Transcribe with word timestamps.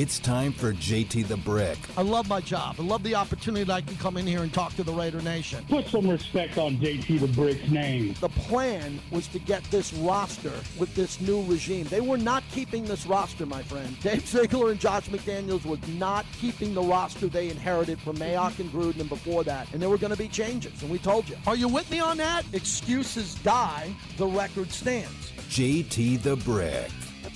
It's 0.00 0.18
time 0.18 0.52
for 0.52 0.72
JT 0.72 1.28
the 1.28 1.36
Brick. 1.36 1.76
I 1.94 2.00
love 2.00 2.26
my 2.26 2.40
job. 2.40 2.76
I 2.78 2.82
love 2.82 3.02
the 3.02 3.14
opportunity 3.14 3.64
that 3.64 3.72
I 3.74 3.80
can 3.82 3.98
come 3.98 4.16
in 4.16 4.26
here 4.26 4.40
and 4.40 4.50
talk 4.50 4.74
to 4.76 4.82
the 4.82 4.94
Raider 4.94 5.20
Nation. 5.20 5.62
Put 5.68 5.88
some 5.88 6.08
respect 6.08 6.56
on 6.56 6.78
JT 6.78 7.20
the 7.20 7.26
Brick's 7.26 7.68
name. 7.68 8.14
The 8.18 8.30
plan 8.30 8.98
was 9.10 9.28
to 9.28 9.38
get 9.38 9.62
this 9.64 9.92
roster 9.92 10.54
with 10.78 10.94
this 10.94 11.20
new 11.20 11.42
regime. 11.42 11.84
They 11.84 12.00
were 12.00 12.16
not 12.16 12.42
keeping 12.50 12.86
this 12.86 13.04
roster, 13.04 13.44
my 13.44 13.62
friend. 13.62 13.94
Dave 14.02 14.26
Ziegler 14.26 14.70
and 14.70 14.80
Josh 14.80 15.06
McDaniels 15.10 15.66
was 15.66 15.86
not 15.98 16.24
keeping 16.32 16.72
the 16.72 16.80
roster 16.80 17.26
they 17.26 17.50
inherited 17.50 17.98
from 17.98 18.16
Mayock 18.16 18.58
and 18.58 18.72
Gruden 18.72 19.00
and 19.00 19.08
before 19.10 19.44
that. 19.44 19.70
And 19.74 19.82
there 19.82 19.90
were 19.90 19.98
going 19.98 20.12
to 20.14 20.18
be 20.18 20.28
changes, 20.28 20.80
and 20.80 20.90
we 20.90 20.98
told 20.98 21.28
you. 21.28 21.36
Are 21.46 21.56
you 21.56 21.68
with 21.68 21.90
me 21.90 22.00
on 22.00 22.16
that? 22.16 22.46
Excuses 22.54 23.34
die, 23.34 23.94
the 24.16 24.26
record 24.26 24.72
stands. 24.72 25.30
JT 25.50 26.22
the 26.22 26.36
Brick. 26.36 26.90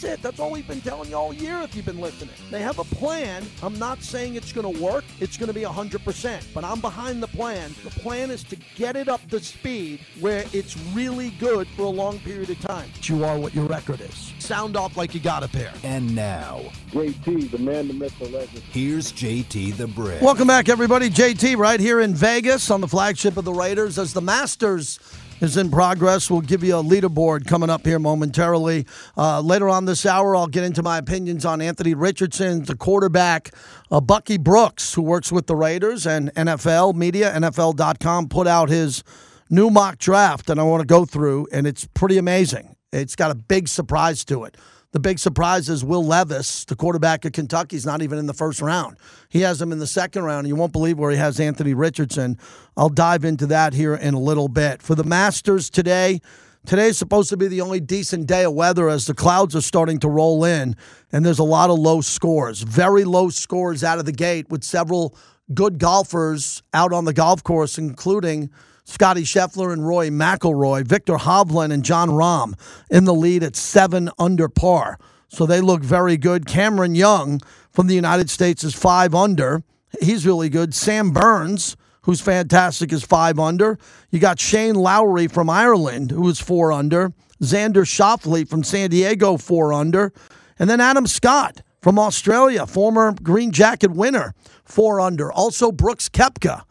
That's 0.04 0.18
it. 0.18 0.22
That's 0.22 0.38
all 0.38 0.50
we've 0.50 0.68
been 0.68 0.82
telling 0.82 1.08
you 1.08 1.16
all 1.16 1.32
year 1.32 1.60
if 1.62 1.74
you've 1.74 1.86
been 1.86 2.00
listening. 2.00 2.34
They 2.50 2.60
have 2.60 2.78
a 2.78 2.84
plan. 2.84 3.42
I'm 3.62 3.78
not 3.78 4.02
saying 4.02 4.34
it's 4.34 4.52
going 4.52 4.74
to 4.74 4.82
work. 4.82 5.04
It's 5.18 5.38
going 5.38 5.46
to 5.48 5.54
be 5.54 5.62
100%, 5.62 6.42
but 6.52 6.62
I'm 6.62 6.80
behind 6.80 7.22
the 7.22 7.28
plan. 7.28 7.74
The 7.84 7.90
plan 7.90 8.30
is 8.30 8.42
to 8.44 8.56
get 8.76 8.96
it 8.96 9.08
up 9.08 9.26
to 9.30 9.40
speed 9.40 10.00
where 10.20 10.44
it's 10.52 10.76
really 10.92 11.30
good 11.30 11.66
for 11.68 11.82
a 11.82 11.90
long 11.90 12.18
period 12.18 12.50
of 12.50 12.60
time. 12.60 12.90
You 13.02 13.24
are 13.24 13.38
what 13.38 13.54
your 13.54 13.64
record 13.64 14.02
is. 14.02 14.32
Sound 14.38 14.76
off 14.76 14.96
like 14.96 15.14
you 15.14 15.20
got 15.20 15.42
a 15.42 15.48
pair. 15.48 15.72
And 15.82 16.14
now, 16.14 16.60
JT, 16.90 17.50
the 17.50 17.58
man, 17.58 17.88
the 17.88 17.94
myth, 17.94 18.18
the 18.18 18.28
legend. 18.28 18.62
here's 18.72 19.12
JT 19.12 19.76
the 19.76 19.86
Brick. 19.86 20.20
Welcome 20.20 20.48
back, 20.48 20.68
everybody. 20.68 21.08
JT 21.08 21.56
right 21.56 21.80
here 21.80 22.00
in 22.00 22.14
Vegas 22.14 22.70
on 22.70 22.80
the 22.80 22.88
flagship 22.88 23.36
of 23.36 23.44
the 23.44 23.52
Raiders 23.52 23.98
as 23.98 24.12
the 24.12 24.22
Masters 24.22 24.98
is 25.44 25.56
in 25.56 25.70
progress. 25.70 26.30
We'll 26.30 26.40
give 26.40 26.64
you 26.64 26.76
a 26.76 26.82
leaderboard 26.82 27.46
coming 27.46 27.70
up 27.70 27.84
here 27.84 27.98
momentarily. 27.98 28.86
Uh, 29.16 29.40
later 29.40 29.68
on 29.68 29.84
this 29.84 30.06
hour, 30.06 30.34
I'll 30.34 30.46
get 30.46 30.64
into 30.64 30.82
my 30.82 30.98
opinions 30.98 31.44
on 31.44 31.60
Anthony 31.60 31.94
Richardson, 31.94 32.64
the 32.64 32.74
quarterback, 32.74 33.54
uh, 33.90 34.00
Bucky 34.00 34.38
Brooks, 34.38 34.94
who 34.94 35.02
works 35.02 35.30
with 35.30 35.46
the 35.46 35.54
Raiders 35.54 36.06
and 36.06 36.32
NFL 36.34 36.94
media. 36.94 37.32
NFL.com 37.32 38.28
put 38.28 38.46
out 38.46 38.70
his 38.70 39.04
new 39.50 39.70
mock 39.70 39.98
draft, 39.98 40.48
and 40.48 40.58
I 40.58 40.62
want 40.62 40.80
to 40.80 40.86
go 40.86 41.04
through, 41.04 41.46
and 41.52 41.66
it's 41.66 41.86
pretty 41.94 42.16
amazing. 42.16 42.74
It's 42.90 43.14
got 43.14 43.30
a 43.30 43.34
big 43.34 43.68
surprise 43.68 44.24
to 44.26 44.44
it. 44.44 44.56
The 44.94 45.00
big 45.00 45.18
surprise 45.18 45.68
is 45.68 45.84
Will 45.84 46.06
Levis, 46.06 46.64
the 46.66 46.76
quarterback 46.76 47.24
of 47.24 47.32
Kentucky, 47.32 47.74
is 47.74 47.84
not 47.84 48.00
even 48.00 48.16
in 48.16 48.26
the 48.26 48.32
first 48.32 48.60
round. 48.62 48.96
He 49.28 49.40
has 49.40 49.60
him 49.60 49.72
in 49.72 49.80
the 49.80 49.88
second 49.88 50.22
round. 50.22 50.46
You 50.46 50.54
won't 50.54 50.72
believe 50.72 51.00
where 51.00 51.10
he 51.10 51.16
has 51.16 51.40
Anthony 51.40 51.74
Richardson. 51.74 52.38
I'll 52.76 52.88
dive 52.88 53.24
into 53.24 53.46
that 53.46 53.74
here 53.74 53.96
in 53.96 54.14
a 54.14 54.20
little 54.20 54.46
bit. 54.46 54.82
For 54.82 54.94
the 54.94 55.02
Masters 55.02 55.68
today, 55.68 56.20
today's 56.64 56.96
supposed 56.96 57.28
to 57.30 57.36
be 57.36 57.48
the 57.48 57.60
only 57.60 57.80
decent 57.80 58.28
day 58.28 58.44
of 58.44 58.54
weather 58.54 58.88
as 58.88 59.06
the 59.06 59.14
clouds 59.14 59.56
are 59.56 59.62
starting 59.62 59.98
to 59.98 60.08
roll 60.08 60.44
in, 60.44 60.76
and 61.10 61.26
there's 61.26 61.40
a 61.40 61.42
lot 61.42 61.70
of 61.70 61.78
low 61.80 62.00
scores. 62.00 62.62
Very 62.62 63.02
low 63.02 63.30
scores 63.30 63.82
out 63.82 63.98
of 63.98 64.04
the 64.04 64.12
gate 64.12 64.48
with 64.48 64.62
several 64.62 65.16
good 65.52 65.78
golfers 65.78 66.62
out 66.72 66.92
on 66.92 67.04
the 67.04 67.12
golf 67.12 67.42
course, 67.42 67.78
including 67.78 68.48
Scotty 68.84 69.22
Scheffler 69.22 69.72
and 69.72 69.86
Rory 69.86 70.10
McIlroy, 70.10 70.86
Viktor 70.86 71.16
Hovland 71.16 71.72
and 71.72 71.84
Jon 71.84 72.10
Rahm 72.10 72.54
in 72.90 73.04
the 73.04 73.14
lead 73.14 73.42
at 73.42 73.56
seven 73.56 74.10
under 74.18 74.48
par. 74.48 74.98
So 75.28 75.46
they 75.46 75.60
look 75.60 75.82
very 75.82 76.16
good. 76.16 76.46
Cameron 76.46 76.94
Young 76.94 77.40
from 77.72 77.86
the 77.86 77.94
United 77.94 78.30
States 78.30 78.62
is 78.62 78.74
five 78.74 79.14
under. 79.14 79.62
He's 80.00 80.26
really 80.26 80.48
good. 80.48 80.74
Sam 80.74 81.12
Burns, 81.12 81.76
who's 82.02 82.20
fantastic, 82.20 82.92
is 82.92 83.04
five 83.04 83.38
under. 83.38 83.78
You 84.10 84.20
got 84.20 84.38
Shane 84.38 84.74
Lowry 84.74 85.28
from 85.28 85.48
Ireland, 85.48 86.10
who 86.10 86.28
is 86.28 86.40
four 86.40 86.70
under. 86.70 87.12
Xander 87.42 87.84
Schauffele 87.84 88.48
from 88.48 88.62
San 88.62 88.90
Diego, 88.90 89.38
four 89.38 89.72
under. 89.72 90.12
And 90.58 90.68
then 90.68 90.80
Adam 90.80 91.06
Scott 91.06 91.62
from 91.80 91.98
Australia, 91.98 92.66
former 92.66 93.14
Green 93.22 93.50
Jacket 93.50 93.90
winner, 93.90 94.34
four 94.64 95.00
under. 95.00 95.32
Also 95.32 95.72
Brooks 95.72 96.08
Koepka 96.08 96.64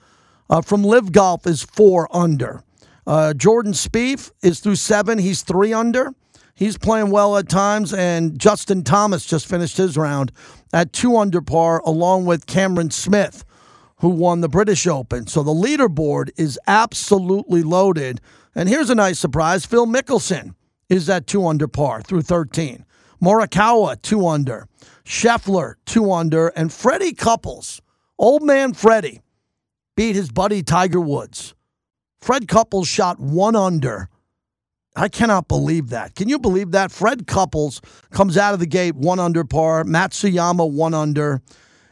uh, 0.49 0.61
from 0.61 0.83
Live 0.83 1.11
Golf 1.11 1.47
is 1.47 1.63
four 1.63 2.07
under. 2.15 2.63
Uh, 3.05 3.33
Jordan 3.33 3.73
Spieth 3.73 4.31
is 4.41 4.59
through 4.59 4.75
seven. 4.75 5.17
He's 5.17 5.41
three 5.41 5.73
under. 5.73 6.13
He's 6.55 6.77
playing 6.77 7.09
well 7.09 7.37
at 7.37 7.49
times. 7.49 7.93
And 7.93 8.39
Justin 8.39 8.83
Thomas 8.83 9.25
just 9.25 9.47
finished 9.47 9.77
his 9.77 9.97
round 9.97 10.31
at 10.71 10.93
two 10.93 11.17
under 11.17 11.41
par, 11.41 11.81
along 11.85 12.25
with 12.25 12.45
Cameron 12.45 12.91
Smith, 12.91 13.43
who 13.97 14.09
won 14.09 14.41
the 14.41 14.49
British 14.49 14.87
Open. 14.87 15.27
So 15.27 15.43
the 15.43 15.51
leaderboard 15.51 16.29
is 16.37 16.59
absolutely 16.67 17.63
loaded. 17.63 18.21
And 18.55 18.69
here's 18.69 18.89
a 18.89 18.95
nice 18.95 19.19
surprise 19.19 19.65
Phil 19.65 19.87
Mickelson 19.87 20.55
is 20.89 21.09
at 21.09 21.27
two 21.27 21.45
under 21.45 21.67
par 21.67 22.01
through 22.01 22.21
13. 22.21 22.85
Morikawa, 23.21 24.01
two 24.01 24.27
under. 24.27 24.67
Scheffler, 25.05 25.75
two 25.85 26.11
under. 26.11 26.49
And 26.49 26.71
Freddie 26.71 27.13
Couples, 27.13 27.81
old 28.19 28.43
man 28.43 28.73
Freddie, 28.73 29.21
beat 29.95 30.15
his 30.15 30.31
buddy 30.31 30.63
Tiger 30.63 30.99
Woods. 30.99 31.53
Fred 32.21 32.47
Couples 32.47 32.87
shot 32.87 33.19
one 33.19 33.55
under. 33.55 34.09
I 34.95 35.09
cannot 35.09 35.47
believe 35.47 35.89
that. 35.89 36.15
Can 36.15 36.29
you 36.29 36.37
believe 36.37 36.71
that? 36.71 36.91
Fred 36.91 37.25
Couples 37.25 37.81
comes 38.11 38.37
out 38.37 38.53
of 38.53 38.59
the 38.59 38.67
gate 38.67 38.95
one 38.95 39.19
under 39.19 39.43
par. 39.43 39.83
Matsuyama 39.83 40.69
one 40.69 40.93
under. 40.93 41.41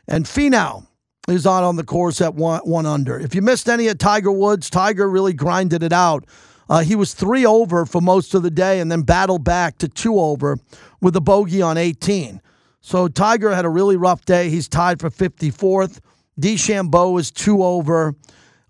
And 0.08 0.26
Finau 0.26 0.86
is 1.28 1.46
on 1.46 1.64
on 1.64 1.76
the 1.76 1.84
course 1.84 2.22
at 2.22 2.36
one, 2.36 2.62
one 2.62 2.86
under. 2.86 3.20
If 3.20 3.34
you 3.34 3.42
missed 3.42 3.70
any 3.70 3.88
of 3.88 3.98
Tiger 3.98 4.32
Woods, 4.32 4.70
Tiger 4.70 5.10
really 5.10 5.34
grinded 5.34 5.84
it 5.84 5.94
out. 5.94 6.26
Uh, 6.70 6.80
he 6.80 6.96
was 6.96 7.14
three 7.14 7.46
over 7.46 7.86
for 7.86 8.00
most 8.00 8.34
of 8.34 8.44
the 8.44 8.52
day 8.52 8.80
and 8.80 8.92
then 8.92 9.02
battled 9.02 9.44
back 9.44 9.78
to 9.80 9.90
two 9.90 10.20
over 10.20 10.58
with 11.02 11.16
a 11.16 11.22
bogey 11.22 11.62
on 11.62 11.78
18. 11.78 12.42
So 12.80 13.08
Tiger 13.08 13.54
had 13.54 13.66
a 13.66 13.70
really 13.70 13.98
rough 13.98 14.26
day. 14.26 14.50
He's 14.50 14.70
tied 14.70 15.00
for 15.00 15.10
54th. 15.10 16.00
DeChambeau 16.42 17.20
is 17.20 17.30
two 17.30 17.64
over. 17.64 18.16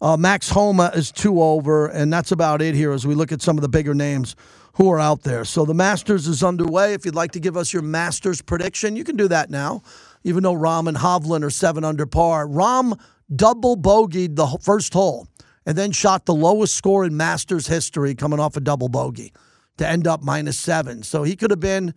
Uh, 0.02 0.18
Max 0.18 0.50
Homa 0.50 0.92
is 0.94 1.12
two 1.12 1.42
over, 1.42 1.88
and 1.88 2.12
that's 2.12 2.32
about 2.32 2.62
it 2.62 2.76
here 2.76 2.92
as 2.92 3.08
we 3.08 3.16
look 3.16 3.32
at 3.32 3.42
some 3.42 3.58
of 3.58 3.62
the 3.62 3.70
bigger 3.70 3.94
names 3.94 4.36
who 4.74 4.92
are 4.92 5.00
out 5.00 5.24
there. 5.24 5.46
So 5.46 5.64
the 5.64 5.74
Masters 5.74 6.28
is 6.28 6.44
underway. 6.44 6.94
If 6.94 7.06
you'd 7.06 7.16
like 7.16 7.32
to 7.32 7.40
give 7.40 7.56
us 7.56 7.72
your 7.72 7.82
Masters 7.82 8.42
prediction, 8.42 8.96
you 8.96 9.04
can 9.04 9.16
do 9.16 9.28
that 9.30 9.50
now, 9.50 9.84
even 10.24 10.44
though 10.44 10.54
Rahm 10.54 10.88
and 10.88 10.98
Hovland 10.98 11.44
are 11.44 11.50
seven 11.50 11.84
under 11.84 12.06
par. 12.06 12.46
Rahm 12.46 13.00
double 13.34 13.78
bogeyed 13.78 14.36
the 14.36 14.48
first 14.62 14.94
hole 14.94 15.28
and 15.66 15.78
then 15.78 15.92
shot 15.92 16.26
the 16.26 16.34
lowest 16.34 16.76
score 16.76 17.06
in 17.06 17.16
Masters 17.16 17.68
history 17.68 18.16
coming 18.16 18.40
off 18.40 18.58
a 18.58 18.60
double 18.60 18.90
bogey 18.90 19.32
to 19.78 19.88
end 19.88 20.08
up 20.08 20.22
minus 20.24 20.60
seven. 20.60 21.04
So 21.04 21.24
he 21.24 21.36
could 21.36 21.52
have 21.52 21.60
been 21.60 21.94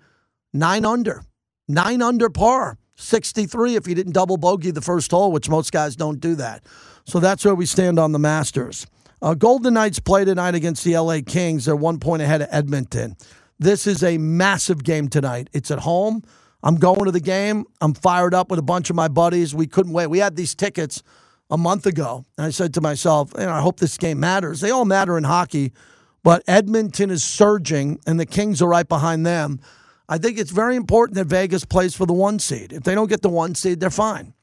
nine 0.52 0.84
under, 0.84 1.22
nine 1.66 2.02
under 2.02 2.28
par. 2.30 2.78
63 2.96 3.76
if 3.76 3.86
he 3.86 3.94
didn't 3.94 4.12
double 4.12 4.36
bogey 4.36 4.70
the 4.70 4.80
first 4.80 5.10
hole, 5.10 5.32
which 5.32 5.48
most 5.48 5.72
guys 5.72 5.96
don't 5.96 6.20
do 6.20 6.34
that. 6.36 6.64
So 7.04 7.20
that's 7.20 7.44
where 7.44 7.54
we 7.54 7.66
stand 7.66 7.98
on 7.98 8.12
the 8.12 8.18
Masters. 8.18 8.86
Uh, 9.20 9.34
Golden 9.34 9.74
Knights 9.74 9.98
play 10.00 10.24
tonight 10.24 10.54
against 10.54 10.84
the 10.84 10.98
LA 10.98 11.18
Kings. 11.24 11.64
They're 11.64 11.76
one 11.76 11.98
point 11.98 12.22
ahead 12.22 12.42
of 12.42 12.48
Edmonton. 12.50 13.16
This 13.58 13.86
is 13.86 14.02
a 14.02 14.18
massive 14.18 14.84
game 14.84 15.08
tonight. 15.08 15.48
It's 15.52 15.70
at 15.70 15.80
home. 15.80 16.22
I'm 16.62 16.76
going 16.76 17.04
to 17.04 17.10
the 17.10 17.20
game. 17.20 17.64
I'm 17.80 17.94
fired 17.94 18.34
up 18.34 18.50
with 18.50 18.58
a 18.58 18.62
bunch 18.62 18.90
of 18.90 18.96
my 18.96 19.08
buddies. 19.08 19.54
We 19.54 19.66
couldn't 19.66 19.92
wait. 19.92 20.08
We 20.08 20.18
had 20.18 20.36
these 20.36 20.54
tickets 20.54 21.02
a 21.50 21.58
month 21.58 21.86
ago, 21.86 22.24
and 22.38 22.46
I 22.46 22.50
said 22.50 22.74
to 22.74 22.80
myself, 22.80 23.32
you 23.38 23.44
know, 23.44 23.52
I 23.52 23.60
hope 23.60 23.80
this 23.80 23.98
game 23.98 24.18
matters. 24.18 24.60
They 24.60 24.70
all 24.70 24.86
matter 24.86 25.18
in 25.18 25.24
hockey, 25.24 25.72
but 26.22 26.42
Edmonton 26.48 27.10
is 27.10 27.22
surging, 27.22 28.00
and 28.06 28.18
the 28.18 28.26
Kings 28.26 28.62
are 28.62 28.68
right 28.68 28.88
behind 28.88 29.26
them. 29.26 29.60
I 30.08 30.18
think 30.18 30.38
it's 30.38 30.50
very 30.50 30.76
important 30.76 31.16
that 31.16 31.26
Vegas 31.26 31.64
plays 31.64 31.94
for 31.94 32.06
the 32.06 32.12
one 32.12 32.38
seed. 32.38 32.72
If 32.72 32.82
they 32.82 32.94
don't 32.94 33.08
get 33.08 33.22
the 33.22 33.28
one 33.28 33.54
seed, 33.54 33.80
they're 33.80 33.90
fine. 33.90 34.34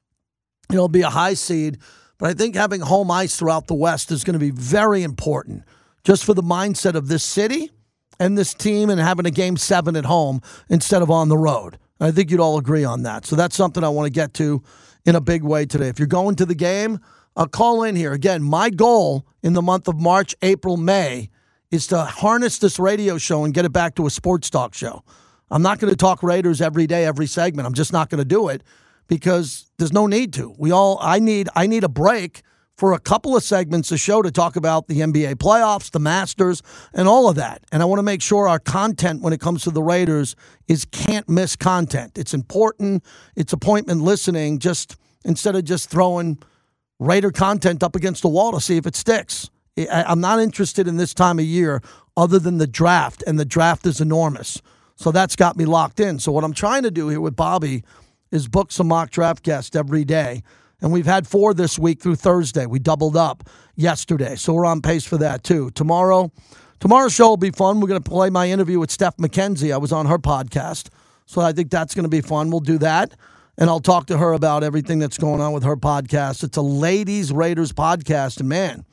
It'll 0.72 0.88
be 0.88 1.02
a 1.02 1.10
high 1.10 1.36
seed, 1.36 1.78
but 2.18 2.30
I 2.30 2.34
think 2.34 2.56
having 2.56 2.82
home 2.82 3.12
ice 3.12 3.36
throughout 3.36 3.68
the 3.68 3.74
West 3.74 4.12
is 4.12 4.24
going 4.24 4.34
to 4.34 4.40
be 4.40 4.52
very 4.52 5.04
important 5.04 5.64
just 6.04 6.26
for 6.26 6.34
the 6.34 6.44
mindset 6.44 6.96
of 6.96 7.08
this 7.08 7.24
city 7.24 7.72
and 8.20 8.38
this 8.38 8.54
team 8.54 8.90
and 8.90 9.00
having 9.00 9.26
a 9.26 9.32
game 9.32 9.58
seven 9.58 9.96
at 9.96 10.06
home 10.06 10.42
instead 10.70 11.02
of 11.02 11.12
on 11.12 11.30
the 11.30 11.38
road. 11.38 11.78
I 12.00 12.12
think 12.12 12.32
you'd 12.32 12.40
all 12.40 12.58
agree 12.58 12.84
on 12.84 13.04
that. 13.04 13.26
So 13.26 13.36
that's 13.36 13.56
something 13.56 13.84
I 13.84 13.90
want 13.90 14.08
to 14.08 14.12
get 14.12 14.34
to 14.36 14.64
in 15.06 15.16
a 15.16 15.22
big 15.22 15.44
way 15.44 15.66
today. 15.66 15.88
If 15.88 16.00
you're 16.00 16.08
going 16.08 16.36
to 16.38 16.46
the 16.46 16.56
game, 16.56 17.00
I'll 17.36 17.48
call 17.48 17.84
in 17.84 17.96
here. 17.96 18.14
Again, 18.14 18.42
my 18.42 18.70
goal 18.70 19.26
in 19.44 19.54
the 19.54 19.62
month 19.62 19.88
of 19.88 20.00
March, 20.00 20.36
April, 20.42 20.78
May 20.78 21.30
is 21.70 21.88
to 21.88 22.04
harness 22.04 22.58
this 22.58 22.80
radio 22.80 23.18
show 23.18 23.46
and 23.46 23.54
get 23.54 23.66
it 23.66 23.72
back 23.72 23.96
to 23.96 24.06
a 24.06 24.10
sports 24.10 24.50
talk 24.50 24.74
show. 24.74 25.04
I'm 25.52 25.62
not 25.62 25.80
going 25.80 25.92
to 25.92 25.98
talk 25.98 26.24
Raiders 26.24 26.62
every 26.62 26.88
day, 26.88 27.06
every 27.06 27.28
segment. 27.28 27.68
I'm 27.68 27.74
just 27.74 27.92
not 27.92 28.10
going 28.10 28.20
to 28.20 28.26
do 28.26 28.48
it 28.48 28.64
because 29.08 29.70
there's 29.78 29.92
no 29.92 30.08
need 30.08 30.34
to. 30.34 30.56
We 30.58 30.72
all 30.72 30.98
I 31.02 31.20
need 31.20 31.50
I 31.56 31.68
need 31.68 31.84
a 31.84 31.90
break 31.90 32.42
for 32.78 32.94
a 32.94 33.00
couple 33.00 33.36
of 33.36 33.44
segments 33.44 33.92
of 33.92 34.00
show 34.00 34.22
to 34.22 34.32
talk 34.32 34.56
about 34.56 34.88
the 34.88 35.02
NBA 35.02 35.36
playoffs, 35.36 35.92
the 35.92 36.00
Masters, 36.00 36.64
and 36.94 37.08
all 37.08 37.30
of 37.30 37.36
that. 37.36 37.64
And 37.72 37.84
I 37.84 37.86
want 37.86 38.00
to 38.00 38.04
make 38.04 38.22
sure 38.22 38.48
our 38.48 38.58
content 38.58 39.22
when 39.22 39.34
it 39.34 39.40
comes 39.40 39.64
to 39.64 39.72
the 39.72 39.84
Raiders 39.84 40.36
is 40.68 40.86
can't 40.86 41.28
miss 41.30 41.56
content. 41.56 42.18
It's 42.18 42.34
important. 42.34 43.04
It's 43.36 43.54
appointment 43.54 44.02
listening 44.02 44.58
just 44.58 44.96
instead 45.26 45.56
of 45.56 45.66
just 45.66 45.90
throwing 45.90 46.42
Raider 46.98 47.32
content 47.32 47.84
up 47.84 47.96
against 47.96 48.22
the 48.22 48.30
wall 48.30 48.52
to 48.54 48.62
see 48.62 48.78
if 48.78 48.88
it 48.88 48.96
sticks. 48.96 49.50
I'm 49.92 50.22
not 50.22 50.40
interested 50.40 50.88
in 50.88 50.98
this 50.98 51.14
time 51.14 51.40
of 51.40 51.46
year 51.46 51.82
other 52.16 52.40
than 52.40 52.58
the 52.58 52.68
draft, 52.68 53.24
and 53.28 53.40
the 53.40 53.46
draft 53.46 53.86
is 53.86 54.00
enormous. 54.00 54.62
So 55.02 55.12
that's 55.12 55.36
got 55.36 55.58
me 55.58 55.66
locked 55.66 56.00
in. 56.00 56.20
So 56.20 56.32
what 56.32 56.44
I'm 56.44 56.54
trying 56.54 56.84
to 56.84 56.92
do 56.92 57.10
here 57.10 57.20
with 57.20 57.36
Bobby 57.36 57.84
is 58.30 58.48
book 58.48 58.72
some 58.72 58.88
mock 58.88 59.10
draft 59.10 59.42
guests 59.42 59.76
every 59.76 60.06
day. 60.06 60.44
And 60.80 60.92
we've 60.92 61.08
had 61.08 61.26
four 61.26 61.56
this 61.56 61.80
week 61.80 62.00
through 62.00 62.18
Thursday. 62.18 62.68
We 62.68 62.78
doubled 62.78 63.18
up 63.18 63.50
yesterday. 63.76 64.36
So 64.36 64.54
we're 64.54 64.68
on 64.68 64.80
pace 64.80 65.04
for 65.04 65.18
that 65.18 65.44
too. 65.44 65.72
Tomorrow, 65.72 66.32
tomorrow's 66.80 67.14
show 67.14 67.30
will 67.30 67.38
be 67.38 67.50
fun. 67.50 67.80
We're 67.80 67.88
going 67.88 68.02
to 68.02 68.08
play 68.08 68.30
my 68.30 68.52
interview 68.52 68.78
with 68.78 68.92
Steph 68.92 69.18
McKenzie. 69.18 69.74
I 69.74 69.78
was 69.78 69.92
on 69.92 70.06
her 70.06 70.20
podcast. 70.20 70.90
So 71.26 71.42
I 71.42 71.52
think 71.52 71.72
that's 71.72 71.96
going 71.96 72.04
to 72.04 72.10
be 72.10 72.22
fun. 72.22 72.52
We'll 72.52 72.60
do 72.60 72.78
that. 72.78 73.16
And 73.58 73.72
I'll 73.72 73.80
talk 73.80 74.06
to 74.06 74.20
her 74.20 74.34
about 74.34 74.64
everything 74.64 75.00
that's 75.00 75.18
going 75.18 75.42
on 75.42 75.52
with 75.52 75.64
her 75.64 75.78
podcast. 75.78 76.44
It's 76.44 76.58
a 76.58 76.62
Ladies 76.62 77.32
Raiders 77.32 77.74
podcast. 77.74 78.40
And 78.40 78.50
man, 78.50 78.86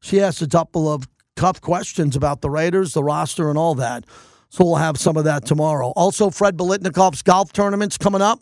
she 0.00 0.20
asked 0.20 0.42
a 0.42 0.48
couple 0.48 0.92
of 0.92 1.06
tough 1.36 1.60
questions 1.60 2.16
about 2.16 2.40
the 2.40 2.50
Raiders, 2.50 2.94
the 2.94 3.04
roster, 3.04 3.48
and 3.48 3.56
all 3.56 3.76
that. 3.76 4.04
So 4.52 4.66
we'll 4.66 4.76
have 4.76 4.98
some 4.98 5.16
of 5.16 5.24
that 5.24 5.46
tomorrow. 5.46 5.94
Also, 5.96 6.28
Fred 6.28 6.58
Biletnikoff's 6.58 7.22
golf 7.22 7.54
tournament's 7.54 7.96
coming 7.96 8.20
up. 8.20 8.38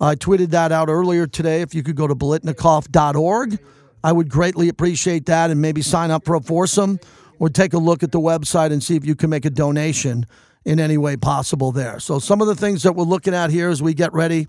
I 0.00 0.16
tweeted 0.16 0.48
that 0.48 0.72
out 0.72 0.88
earlier 0.88 1.28
today. 1.28 1.60
If 1.60 1.76
you 1.76 1.84
could 1.84 1.94
go 1.94 2.08
to 2.08 2.14
biletnikoff.org, 2.16 3.60
I 4.02 4.10
would 4.10 4.28
greatly 4.28 4.68
appreciate 4.68 5.26
that 5.26 5.52
and 5.52 5.62
maybe 5.62 5.80
sign 5.80 6.10
up 6.10 6.24
for 6.24 6.34
a 6.34 6.40
foursome 6.40 6.98
or 7.38 7.50
take 7.50 7.72
a 7.72 7.78
look 7.78 8.02
at 8.02 8.10
the 8.10 8.18
website 8.18 8.72
and 8.72 8.82
see 8.82 8.96
if 8.96 9.06
you 9.06 9.14
can 9.14 9.30
make 9.30 9.44
a 9.44 9.50
donation 9.50 10.26
in 10.64 10.80
any 10.80 10.98
way 10.98 11.16
possible 11.16 11.70
there. 11.70 12.00
So, 12.00 12.18
some 12.18 12.40
of 12.40 12.48
the 12.48 12.56
things 12.56 12.82
that 12.82 12.94
we're 12.94 13.04
looking 13.04 13.32
at 13.32 13.50
here 13.50 13.68
as 13.70 13.80
we 13.80 13.94
get 13.94 14.12
ready 14.12 14.48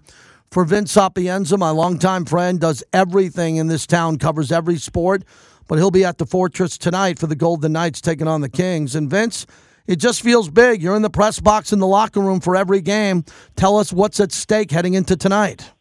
for 0.49 0.65
Vince 0.65 0.91
Sapienza, 0.91 1.55
my 1.55 1.69
longtime 1.69 2.25
friend, 2.25 2.59
does 2.59 2.83
everything 2.93 3.57
in 3.57 3.67
this 3.67 3.85
town, 3.85 4.17
covers 4.17 4.51
every 4.51 4.77
sport, 4.77 5.23
but 5.67 5.77
he'll 5.77 5.91
be 5.91 6.03
at 6.03 6.17
the 6.17 6.25
Fortress 6.25 6.79
tonight 6.79 7.19
for 7.19 7.27
the 7.27 7.35
Golden 7.35 7.73
Knights 7.73 8.01
taking 8.01 8.27
on 8.27 8.41
the 8.41 8.49
Kings. 8.49 8.95
And 8.95 9.07
Vince, 9.07 9.45
it 9.87 9.97
just 9.97 10.21
feels 10.21 10.49
big. 10.49 10.81
You're 10.81 10.95
in 10.95 11.01
the 11.01 11.09
press 11.09 11.39
box 11.39 11.71
in 11.71 11.79
the 11.79 11.87
locker 11.87 12.19
room 12.19 12.39
for 12.39 12.55
every 12.55 12.81
game. 12.81 13.23
Tell 13.55 13.77
us 13.77 13.93
what's 13.93 14.19
at 14.19 14.31
stake 14.31 14.71
heading 14.71 14.93
into 14.93 15.15
tonight. 15.15 15.71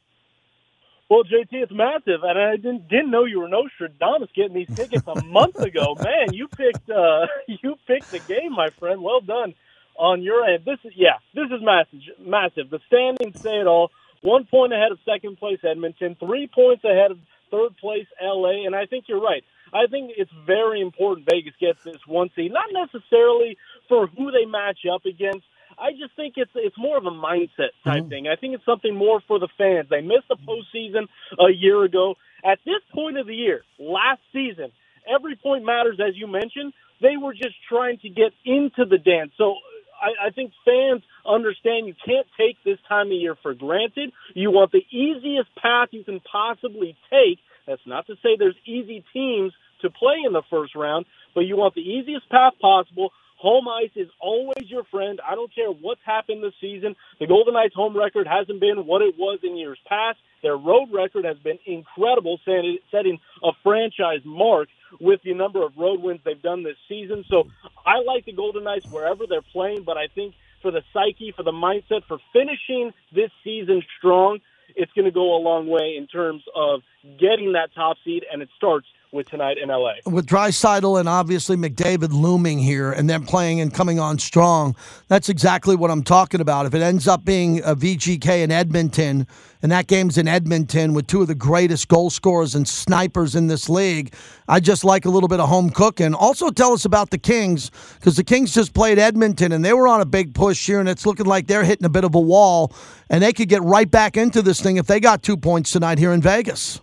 Well, 1.11 1.23
JT, 1.25 1.49
it's 1.53 1.73
massive, 1.73 2.23
and 2.23 2.39
I 2.39 2.57
didn't 2.57 2.89
didn't 2.89 3.11
know 3.11 3.25
you 3.25 3.41
were 3.41 3.49
Nostradamus 3.49 4.31
getting 4.35 4.55
these 4.55 4.75
tickets 4.75 5.07
a 5.07 5.23
month 5.25 5.57
ago. 5.61 5.95
Man, 6.03 6.33
you 6.33 6.49
picked 6.49 6.89
uh, 6.91 7.27
you 7.47 7.77
picked 7.87 8.11
the 8.11 8.21
game, 8.21 8.53
my 8.53 8.71
friend. 8.71 9.03
Well 9.03 9.21
done 9.21 9.55
on 9.97 10.23
your 10.23 10.45
end. 10.45 10.65
This 10.65 10.79
is 10.85 10.93
yeah, 10.97 11.19
this 11.35 11.47
is 11.47 11.61
massive. 11.63 12.01
Massive. 12.19 12.71
The 12.71 12.81
standings 12.87 13.41
say 13.41 13.61
it 13.61 13.67
all. 13.67 13.91
One 14.23 14.47
point 14.47 14.73
ahead 14.73 14.91
of 14.91 14.99
second 15.05 15.37
place 15.37 15.59
Edmonton, 15.63 16.17
three 16.19 16.49
points 16.53 16.83
ahead 16.85 17.11
of 17.11 17.19
third 17.51 17.77
place 17.77 18.07
LA, 18.21 18.65
and 18.65 18.75
I 18.75 18.87
think 18.87 19.05
you're 19.07 19.21
right. 19.21 19.45
I 19.75 19.87
think 19.91 20.13
it's 20.17 20.31
very 20.47 20.81
important 20.81 21.29
Vegas 21.29 21.55
gets 21.61 21.83
this 21.85 22.01
one 22.07 22.31
seed, 22.37 22.53
not 22.53 22.71
necessarily 22.73 23.59
for 23.89 24.07
who 24.07 24.31
they 24.31 24.47
match 24.47 24.79
up 24.93 25.05
against. 25.05 25.45
I 25.77 25.91
just 25.91 26.15
think 26.15 26.35
it's 26.37 26.53
it's 26.55 26.79
more 26.79 26.97
of 26.97 27.05
a 27.05 27.11
mindset 27.11 27.75
type 27.85 28.03
mm-hmm. 28.03 28.09
thing. 28.09 28.29
I 28.29 28.37
think 28.37 28.55
it's 28.55 28.65
something 28.65 28.95
more 28.95 29.21
for 29.27 29.41
the 29.41 29.49
fans. 29.59 29.89
They 29.91 30.01
missed 30.01 30.29
the 30.29 30.37
postseason 30.37 31.09
a 31.39 31.53
year 31.53 31.83
ago. 31.83 32.15
At 32.45 32.61
this 32.65 32.81
point 32.93 33.19
of 33.19 33.27
the 33.27 33.35
year, 33.35 33.63
last 33.79 34.21
season, 34.33 34.71
every 35.13 35.35
point 35.35 35.65
matters, 35.65 35.99
as 36.01 36.17
you 36.17 36.29
mentioned. 36.29 36.73
They 37.03 37.17
were 37.21 37.35
just 37.35 37.57
trying 37.69 37.99
to 37.99 38.09
get 38.09 38.33
into 38.47 38.85
the 38.89 38.99
dance. 38.99 39.33
So 39.37 39.57
I, 40.01 40.29
I 40.29 40.31
think 40.31 40.53
fans 40.65 41.03
understand 41.27 41.89
you 41.89 41.95
can't 42.07 42.27
take 42.39 42.57
this 42.65 42.79
time 42.89 43.09
of 43.09 43.13
year 43.13 43.37
for 43.43 43.53
granted. 43.53 44.13
You 44.35 44.53
want 44.53 44.73
the 44.73 44.85
easiest 44.91 45.55
path 45.57 45.89
you 45.91 46.05
can 46.05 46.21
possibly 46.21 46.97
take. 47.11 47.41
That's 47.67 47.83
not 47.87 48.07
to 48.07 48.15
say 48.23 48.37
there's 48.39 48.57
easy 48.65 49.05
teams 49.13 49.53
to 49.85 49.91
play 49.91 50.17
in 50.27 50.33
the 50.33 50.43
first 50.51 50.75
round, 50.75 51.07
but 51.35 51.43
you 51.43 51.57
want 51.57 51.75
the 51.75 51.81
easiest 51.81 52.29
path 52.29 52.55
possible. 52.61 53.11
Home 53.39 53.69
ice 53.69 53.91
is 53.95 54.09
always 54.21 54.65
your 54.69 54.85
friend. 54.85 55.21
I 55.29 55.35
don't 55.35 55.55
care 55.55 55.69
what's 55.69 56.01
happened 56.05 56.43
this 56.43 56.55
season. 56.61 56.97
The 57.21 57.27
Golden 57.27 57.55
Knights' 57.55 57.75
home 57.75 57.97
record 57.97 58.27
hasn't 58.27 58.61
been 58.61 58.87
what 58.87 59.03
it 59.03 59.17
was 59.19 59.41
in 59.43 59.57
years 59.57 59.79
past. 59.87 60.19
Their 60.43 60.57
road 60.57 60.89
record 60.93 61.25
has 61.25 61.37
been 61.39 61.59
incredible, 61.67 62.39
setting 62.45 63.19
a 63.43 63.51
franchise 63.63 64.21
mark 64.25 64.69
with 65.01 65.21
the 65.25 65.35
number 65.35 65.65
of 65.65 65.77
road 65.77 66.01
wins 66.01 66.21
they've 66.25 66.41
done 66.41 66.63
this 66.63 66.77
season. 66.89 67.25
So 67.29 67.45
I 67.85 68.01
like 68.07 68.25
the 68.25 68.33
Golden 68.33 68.65
Knights 68.65 68.87
wherever 68.91 69.27
they're 69.27 69.43
playing, 69.53 69.83
but 69.85 69.97
I 69.97 70.07
think 70.15 70.35
for 70.63 70.71
the 70.71 70.83
psyche, 70.93 71.33
for 71.37 71.43
the 71.43 71.53
mindset, 71.53 72.07
for 72.09 72.19
finishing 72.33 72.93
this 73.15 73.31
season 73.43 73.83
strong, 73.99 74.39
it's 74.77 74.93
going 74.93 75.05
to 75.05 75.11
go 75.11 75.37
a 75.37 75.41
long 75.41 75.67
way 75.67 75.97
in 75.99 76.07
terms 76.07 76.43
of 76.55 76.81
getting 77.19 77.53
that 77.53 77.75
top 77.75 77.99
seed, 78.05 78.25
and 78.33 78.41
it 78.41 78.49
starts 78.57 78.87
with 79.15 79.31
tonight 79.31 79.57
in 79.57 79.69
LA. 79.69 79.95
With 80.05 80.27
Draisaitl 80.27 80.99
and 80.99 81.09
obviously 81.09 81.57
McDavid 81.57 82.13
looming 82.13 82.59
here 82.59 82.91
and 82.93 83.09
then 83.09 83.25
playing 83.25 83.61
and 83.61 83.73
coming 83.73 84.01
on 84.01 84.19
strong, 84.19 84.75
that's 85.09 85.29
exactly 85.29 85.77
what 85.77 85.91
I'm 85.91 86.03
talking 86.03 86.41
about. 86.41 86.67
If 86.67 86.75
it 86.75 86.83
ends 86.83 87.07
up 87.07 87.25
being 87.25 87.61
a 87.63 87.77
VGK 87.77 88.43
in 88.43 88.51
Edmonton, 88.51 89.27
and 89.63 89.73
that 89.73 89.87
game's 89.87 90.19
in 90.19 90.29
Edmonton 90.29 90.93
with 90.93 91.07
two 91.07 91.23
of 91.23 91.29
the 91.29 91.35
greatest 91.35 91.89
goal 91.89 92.11
scorers 92.11 92.55
and 92.55 92.69
snipers 92.69 93.35
in 93.35 93.47
this 93.47 93.71
league, 93.71 94.13
I 94.49 94.61
just 94.61 94.85
like 94.85 95.07
a 95.07 95.11
little 95.11 95.29
bit 95.29 95.41
of 95.41 95.49
home 95.49 95.71
cooking. 95.71 96.13
Also, 96.13 96.51
tell 96.51 96.73
us 96.73 96.85
about 96.85 97.11
the 97.11 97.19
Kings 97.19 97.71
because 97.95 98.17
the 98.17 98.25
Kings 98.25 98.53
just 98.53 98.75
played 98.75 98.99
Edmonton 98.99 99.53
and 99.53 99.65
they 99.65 99.73
were 99.73 99.89
on 99.89 100.01
a 100.01 100.07
big 100.07 100.35
push 100.35 100.67
here, 100.67 100.81
and 100.81 100.89
it's 100.89 101.07
looking 101.07 101.27
like 101.27 101.47
they're 101.47 101.65
hitting 101.65 101.87
a 101.87 101.89
bit 101.89 102.05
of 102.05 102.15
a 102.15 102.21
wall, 102.21 102.75
and 103.09 103.23
they 103.23 103.33
could 103.33 103.49
get 103.49 103.63
right 103.63 103.91
back 103.91 104.17
into 104.17 104.43
this 104.43 104.61
thing 104.61 104.77
if 104.77 104.87
they 104.87 104.99
got 104.99 105.23
two 105.23 105.37
points 105.37 105.71
tonight 105.71 105.99
here 105.99 106.13
in 106.13 106.21
Vegas. 106.21 106.81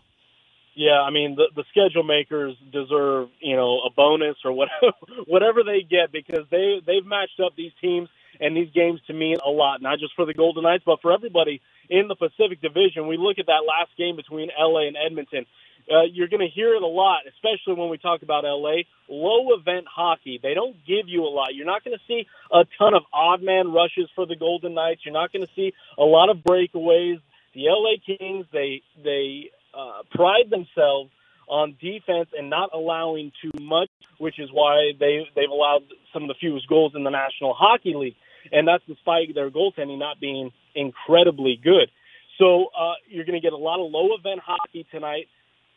Yeah, 0.81 0.99
I 1.05 1.11
mean 1.11 1.35
the 1.35 1.45
the 1.55 1.63
schedule 1.69 2.01
makers 2.01 2.55
deserve 2.73 3.29
you 3.39 3.55
know 3.55 3.81
a 3.85 3.91
bonus 3.95 4.37
or 4.43 4.51
whatever 4.51 4.97
whatever 5.27 5.63
they 5.63 5.83
get 5.83 6.11
because 6.11 6.47
they 6.49 6.81
they've 6.87 7.05
matched 7.05 7.39
up 7.39 7.53
these 7.55 7.71
teams 7.79 8.09
and 8.39 8.57
these 8.57 8.71
games 8.73 8.99
to 9.05 9.13
mean 9.13 9.37
a 9.45 9.49
lot, 9.51 9.83
not 9.83 9.99
just 9.99 10.15
for 10.15 10.25
the 10.25 10.33
Golden 10.33 10.63
Knights 10.63 10.83
but 10.83 10.99
for 11.03 11.13
everybody 11.13 11.61
in 11.91 12.07
the 12.07 12.15
Pacific 12.15 12.61
Division. 12.63 13.07
We 13.07 13.17
look 13.17 13.37
at 13.37 13.45
that 13.45 13.61
last 13.69 13.95
game 13.95 14.15
between 14.15 14.49
LA 14.59 14.87
and 14.87 14.97
Edmonton. 14.97 15.45
Uh, 15.91 16.03
you're 16.11 16.29
going 16.29 16.41
to 16.47 16.49
hear 16.49 16.73
it 16.73 16.81
a 16.81 16.87
lot, 16.87 17.21
especially 17.29 17.73
when 17.79 17.89
we 17.89 17.99
talk 17.99 18.23
about 18.23 18.43
LA. 18.43 18.85
Low 19.09 19.53
event 19.53 19.85
hockey. 19.93 20.39
They 20.41 20.55
don't 20.55 20.77
give 20.87 21.09
you 21.09 21.25
a 21.25 21.29
lot. 21.29 21.53
You're 21.53 21.67
not 21.67 21.83
going 21.83 21.97
to 21.97 22.03
see 22.07 22.25
a 22.51 22.65
ton 22.79 22.95
of 22.95 23.03
odd 23.13 23.43
man 23.43 23.71
rushes 23.71 24.09
for 24.15 24.25
the 24.25 24.35
Golden 24.35 24.73
Knights. 24.73 25.01
You're 25.05 25.13
not 25.13 25.31
going 25.33 25.45
to 25.45 25.53
see 25.55 25.73
a 25.99 26.03
lot 26.03 26.29
of 26.29 26.37
breakaways. 26.37 27.21
The 27.53 27.65
LA 27.69 27.97
Kings, 28.05 28.47
they 28.53 28.81
they 29.03 29.51
uh, 29.73 30.03
pride 30.11 30.49
themselves 30.49 31.11
on 31.47 31.75
defense 31.81 32.29
and 32.37 32.49
not 32.49 32.69
allowing 32.73 33.31
too 33.41 33.51
much, 33.61 33.89
which 34.17 34.39
is 34.39 34.49
why 34.51 34.91
they 34.99 35.27
they've 35.35 35.49
allowed 35.49 35.81
some 36.13 36.23
of 36.23 36.27
the 36.29 36.35
fewest 36.39 36.67
goals 36.67 36.93
in 36.95 37.03
the 37.03 37.09
National 37.09 37.53
Hockey 37.53 37.93
League, 37.95 38.15
and 38.51 38.67
that's 38.67 38.83
despite 38.87 39.33
their 39.35 39.49
goaltending 39.49 39.99
not 39.99 40.19
being 40.19 40.51
incredibly 40.75 41.59
good. 41.61 41.89
So 42.37 42.67
uh, 42.77 42.93
you're 43.07 43.25
going 43.25 43.39
to 43.39 43.45
get 43.45 43.53
a 43.53 43.57
lot 43.57 43.83
of 43.83 43.91
low 43.91 44.15
event 44.17 44.41
hockey 44.43 44.87
tonight. 44.91 45.27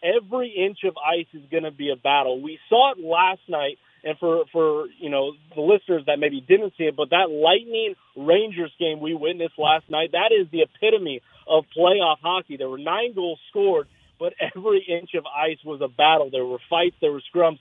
Every 0.02 0.50
inch 0.50 0.78
of 0.84 0.94
ice 0.96 1.26
is 1.32 1.42
going 1.50 1.64
to 1.64 1.70
be 1.70 1.90
a 1.90 1.96
battle. 1.96 2.40
We 2.40 2.58
saw 2.68 2.92
it 2.92 2.98
last 2.98 3.40
night, 3.48 3.78
and 4.04 4.16
for 4.18 4.44
for 4.52 4.86
you 5.00 5.10
know 5.10 5.32
the 5.54 5.62
listeners 5.62 6.04
that 6.06 6.18
maybe 6.18 6.40
didn't 6.40 6.74
see 6.78 6.84
it, 6.84 6.96
but 6.96 7.10
that 7.10 7.30
Lightning 7.30 7.94
Rangers 8.16 8.72
game 8.78 9.00
we 9.00 9.14
witnessed 9.14 9.58
last 9.58 9.90
night, 9.90 10.12
that 10.12 10.30
is 10.30 10.46
the 10.52 10.62
epitome 10.62 11.20
of 11.46 11.64
playoff 11.76 12.16
hockey. 12.22 12.56
There 12.56 12.68
were 12.68 12.78
nine 12.78 13.14
goals 13.14 13.38
scored, 13.50 13.88
but 14.18 14.34
every 14.56 14.84
inch 14.88 15.10
of 15.14 15.24
ice 15.26 15.58
was 15.64 15.80
a 15.80 15.88
battle. 15.88 16.30
There 16.30 16.44
were 16.44 16.58
fights, 16.70 16.96
there 17.00 17.12
were 17.12 17.22
scrums. 17.34 17.58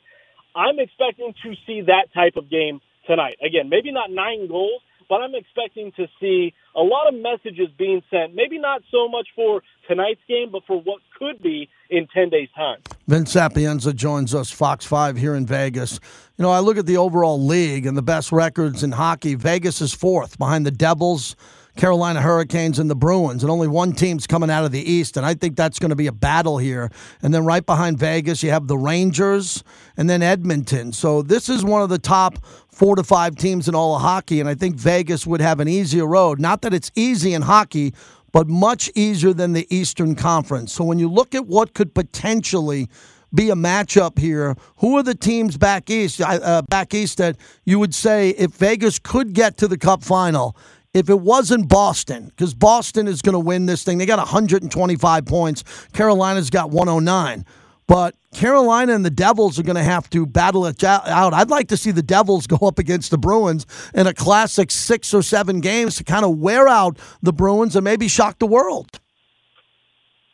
I'm 0.56 0.80
expecting 0.80 1.34
to 1.44 1.54
see 1.66 1.82
that 1.82 2.14
type 2.14 2.36
of 2.36 2.50
game 2.50 2.80
tonight. 3.08 3.38
Again, 3.44 3.70
maybe 3.70 3.92
not 3.92 4.12
nine 4.12 4.48
goals, 4.48 4.82
but 5.10 5.22
I'm 5.22 5.36
expecting 5.36 5.92
to 5.94 6.08
see 6.20 6.54
a 6.76 6.82
lot 6.82 7.08
of 7.08 7.20
messages 7.20 7.70
being 7.78 8.02
sent. 8.10 8.34
Maybe 8.36 8.58
not 8.60 8.82
so 8.92 9.08
much 9.08 9.28
for 9.36 9.62
tonight's 9.88 10.22
game, 10.28 10.50
but 10.52 10.64
for 10.66 10.80
what 10.82 11.02
could 11.18 11.42
be 11.42 11.70
in 11.90 12.08
10 12.14 12.30
days' 12.30 12.50
time. 12.56 12.80
Vince 13.08 13.32
Sapienza 13.32 13.94
joins 13.94 14.34
us, 14.34 14.50
Fox 14.50 14.86
5 14.86 15.18
here 15.18 15.36
in 15.36 15.46
Vegas. 15.46 16.00
You 16.38 16.44
know, 16.44 16.52
I 16.52 16.60
look 16.60 16.78
at 16.78 16.86
the 16.86 16.98
overall 16.98 17.44
league 17.44 17.86
and 17.86 17.98
the 17.98 18.02
best 18.02 18.32
records 18.32 18.84
in 18.84 18.92
hockey. 18.92 19.36
Vegas 19.36 19.82
is 19.82 19.94
fourth 19.94 20.38
behind 20.38 20.66
the 20.66 20.72
Devils, 20.72 21.36
Carolina 21.76 22.22
Hurricanes 22.22 22.78
and 22.78 22.90
the 22.90 22.96
Bruins, 22.96 23.44
and 23.44 23.52
only 23.52 23.68
one 23.68 23.94
team's 23.94 24.28
coming 24.28 24.50
out 24.50 24.64
of 24.64 24.72
the 24.72 24.92
East. 24.92 25.18
And 25.18 25.26
I 25.26 25.34
think 25.34 25.56
that's 25.56 25.80
going 25.80 25.90
to 25.90 25.96
be 25.96 26.08
a 26.08 26.12
battle 26.12 26.58
here. 26.58 26.92
And 27.22 27.34
then 27.34 27.46
right 27.46 27.66
behind 27.66 27.98
Vegas, 27.98 28.44
you 28.44 28.52
have 28.52 28.68
the 28.68 28.78
Rangers 28.78 29.64
and 29.98 30.10
then 30.10 30.22
Edmonton. 30.22 30.94
So 30.94 31.22
this 31.22 31.50
is 31.50 31.64
one 31.64 31.82
of 31.82 31.90
the 31.90 31.98
top 31.98 32.46
four 32.70 32.96
to 32.96 33.04
five 33.04 33.36
teams 33.36 33.68
in 33.68 33.76
all 33.76 33.96
of 33.96 34.02
hockey. 34.02 34.40
And 34.40 34.48
I 34.48 34.56
think 34.56 34.76
Vegas 34.76 35.26
would 35.26 35.42
have 35.42 35.60
an 35.60 35.68
easier 35.68 36.06
road. 36.06 36.40
Not 36.40 36.62
that 36.62 36.74
it's 36.74 36.92
easy 36.96 37.34
in 37.34 37.42
hockey, 37.42 37.94
but 38.32 38.48
much 38.48 38.90
easier 38.94 39.34
than 39.34 39.54
the 39.54 39.68
Eastern 39.76 40.16
Conference. 40.16 40.74
So 40.74 40.84
when 40.84 41.00
you 41.00 41.10
look 41.10 41.34
at 41.34 41.48
what 41.48 41.74
could 41.74 41.94
potentially 41.94 42.88
be 43.34 43.50
a 43.50 43.56
matchup 43.56 44.20
here. 44.20 44.56
Who 44.78 44.98
are 44.98 45.04
the 45.04 45.16
teams 45.16 45.58
back 45.58 45.90
east? 45.90 46.22
Uh, 46.22 46.62
back 46.70 46.94
east 46.94 47.18
that 47.18 47.38
you 47.66 47.80
would 47.80 47.96
say 47.96 48.30
if 48.30 48.52
Vegas 48.52 49.00
could 49.00 49.34
get 49.34 49.58
to 49.58 49.68
the 49.68 49.78
Cup 49.78 50.04
final, 50.04 50.56
if 50.94 51.10
it 51.10 51.20
wasn't 51.20 51.68
Boston, 51.70 52.28
because 52.28 52.54
Boston 52.54 53.08
is 53.08 53.22
going 53.22 53.34
to 53.34 53.40
win 53.40 53.66
this 53.66 53.84
thing, 53.84 53.98
they 53.98 54.06
got 54.06 54.20
125 54.20 55.26
points. 55.26 55.64
Carolina's 55.94 56.50
got 56.50 56.70
109. 56.70 57.46
But 57.88 58.16
Carolina 58.34 58.94
and 58.94 59.04
the 59.04 59.10
Devils 59.10 59.60
are 59.60 59.64
going 59.64 59.76
to 59.76 59.84
have 59.84 60.10
to 60.12 60.26
battle 60.26 60.66
it 60.66 60.84
out. 60.84 61.34
I'd 61.34 61.50
like 61.50 61.68
to 61.68 61.78
see 61.78 61.92
the 61.92 62.04
Devils 62.04 62.48
go 62.48 62.66
up 62.68 62.80
against 62.80 63.12
the 63.12 63.18
Bruins 63.18 63.66
in 63.94 64.08
a 64.08 64.14
classic 64.14 64.72
six 64.72 65.14
or 65.14 65.22
seven 65.22 65.60
games 65.60 65.96
to 65.98 66.04
kind 66.04 66.24
of 66.24 66.38
wear 66.38 66.68
out 66.68 66.98
the 67.22 67.34
Bruins 67.34 67.76
and 67.76 67.84
maybe 67.84 68.08
shock 68.08 68.40
the 68.40 68.48
world. 68.48 69.00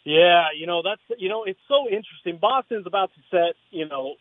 Yeah, 0.06 0.46
you 0.58 0.66
know 0.66 0.82
that's 0.84 1.02
you 1.20 1.30
know 1.30 1.44
it's 1.44 1.60
so 1.68 1.86
interesting. 1.86 2.40
Boston's 2.42 2.88
about 2.88 3.12
to 3.14 3.22
set 3.30 3.56
you 3.70 3.88
know 3.88 4.16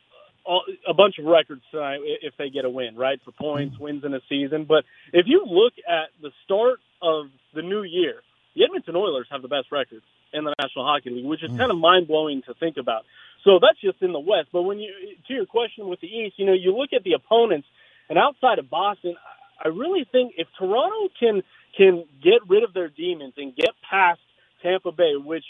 all, 0.49 0.65
a 0.89 0.95
bunch 0.95 1.19
of 1.19 1.27
records 1.27 1.63
tonight 1.71 2.01
if 2.23 2.35
they 2.39 2.49
get 2.49 2.65
a 2.65 2.71
win, 2.71 2.97
right? 2.97 3.21
For 3.25 3.33
points, 3.33 3.75
mm-hmm. 3.75 3.85
wins 3.85 4.05
in 4.05 4.15
a 4.15 4.21
season. 4.29 4.65
But 4.65 4.85
if 5.13 5.27
you 5.27 5.45
look 5.47 5.75
at 5.87 6.09
the 6.23 6.31
start 6.45 6.81
of 7.03 7.27
the 7.55 7.63
new 7.63 7.83
year, 7.83 8.23
the 8.57 8.65
Edmonton 8.65 8.97
Oilers 8.97 9.29
have 9.31 9.43
the 9.43 9.49
best 9.49 9.71
records 9.71 10.03
in 10.33 10.45
the 10.45 10.55
National 10.59 10.87
Hockey 10.87 11.11
League, 11.11 11.27
which 11.27 11.45
is 11.45 11.51
mm. 11.51 11.59
kind 11.59 11.71
of 11.71 11.79
mind 11.79 12.09
blowing 12.09 12.43
to 12.47 12.55
think 12.55 12.77
about. 12.79 13.05
So 13.45 13.59
that's 13.61 13.81
just 13.81 14.03
in 14.03 14.13
the 14.13 14.21
West. 14.21 14.49
But 14.53 14.63
when 14.63 14.79
you 14.79 14.93
to 15.29 15.35
your 15.35 15.47
question 15.47 15.89
with 15.89 16.01
the 16.01 16.09
East, 16.09 16.39
you 16.39 16.47
know, 16.47 16.55
you 16.55 16.77
look 16.77 16.91
at 16.93 17.05
the 17.05 17.13
opponents, 17.13 17.69
and 18.09 18.19
outside 18.19 18.59
of 18.59 18.69
Boston, 18.69 19.17
I 19.63 19.69
really 19.69 20.07
think 20.11 20.35
if 20.37 20.49
Toronto 20.59 21.13
can 21.21 21.43
can 21.77 22.05
get 22.23 22.41
rid 22.49 22.65
of 22.65 22.73
their 22.75 22.89
demons 22.89 23.35
and 23.37 23.55
get 23.55 23.71
past 23.89 24.21
Tampa 24.63 24.93
Bay, 24.93 25.15
which 25.17 25.45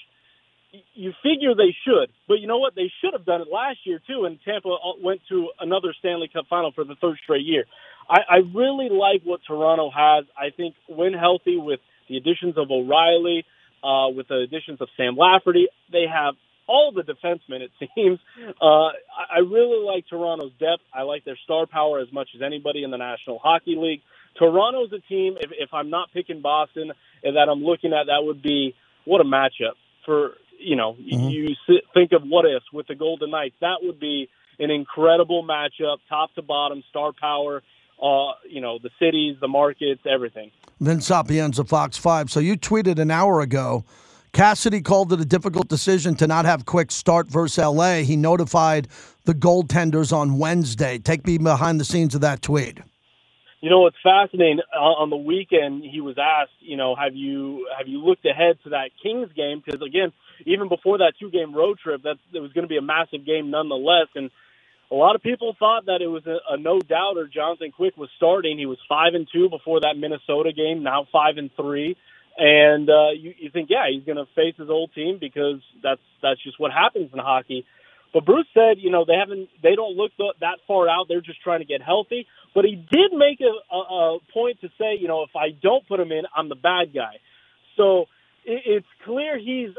you 0.94 1.12
figure 1.22 1.54
they 1.54 1.74
should, 1.86 2.10
but 2.26 2.40
you 2.40 2.46
know 2.46 2.58
what? 2.58 2.74
They 2.74 2.90
should 3.00 3.12
have 3.14 3.24
done 3.24 3.40
it 3.40 3.48
last 3.52 3.78
year 3.84 4.00
too, 4.06 4.24
and 4.24 4.38
Tampa 4.44 4.76
went 5.02 5.20
to 5.28 5.48
another 5.60 5.94
Stanley 5.98 6.28
Cup 6.32 6.46
final 6.48 6.72
for 6.72 6.84
the 6.84 6.94
third 7.00 7.18
straight 7.22 7.44
year. 7.44 7.64
I, 8.08 8.20
I 8.28 8.36
really 8.54 8.88
like 8.90 9.22
what 9.24 9.40
Toronto 9.46 9.90
has. 9.90 10.24
I 10.36 10.50
think 10.54 10.74
when 10.88 11.12
healthy 11.12 11.56
with 11.56 11.80
the 12.08 12.16
additions 12.16 12.56
of 12.56 12.70
O'Reilly, 12.70 13.44
uh, 13.82 14.08
with 14.14 14.28
the 14.28 14.40
additions 14.40 14.80
of 14.80 14.88
Sam 14.96 15.16
Lafferty, 15.16 15.68
they 15.92 16.04
have 16.12 16.34
all 16.66 16.92
the 16.92 17.02
defensemen. 17.02 17.62
It 17.62 17.70
seems. 17.94 18.18
Uh, 18.60 18.90
I 19.16 19.38
really 19.40 19.84
like 19.84 20.06
Toronto's 20.08 20.52
depth. 20.60 20.82
I 20.94 21.02
like 21.02 21.24
their 21.24 21.38
star 21.44 21.66
power 21.66 22.00
as 22.00 22.12
much 22.12 22.28
as 22.34 22.42
anybody 22.42 22.82
in 22.84 22.90
the 22.90 22.98
National 22.98 23.38
Hockey 23.38 23.76
League. 23.76 24.02
Toronto's 24.38 24.92
a 24.92 25.00
team. 25.08 25.36
If, 25.40 25.50
if 25.58 25.70
I'm 25.72 25.90
not 25.90 26.12
picking 26.12 26.42
Boston, 26.42 26.92
and 27.22 27.36
that 27.36 27.48
I'm 27.50 27.62
looking 27.64 27.92
at, 27.92 28.06
that 28.06 28.22
would 28.24 28.42
be 28.42 28.74
what 29.04 29.20
a 29.20 29.24
matchup 29.24 29.74
for 30.04 30.32
you 30.58 30.76
know, 30.76 30.94
mm-hmm. 30.94 31.28
you 31.28 31.54
sit, 31.66 31.84
think 31.94 32.12
of 32.12 32.22
what 32.22 32.44
ifs 32.44 32.66
with 32.72 32.86
the 32.86 32.94
Golden 32.94 33.30
Knights. 33.30 33.56
That 33.60 33.78
would 33.82 34.00
be 34.00 34.28
an 34.58 34.70
incredible 34.70 35.44
matchup, 35.44 35.98
top 36.08 36.34
to 36.34 36.42
bottom, 36.42 36.82
star 36.90 37.12
power. 37.18 37.62
Uh, 38.00 38.32
you 38.48 38.60
know, 38.60 38.78
the 38.80 38.90
cities, 39.00 39.36
the 39.40 39.48
markets, 39.48 40.02
everything. 40.08 40.52
Vince 40.80 41.06
Sapienza, 41.06 41.64
Fox 41.64 41.96
Five. 41.96 42.30
So 42.30 42.38
you 42.38 42.56
tweeted 42.56 42.98
an 42.98 43.10
hour 43.10 43.40
ago. 43.40 43.84
Cassidy 44.32 44.82
called 44.82 45.12
it 45.12 45.20
a 45.20 45.24
difficult 45.24 45.68
decision 45.68 46.14
to 46.16 46.26
not 46.26 46.44
have 46.44 46.66
Quick 46.66 46.92
start 46.92 47.28
versus 47.28 47.58
LA. 47.58 48.02
He 48.02 48.14
notified 48.14 48.86
the 49.24 49.34
goaltenders 49.34 50.12
on 50.12 50.38
Wednesday. 50.38 50.98
Take 50.98 51.26
me 51.26 51.38
behind 51.38 51.80
the 51.80 51.84
scenes 51.84 52.14
of 52.14 52.20
that 52.20 52.42
tweet. 52.42 52.78
You 53.60 53.70
know, 53.70 53.86
it's 53.86 53.96
fascinating. 54.02 54.60
Uh, 54.72 54.78
on 54.78 55.10
the 55.10 55.16
weekend, 55.16 55.82
he 55.82 56.00
was 56.00 56.16
asked, 56.18 56.52
you 56.60 56.76
know, 56.76 56.94
have 56.94 57.16
you 57.16 57.66
have 57.76 57.88
you 57.88 58.04
looked 58.04 58.24
ahead 58.24 58.58
to 58.64 58.70
that 58.70 58.90
Kings 59.02 59.30
game? 59.34 59.62
Because 59.64 59.82
again, 59.82 60.12
even 60.46 60.68
before 60.68 60.98
that 60.98 61.14
two 61.18 61.30
game 61.30 61.54
road 61.54 61.78
trip, 61.78 62.02
that 62.02 62.16
it 62.32 62.40
was 62.40 62.52
going 62.52 62.64
to 62.64 62.68
be 62.68 62.76
a 62.78 62.82
massive 62.82 63.24
game 63.26 63.50
nonetheless. 63.50 64.08
And 64.14 64.30
a 64.90 64.94
lot 64.94 65.14
of 65.14 65.22
people 65.22 65.54
thought 65.58 65.86
that 65.86 66.00
it 66.00 66.06
was 66.06 66.26
a, 66.26 66.38
a 66.54 66.56
no 66.56 66.78
doubter. 66.80 67.28
Jonathan 67.28 67.72
Quick 67.72 67.96
was 67.96 68.08
starting. 68.16 68.58
He 68.58 68.66
was 68.66 68.78
five 68.88 69.14
and 69.14 69.28
two 69.32 69.48
before 69.50 69.80
that 69.80 69.96
Minnesota 69.98 70.52
game. 70.52 70.82
Now 70.82 71.06
five 71.12 71.36
and 71.36 71.50
three. 71.56 71.96
And 72.38 72.88
uh, 72.88 73.10
you, 73.18 73.34
you 73.38 73.50
think, 73.50 73.68
yeah, 73.68 73.86
he's 73.90 74.04
going 74.04 74.16
to 74.16 74.26
face 74.36 74.54
his 74.56 74.70
old 74.70 74.92
team 74.94 75.18
because 75.20 75.60
that's 75.82 76.00
that's 76.22 76.42
just 76.42 76.58
what 76.60 76.70
happens 76.72 77.10
in 77.12 77.18
hockey. 77.18 77.66
But 78.14 78.24
Bruce 78.24 78.46
said, 78.54 78.78
you 78.78 78.90
know, 78.90 79.04
they 79.04 79.14
haven't, 79.14 79.50
they 79.62 79.74
don't 79.74 79.96
look 79.96 80.12
that 80.40 80.58
far 80.66 80.88
out. 80.88 81.06
They're 81.08 81.20
just 81.20 81.42
trying 81.42 81.60
to 81.60 81.66
get 81.66 81.82
healthy. 81.82 82.26
But 82.54 82.64
he 82.64 82.74
did 82.74 83.12
make 83.12 83.40
a, 83.40 83.74
a, 83.74 83.78
a 83.78 84.18
point 84.32 84.60
to 84.62 84.68
say, 84.78 84.96
you 84.98 85.08
know, 85.08 85.24
if 85.24 85.36
I 85.36 85.50
don't 85.62 85.86
put 85.86 86.00
him 86.00 86.10
in, 86.12 86.22
I'm 86.34 86.48
the 86.48 86.54
bad 86.54 86.94
guy. 86.94 87.18
So 87.76 88.06
it, 88.44 88.62
it's 88.64 88.86
clear 89.04 89.38
he's 89.38 89.70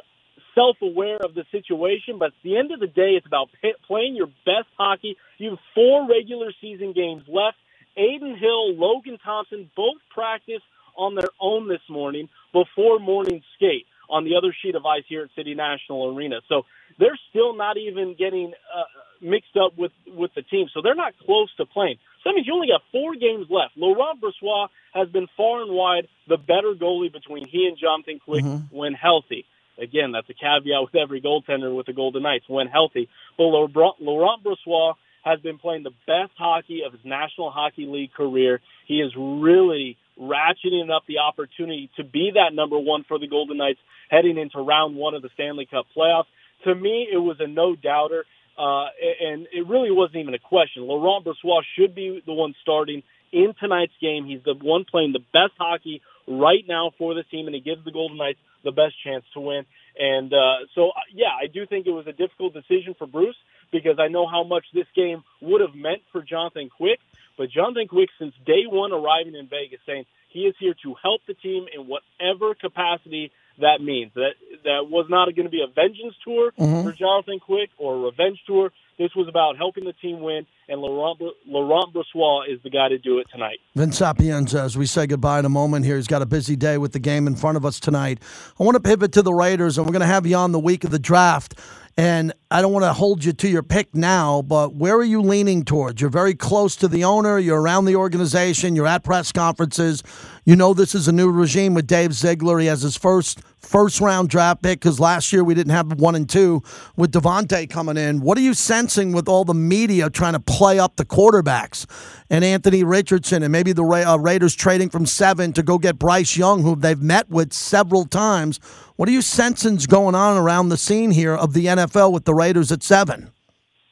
self-aware 0.56 1.18
of 1.18 1.34
the 1.34 1.46
situation, 1.52 2.18
but 2.18 2.28
at 2.28 2.44
the 2.44 2.58
end 2.58 2.72
of 2.72 2.80
the 2.80 2.88
day, 2.88 3.12
it's 3.18 3.26
about 3.26 3.50
pay, 3.62 3.74
playing 3.88 4.16
your 4.16 4.28
best 4.46 4.70
hockey. 4.78 5.18
You 5.38 5.52
have 5.52 5.60
four 5.76 6.08
regular 6.08 6.52
season 6.62 6.94
games 6.94 7.24
left. 7.28 7.58
Adin 7.98 8.38
Hill, 8.38 8.76
Logan 8.76 9.18
Thompson 9.24 9.70
both 9.76 9.98
practice 10.14 10.62
on 10.96 11.16
their 11.16 11.30
own 11.40 11.68
this 11.68 11.82
morning 11.90 12.30
before 12.54 13.00
morning 13.00 13.42
skate 13.56 13.86
on 14.10 14.24
the 14.24 14.36
other 14.36 14.56
sheet 14.62 14.76
of 14.76 14.86
ice 14.86 15.04
here 15.08 15.24
at 15.24 15.30
City 15.36 15.54
National 15.54 16.16
Arena. 16.16 16.42
So 16.50 16.64
they're 16.98 17.20
still 17.30 17.56
not 17.56 17.78
even 17.78 18.16
getting 18.18 18.54
uh, 18.74 18.84
mixed 19.22 19.56
up 19.56 19.78
with 19.78 19.92
with 20.08 20.32
the 20.36 20.42
team. 20.42 20.68
So 20.74 20.82
they're 20.82 20.96
not 20.96 21.14
close 21.26 21.50
to 21.58 21.66
playing. 21.66 21.98
So 22.24 22.30
that 22.30 22.36
means 22.36 22.48
you 22.48 22.54
only 22.54 22.68
got 22.68 22.82
four 22.92 23.16
games 23.16 23.48
left. 23.50 23.78
Laurent 23.78 24.20
Brossoit 24.22 24.70
has 24.94 25.08
been 25.10 25.28
far 25.38 25.62
and 25.62 25.72
wide 25.72 26.08
the 26.28 26.38
better 26.38 26.74
goalie 26.74 27.12
between 27.12 27.48
he 27.48 27.68
and 27.68 27.78
Jonathan 27.78 28.20
Quick 28.24 28.44
mm-hmm. 28.44 28.76
when 28.76 28.94
healthy. 28.94 29.46
Again, 29.82 30.12
that's 30.12 30.30
a 30.30 30.34
caveat 30.34 30.82
with 30.82 30.96
every 30.96 31.22
goaltender 31.22 31.76
with 31.76 31.86
the 31.86 31.94
Golden 31.94 32.24
Knights 32.24 32.46
when 32.48 32.68
healthy. 32.68 33.10
But 33.38 33.46
Laurent 33.46 34.44
Brossoit 34.44 34.96
has 35.24 35.40
been 35.42 35.58
playing 35.58 35.84
the 35.84 35.94
best 36.08 36.32
hockey 36.38 36.82
of 36.86 36.94
his 36.94 37.02
National 37.04 37.52
Hockey 37.52 37.86
League 37.86 38.14
career. 38.14 38.62
He 38.88 38.96
is 38.96 39.12
really 39.18 39.98
ratcheting 40.20 40.90
up 40.94 41.04
the 41.08 41.20
opportunity 41.20 41.90
to 41.98 42.04
be 42.04 42.32
that 42.36 42.54
number 42.54 42.78
one 42.78 43.06
for 43.08 43.20
the 43.20 43.28
Golden 43.28 43.58
Knights 43.58 43.80
heading 44.10 44.38
into 44.38 44.60
round 44.60 44.96
one 44.96 45.14
of 45.14 45.22
the 45.22 45.30
Stanley 45.34 45.68
Cup 45.70 45.86
playoffs. 45.96 46.26
To 46.66 46.76
me, 46.76 47.08
it 47.12 47.18
was 47.18 47.38
a 47.40 47.48
no 47.48 47.76
doubter. 47.76 48.26
Uh, 48.58 48.88
and 49.22 49.48
it 49.54 49.66
really 49.70 49.92
wasn't 49.92 50.18
even 50.18 50.34
a 50.34 50.40
question. 50.40 50.84
Laurent 50.84 51.26
Brossoit 51.26 51.62
should 51.78 51.96
be 51.96 52.22
the 52.26 52.34
one 52.34 52.54
starting 52.62 53.04
in 53.32 53.54
tonight's 53.58 53.94
game. 54.02 54.26
He's 54.26 54.44
the 54.44 54.54
one 54.54 54.84
playing 54.84 55.14
the 55.14 55.24
best 55.32 55.54
hockey 55.58 56.02
right 56.28 56.66
now 56.68 56.92
for 56.98 57.14
the 57.14 57.24
team, 57.24 57.48
and 57.48 57.56
he 57.56 57.62
gives 57.62 57.86
the 57.86 57.92
Golden 57.92 58.18
Knights 58.18 58.40
the 58.64 58.72
best 58.72 58.96
chance 59.04 59.24
to 59.34 59.40
win. 59.40 59.66
And 59.98 60.34
uh, 60.34 60.68
so, 60.76 60.90
uh, 60.90 61.08
yeah, 61.14 61.34
I 61.40 61.48
do 61.48 61.66
think 61.66 61.88
it 61.88 61.92
was 61.92 62.08
a 62.08 62.14
difficult 62.14 62.54
decision 62.54 62.96
for 62.98 63.08
Bruce 63.08 63.36
because 63.72 63.98
I 64.00 64.08
know 64.08 64.28
how 64.28 64.44
much 64.44 64.66
this 64.74 64.88
game 64.96 65.24
would 65.42 65.62
have 65.62 65.76
meant 65.76 66.02
for 66.12 66.22
Jonathan 66.22 66.70
Quick. 66.76 67.00
But 67.38 67.50
Jonathan 67.52 67.88
Quick, 67.88 68.10
since 68.20 68.34
day 68.46 68.64
one 68.68 68.92
arriving 68.92 69.36
in 69.36 69.48
Vegas, 69.48 69.80
saying 69.86 70.06
he 70.30 70.42
is 70.42 70.56
here 70.60 70.76
to 70.84 70.96
help 71.02 71.22
the 71.28 71.34
team 71.34 71.66
in 71.74 71.88
whatever 71.88 72.54
capacity 72.54 73.32
that 73.60 73.82
means. 73.82 74.12
That 74.16 74.34
that 74.64 74.90
was 74.90 75.08
not 75.10 75.34
going 75.36 75.46
to 75.46 75.52
be 75.52 75.62
a 75.62 75.72
vengeance 75.74 76.16
tour 76.24 76.52
mm-hmm. 76.58 76.84
for 76.84 76.94
Jonathan 76.94 77.40
Quick 77.40 77.70
or 77.78 77.96
a 77.96 78.00
revenge 78.00 78.40
tour. 78.46 78.72
This 78.98 79.12
was 79.16 79.30
about 79.30 79.56
helping 79.56 79.86
the 79.86 79.94
team 79.94 80.20
win, 80.20 80.46
and 80.68 80.82
Laurent, 80.82 81.22
Laurent 81.48 81.94
Brossoit 81.94 82.54
is 82.54 82.62
the 82.64 82.70
guy 82.70 82.90
to 82.90 82.98
do 82.98 83.20
it 83.20 83.28
tonight. 83.32 83.60
Vince 83.74 83.98
Sapienza, 83.98 84.62
as 84.62 84.78
we 84.78 84.86
say 84.86 85.08
goodbye 85.08 85.40
in 85.40 85.46
a 85.46 85.50
moment 85.50 85.86
here, 85.86 85.96
he's 85.96 86.08
got 86.08 86.22
a 86.22 86.26
busy 86.26 86.58
day 86.58 86.78
with 86.78 86.92
the 86.92 87.00
game 87.00 87.26
in 87.26 87.36
front 87.36 87.56
of 87.56 87.66
us 87.66 87.80
tonight. 87.80 88.20
I 88.60 88.64
want 88.64 88.76
to 88.76 88.82
pivot 88.82 89.14
to 89.14 89.22
the 89.22 89.34
Raiders, 89.34 89.78
and 89.78 89.88
we're 89.88 89.94
going 89.94 90.02
to 90.02 90.06
have 90.06 90.26
you 90.26 90.36
on 90.36 90.52
the 90.52 90.60
week 90.60 90.84
of 90.84 90.92
the 90.92 91.00
draft. 91.00 91.56
And 92.00 92.32
I 92.50 92.62
don't 92.62 92.72
want 92.72 92.86
to 92.86 92.94
hold 92.94 93.26
you 93.26 93.34
to 93.34 93.50
your 93.50 93.62
pick 93.62 93.94
now, 93.94 94.42
but 94.42 94.74
where 94.74 94.96
are 94.96 95.04
you 95.04 95.22
leaning 95.22 95.66
towards? 95.66 96.00
You're 96.00 96.10
very 96.10 96.34
close 96.34 96.78
to 96.78 96.88
the 96.88 97.04
owner, 97.04 97.38
you're 97.38 97.60
around 97.60 97.86
the 97.86 97.98
organization, 97.98 98.74
you're 98.74 98.88
at 98.88 99.04
press 99.04 99.34
conferences. 99.34 100.02
You 100.46 100.56
know 100.56 100.74
this 100.74 100.96
is 100.96 101.08
a 101.08 101.12
new 101.12 101.30
regime 101.30 101.74
with 101.74 101.88
Dave 101.88 102.14
Ziegler. 102.14 102.60
He 102.60 102.68
has 102.68 102.82
his 102.82 102.98
first 102.98 103.42
first 103.58 104.00
round 104.00 104.30
draft 104.30 104.62
pick 104.62 104.80
because 104.80 105.00
last 105.00 105.32
year 105.34 105.44
we 105.44 105.54
didn't 105.54 105.74
have 105.74 106.00
one 106.00 106.16
and 106.16 106.30
two 106.30 106.64
with 106.96 107.12
Davante 107.12 107.70
coming 107.70 107.98
in. 107.98 108.22
What 108.22 108.38
are 108.38 108.42
you 108.42 108.54
sensing 108.54 109.12
with 109.12 109.28
all 109.28 109.44
the 109.44 109.54
media 109.54 110.10
trying 110.10 110.34
to 110.34 110.40
play 110.40 110.80
up 110.80 110.96
the 110.96 111.06
quarterbacks 111.06 111.86
and 112.30 112.44
Anthony 112.44 112.84
Richardson 112.84 113.44
and 113.44 113.52
maybe 113.52 113.74
the 113.74 113.84
Ra- 113.84 114.14
uh, 114.14 114.18
Raiders 114.18 114.56
trading 114.56 114.90
from 114.90 115.06
seven 115.06 115.54
to 115.54 115.64
go 115.64 115.78
get 115.78 116.00
Bryce 116.00 116.38
Young, 116.38 116.64
who 116.64 116.76
they've 116.76 117.02
met 117.02 117.30
with 117.30 117.54
several 117.54 118.06
times? 118.06 118.60
What 118.96 119.10
are 119.10 119.14
you 119.14 119.22
sensing's 119.22 119.88
going 119.88 120.16
on 120.16 120.38
around 120.38 120.70
the 120.70 120.78
scene 120.78 121.12
here 121.12 121.36
of 121.36 121.54
the 121.54 121.66
NFL 121.66 122.12
with 122.12 122.26
the 122.26 122.34
Raiders 122.34 122.72
at 122.72 122.84
seven? 122.84 123.32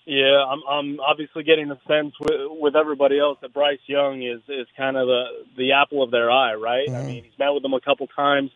Yeah, 0.07 0.43
I'm, 0.49 0.61
I'm 0.69 0.99
obviously 1.01 1.43
getting 1.43 1.69
a 1.69 1.79
sense 1.87 2.13
with, 2.19 2.31
with 2.49 2.75
everybody 2.75 3.19
else 3.19 3.37
that 3.41 3.53
Bryce 3.53 3.79
Young 3.87 4.23
is 4.23 4.39
is 4.47 4.65
kind 4.77 4.95
of 4.95 5.05
the 5.07 5.23
the 5.57 5.71
apple 5.73 6.01
of 6.01 6.11
their 6.11 6.31
eye, 6.31 6.53
right? 6.55 6.87
Mm-hmm. 6.87 6.95
I 6.95 7.03
mean, 7.03 7.23
he's 7.25 7.37
met 7.37 7.49
with 7.49 7.61
them 7.61 7.73
a 7.73 7.81
couple 7.81 8.07
times 8.07 8.49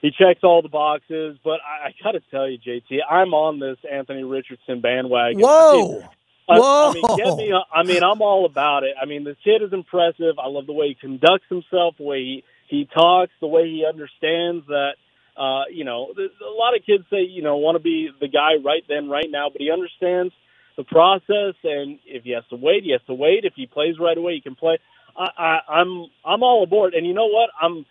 he 0.00 0.10
checks 0.10 0.40
all 0.42 0.62
the 0.62 0.68
boxes. 0.68 1.38
But 1.44 1.60
I, 1.60 1.88
I 1.88 1.94
got 2.02 2.12
to 2.12 2.20
tell 2.30 2.48
you, 2.48 2.58
JT, 2.58 2.98
I'm 3.08 3.34
on 3.34 3.58
this 3.60 3.78
Anthony 3.90 4.24
Richardson 4.24 4.80
bandwagon. 4.80 5.40
Whoa. 5.40 6.02
I, 6.48 6.58
Whoa. 6.58 6.90
I 6.90 6.94
mean, 6.94 7.16
get 7.16 7.36
me. 7.36 7.54
I 7.72 7.82
mean, 7.84 8.02
I'm 8.02 8.22
all 8.22 8.44
about 8.44 8.82
it. 8.84 8.94
I 9.00 9.06
mean, 9.06 9.24
the 9.24 9.36
kid 9.44 9.62
is 9.62 9.72
impressive. 9.72 10.38
I 10.38 10.48
love 10.48 10.66
the 10.66 10.72
way 10.72 10.88
he 10.88 10.94
conducts 10.94 11.46
himself, 11.48 11.96
the 11.98 12.04
way 12.04 12.18
he 12.18 12.44
he 12.68 12.88
talks, 12.92 13.32
the 13.40 13.46
way 13.46 13.64
he 13.64 13.84
understands 13.88 14.66
that. 14.66 14.92
Uh, 15.36 15.64
you 15.72 15.84
know, 15.84 16.12
a 16.18 16.52
lot 16.52 16.76
of 16.76 16.84
kids 16.84 17.04
say, 17.08 17.22
you 17.22 17.40
know, 17.40 17.56
want 17.56 17.76
to 17.76 17.82
be 17.82 18.10
the 18.20 18.28
guy 18.28 18.56
right 18.62 18.82
then, 18.88 19.08
right 19.08 19.28
now, 19.30 19.48
but 19.50 19.60
he 19.60 19.70
understands 19.70 20.34
the 20.80 20.84
process, 20.84 21.54
and 21.64 21.98
if 22.06 22.24
he 22.24 22.30
has 22.32 22.44
to 22.50 22.56
wait, 22.56 22.84
he 22.84 22.92
has 22.92 23.02
to 23.06 23.14
wait. 23.14 23.44
If 23.44 23.54
he 23.54 23.66
plays 23.66 23.96
right 24.00 24.16
away, 24.16 24.34
he 24.34 24.40
can 24.40 24.54
play. 24.54 24.78
I, 25.16 25.28
I, 25.36 25.80
I'm 25.80 26.06
I'm 26.24 26.42
all 26.42 26.62
aboard, 26.62 26.94
and 26.94 27.06
you 27.06 27.14
know 27.14 27.26
what? 27.26 27.50
I'm 27.60 27.84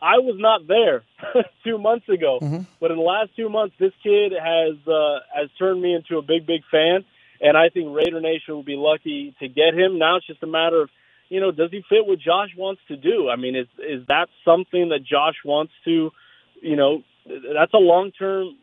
I 0.00 0.18
was 0.18 0.36
not 0.38 0.66
there 0.66 1.04
two 1.64 1.78
months 1.78 2.08
ago, 2.08 2.40
mm-hmm. 2.42 2.62
but 2.80 2.90
in 2.90 2.96
the 2.96 3.02
last 3.02 3.30
two 3.36 3.48
months, 3.48 3.76
this 3.78 3.92
kid 4.02 4.32
has 4.32 4.76
uh, 4.88 5.20
has 5.34 5.48
turned 5.58 5.80
me 5.80 5.94
into 5.94 6.18
a 6.18 6.22
big, 6.22 6.46
big 6.46 6.62
fan, 6.70 7.04
and 7.40 7.56
I 7.56 7.68
think 7.68 7.94
Raider 7.94 8.20
Nation 8.20 8.54
will 8.54 8.64
be 8.64 8.76
lucky 8.76 9.34
to 9.38 9.48
get 9.48 9.74
him. 9.74 9.98
Now 9.98 10.16
it's 10.16 10.26
just 10.26 10.42
a 10.42 10.48
matter 10.48 10.82
of, 10.82 10.90
you 11.28 11.40
know, 11.40 11.52
does 11.52 11.70
he 11.70 11.82
fit 11.88 12.06
what 12.06 12.18
Josh 12.18 12.50
wants 12.56 12.82
to 12.88 12.96
do? 12.96 13.28
I 13.28 13.36
mean, 13.36 13.54
is 13.54 13.68
is 13.78 14.06
that 14.08 14.28
something 14.44 14.88
that 14.88 15.04
Josh 15.04 15.36
wants 15.44 15.72
to, 15.84 16.10
you 16.60 16.76
know, 16.76 17.02
that's 17.26 17.74
a 17.74 17.78
long 17.78 18.10
term 18.10 18.56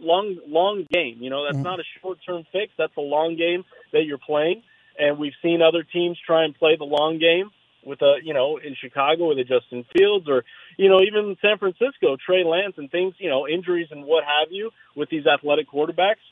long 0.00 0.36
long 0.46 0.86
game. 0.92 1.18
You 1.20 1.30
know, 1.30 1.44
that's 1.44 1.56
mm-hmm. 1.56 1.64
not 1.64 1.80
a 1.80 1.84
short 2.00 2.18
term 2.26 2.44
fix. 2.52 2.72
That's 2.78 2.96
a 2.96 3.02
long 3.02 3.36
game 3.36 3.64
that 3.92 4.04
you're 4.04 4.18
playing. 4.18 4.62
And 4.98 5.18
we've 5.18 5.34
seen 5.42 5.62
other 5.62 5.84
teams 5.84 6.18
try 6.24 6.44
and 6.44 6.54
play 6.54 6.76
the 6.76 6.84
long 6.84 7.18
game 7.18 7.50
with 7.84 8.02
a 8.02 8.16
you 8.22 8.34
know 8.34 8.58
in 8.58 8.74
Chicago 8.80 9.28
with 9.28 9.38
a 9.38 9.44
Justin 9.44 9.84
Fields 9.96 10.28
or 10.28 10.44
you 10.76 10.88
know 10.88 11.00
even 11.00 11.36
San 11.40 11.58
Francisco 11.58 12.16
Trey 12.16 12.44
Lance 12.44 12.74
and 12.76 12.90
things 12.90 13.14
you 13.18 13.30
know 13.30 13.46
injuries 13.48 13.88
and 13.90 14.04
what 14.04 14.24
have 14.24 14.50
you 14.50 14.70
with 14.96 15.08
these 15.10 15.26
athletic 15.26 15.68
quarterbacks. 15.70 16.22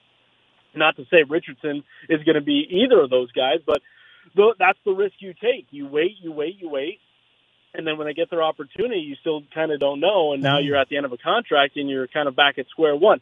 Not 0.74 0.96
to 0.96 1.04
say 1.10 1.24
Richardson 1.26 1.84
is 2.08 2.22
going 2.24 2.34
to 2.34 2.42
be 2.42 2.66
either 2.68 3.00
of 3.00 3.08
those 3.08 3.32
guys, 3.32 3.60
but 3.64 3.78
th- 4.36 4.56
that's 4.58 4.78
the 4.84 4.92
risk 4.92 5.14
you 5.20 5.32
take. 5.32 5.66
You 5.70 5.86
wait, 5.86 6.16
you 6.20 6.32
wait, 6.32 6.56
you 6.60 6.68
wait, 6.68 7.00
and 7.72 7.86
then 7.86 7.96
when 7.96 8.06
they 8.06 8.12
get 8.12 8.28
their 8.30 8.42
opportunity, 8.42 9.00
you 9.00 9.16
still 9.20 9.42
kind 9.54 9.72
of 9.72 9.80
don't 9.80 10.00
know, 10.00 10.32
and 10.32 10.42
now 10.42 10.56
mm-hmm. 10.56 10.66
you're 10.66 10.76
at 10.76 10.88
the 10.88 10.96
end 10.96 11.06
of 11.06 11.12
a 11.12 11.18
contract 11.18 11.76
and 11.76 11.88
you're 11.88 12.08
kind 12.08 12.28
of 12.28 12.36
back 12.36 12.58
at 12.58 12.66
square 12.68 12.96
one. 12.96 13.20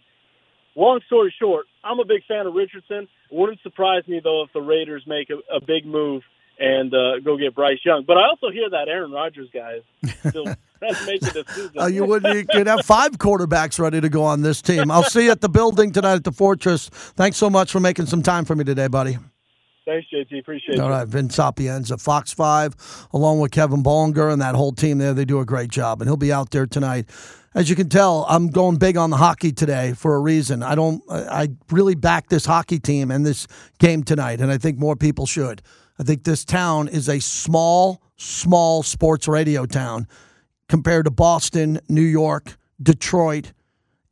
Long 0.77 1.01
story 1.07 1.33
short, 1.41 1.67
I'm 1.85 2.01
a 2.01 2.05
big 2.05 2.25
fan 2.27 2.47
of 2.47 2.55
Richardson. 2.55 3.09
It 3.31 3.37
wouldn't 3.37 3.61
surprise 3.63 4.03
me 4.09 4.21
though 4.23 4.43
if 4.43 4.53
the 4.53 4.61
Raiders 4.61 5.05
make 5.07 5.31
a, 5.31 5.37
a 5.55 5.61
big 5.65 5.87
move 5.87 6.23
and 6.59 6.93
uh, 6.95 7.21
go 7.25 7.37
get 7.37 7.55
Bryce 7.55 7.79
Young. 7.85 8.05
But 8.07 8.17
I 8.17 8.29
also 8.29 8.51
hear 8.51 8.69
that 8.71 8.89
Aaron 8.89 9.13
Rodgers 9.13 9.49
guy 9.53 9.81
is 10.03 10.15
still 10.29 10.45
that's 10.81 11.07
making. 11.07 11.45
Uh, 11.79 11.87
you 11.87 12.05
would 12.05 12.25
you 12.25 12.45
could 12.45 12.67
have 12.67 12.85
five 12.85 13.13
quarterbacks 13.13 13.79
ready 13.79 14.01
to 14.01 14.09
go 14.09 14.25
on 14.25 14.43
this 14.43 14.61
team. 14.63 14.91
I'll 14.91 15.03
see 15.03 15.25
you 15.25 15.31
at 15.31 15.41
the 15.41 15.49
building 15.49 15.93
tonight 15.93 16.15
at 16.15 16.25
the 16.25 16.33
Fortress. 16.33 16.89
Thanks 16.89 17.37
so 17.37 17.49
much 17.49 17.73
for 17.73 17.81
making 17.81 18.07
some 18.07 18.23
time 18.23 18.45
for 18.45 18.55
me 18.55 18.65
today, 18.65 18.89
buddy. 18.89 19.19
Thanks, 19.87 20.07
JT. 20.13 20.41
Appreciate 20.41 20.79
All 20.81 20.89
it. 20.89 20.91
right, 20.91 21.07
Vince 21.07 21.35
Sapienza, 21.35 21.99
Fox 21.99 22.33
5, 22.33 23.09
along 23.13 23.41
with 23.41 23.51
Kevin 23.51 23.83
Bollinger 23.83 24.33
and 24.33 24.41
that 24.41 24.55
whole 24.55 24.73
team 24.73 24.97
there. 24.97 25.13
They 25.13 25.27
do 25.27 25.41
a 25.41 25.45
great 25.45 25.69
job, 25.71 26.01
and 26.01 26.09
he'll 26.09 26.17
be 26.17 26.33
out 26.33 26.51
there 26.53 26.67
tonight. 26.67 27.07
As 27.55 27.71
you 27.71 27.77
can 27.77 27.89
tell, 27.89 28.27
I'm 28.29 28.49
going 28.49 28.79
big 28.79 28.97
on 28.97 29.11
the 29.11 29.17
hockey 29.17 29.53
today 29.53 29.93
for 29.93 30.17
a 30.17 30.19
reason. 30.19 30.65
I 30.65 30.75
don't, 30.75 31.05
I 31.09 31.51
really 31.71 31.95
back 31.95 32.29
this 32.29 32.45
hockey 32.45 32.81
team 32.81 33.13
and 33.13 33.25
this 33.25 33.47
game 33.79 34.03
tonight, 34.03 34.41
and 34.41 34.51
I 34.51 34.59
think 34.59 34.77
more 34.77 34.97
people 34.97 35.25
should. 35.25 35.63
I 35.97 36.03
think 36.03 36.25
this 36.25 36.45
town 36.45 36.89
is 36.89 37.09
a 37.09 37.21
small, 37.21 38.03
small 38.17 38.83
sports 38.83 39.29
radio 39.29 39.67
town 39.67 40.09
compared 40.69 41.05
to 41.05 41.13
Boston, 41.13 41.79
New 41.89 42.03
York, 42.03 42.57
Detroit, 42.83 43.53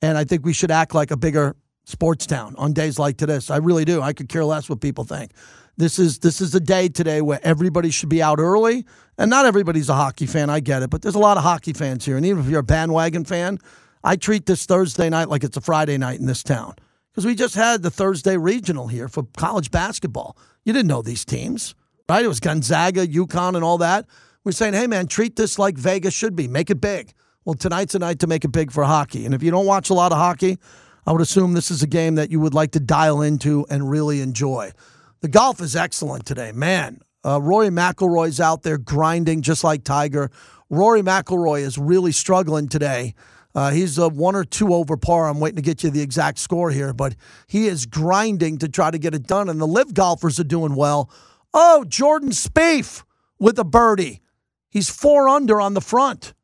and 0.00 0.16
I 0.16 0.22
think 0.22 0.44
we 0.44 0.52
should 0.52 0.70
act 0.70 0.94
like 0.94 1.11
a 1.11 1.16
bigger 1.16 1.56
sports 1.84 2.26
town 2.26 2.54
on 2.58 2.72
days 2.72 2.96
like 2.96 3.16
this. 3.16 3.50
I 3.50 3.56
really 3.56 3.84
do. 3.84 4.00
I 4.00 4.12
could 4.12 4.28
care 4.28 4.44
less 4.44 4.68
what 4.68 4.80
people 4.80 5.02
think. 5.02 5.32
This 5.76 5.98
is 5.98 6.18
this 6.18 6.40
is 6.40 6.54
a 6.54 6.60
day 6.60 6.88
today 6.88 7.22
where 7.22 7.40
everybody 7.42 7.90
should 7.90 8.10
be 8.10 8.22
out 8.22 8.38
early, 8.38 8.84
and 9.16 9.30
not 9.30 9.46
everybody's 9.46 9.88
a 9.88 9.94
hockey 9.94 10.26
fan. 10.26 10.50
I 10.50 10.60
get 10.60 10.82
it, 10.82 10.90
but 10.90 11.00
there's 11.00 11.14
a 11.14 11.20
lot 11.20 11.38
of 11.38 11.42
hockey 11.42 11.72
fans 11.72 12.04
here, 12.04 12.16
and 12.18 12.26
even 12.26 12.44
if 12.44 12.50
you're 12.50 12.60
a 12.60 12.64
bandwagon 12.64 13.24
fan, 13.24 13.58
I 14.04 14.16
treat 14.16 14.44
this 14.44 14.66
Thursday 14.66 15.08
night 15.08 15.30
like 15.30 15.44
it's 15.44 15.56
a 15.56 15.62
Friday 15.62 15.96
night 15.96 16.20
in 16.20 16.26
this 16.26 16.42
town 16.42 16.74
because 17.10 17.24
we 17.24 17.34
just 17.34 17.54
had 17.54 17.82
the 17.82 17.90
Thursday 17.90 18.36
regional 18.36 18.88
here 18.88 19.08
for 19.08 19.22
college 19.36 19.70
basketball. 19.70 20.36
You 20.64 20.74
didn't 20.74 20.88
know 20.88 21.00
these 21.00 21.24
teams, 21.24 21.74
right? 22.06 22.24
It 22.24 22.28
was 22.28 22.40
Gonzaga, 22.40 23.06
UConn, 23.06 23.54
and 23.54 23.64
all 23.64 23.78
that. 23.78 24.06
We're 24.44 24.52
saying, 24.52 24.74
hey 24.74 24.86
man, 24.86 25.06
treat 25.06 25.36
this 25.36 25.58
like 25.58 25.78
Vegas 25.78 26.12
should 26.12 26.36
be. 26.36 26.48
Make 26.48 26.68
it 26.68 26.82
big. 26.82 27.14
Well, 27.46 27.54
tonight's 27.54 27.94
a 27.94 27.98
night 27.98 28.18
to 28.18 28.26
make 28.26 28.44
it 28.44 28.52
big 28.52 28.72
for 28.72 28.84
hockey, 28.84 29.24
and 29.24 29.34
if 29.34 29.42
you 29.42 29.50
don't 29.50 29.66
watch 29.66 29.88
a 29.88 29.94
lot 29.94 30.12
of 30.12 30.18
hockey, 30.18 30.58
I 31.06 31.12
would 31.12 31.22
assume 31.22 31.54
this 31.54 31.70
is 31.70 31.82
a 31.82 31.86
game 31.86 32.16
that 32.16 32.30
you 32.30 32.40
would 32.40 32.54
like 32.54 32.72
to 32.72 32.80
dial 32.80 33.22
into 33.22 33.64
and 33.70 33.90
really 33.90 34.20
enjoy. 34.20 34.72
The 35.22 35.28
golf 35.28 35.60
is 35.60 35.76
excellent 35.76 36.26
today, 36.26 36.50
man. 36.50 37.00
Uh, 37.24 37.40
Rory 37.40 37.68
McIlroy's 37.68 38.40
out 38.40 38.64
there 38.64 38.76
grinding 38.76 39.42
just 39.42 39.62
like 39.62 39.84
Tiger. 39.84 40.32
Rory 40.68 41.00
McIlroy 41.00 41.60
is 41.60 41.78
really 41.78 42.10
struggling 42.10 42.66
today. 42.66 43.14
Uh, 43.54 43.70
he's 43.70 43.98
a 43.98 44.08
one 44.08 44.35
or 44.35 44.42
two 44.42 44.74
over 44.74 44.96
par. 44.96 45.28
I'm 45.28 45.38
waiting 45.38 45.56
to 45.56 45.62
get 45.62 45.85
you 45.85 45.90
the 45.90 46.00
exact 46.00 46.38
score 46.38 46.72
here, 46.72 46.92
but 46.92 47.14
he 47.46 47.68
is 47.68 47.87
grinding 47.87 48.58
to 48.58 48.68
try 48.68 48.90
to 48.90 48.98
get 48.98 49.14
it 49.14 49.28
done. 49.28 49.48
And 49.48 49.61
the 49.61 49.66
live 49.66 49.94
golfers 49.94 50.40
are 50.40 50.44
doing 50.44 50.74
well. 50.74 51.08
Oh, 51.54 51.85
Jordan 51.85 52.30
Spieth 52.30 53.04
with 53.38 53.56
a 53.61 53.64
birdie. 53.64 54.22
He's 54.70 54.90
four 54.90 55.28
under 55.28 55.61
on 55.61 55.74
the 55.74 55.80
front. 55.80 56.35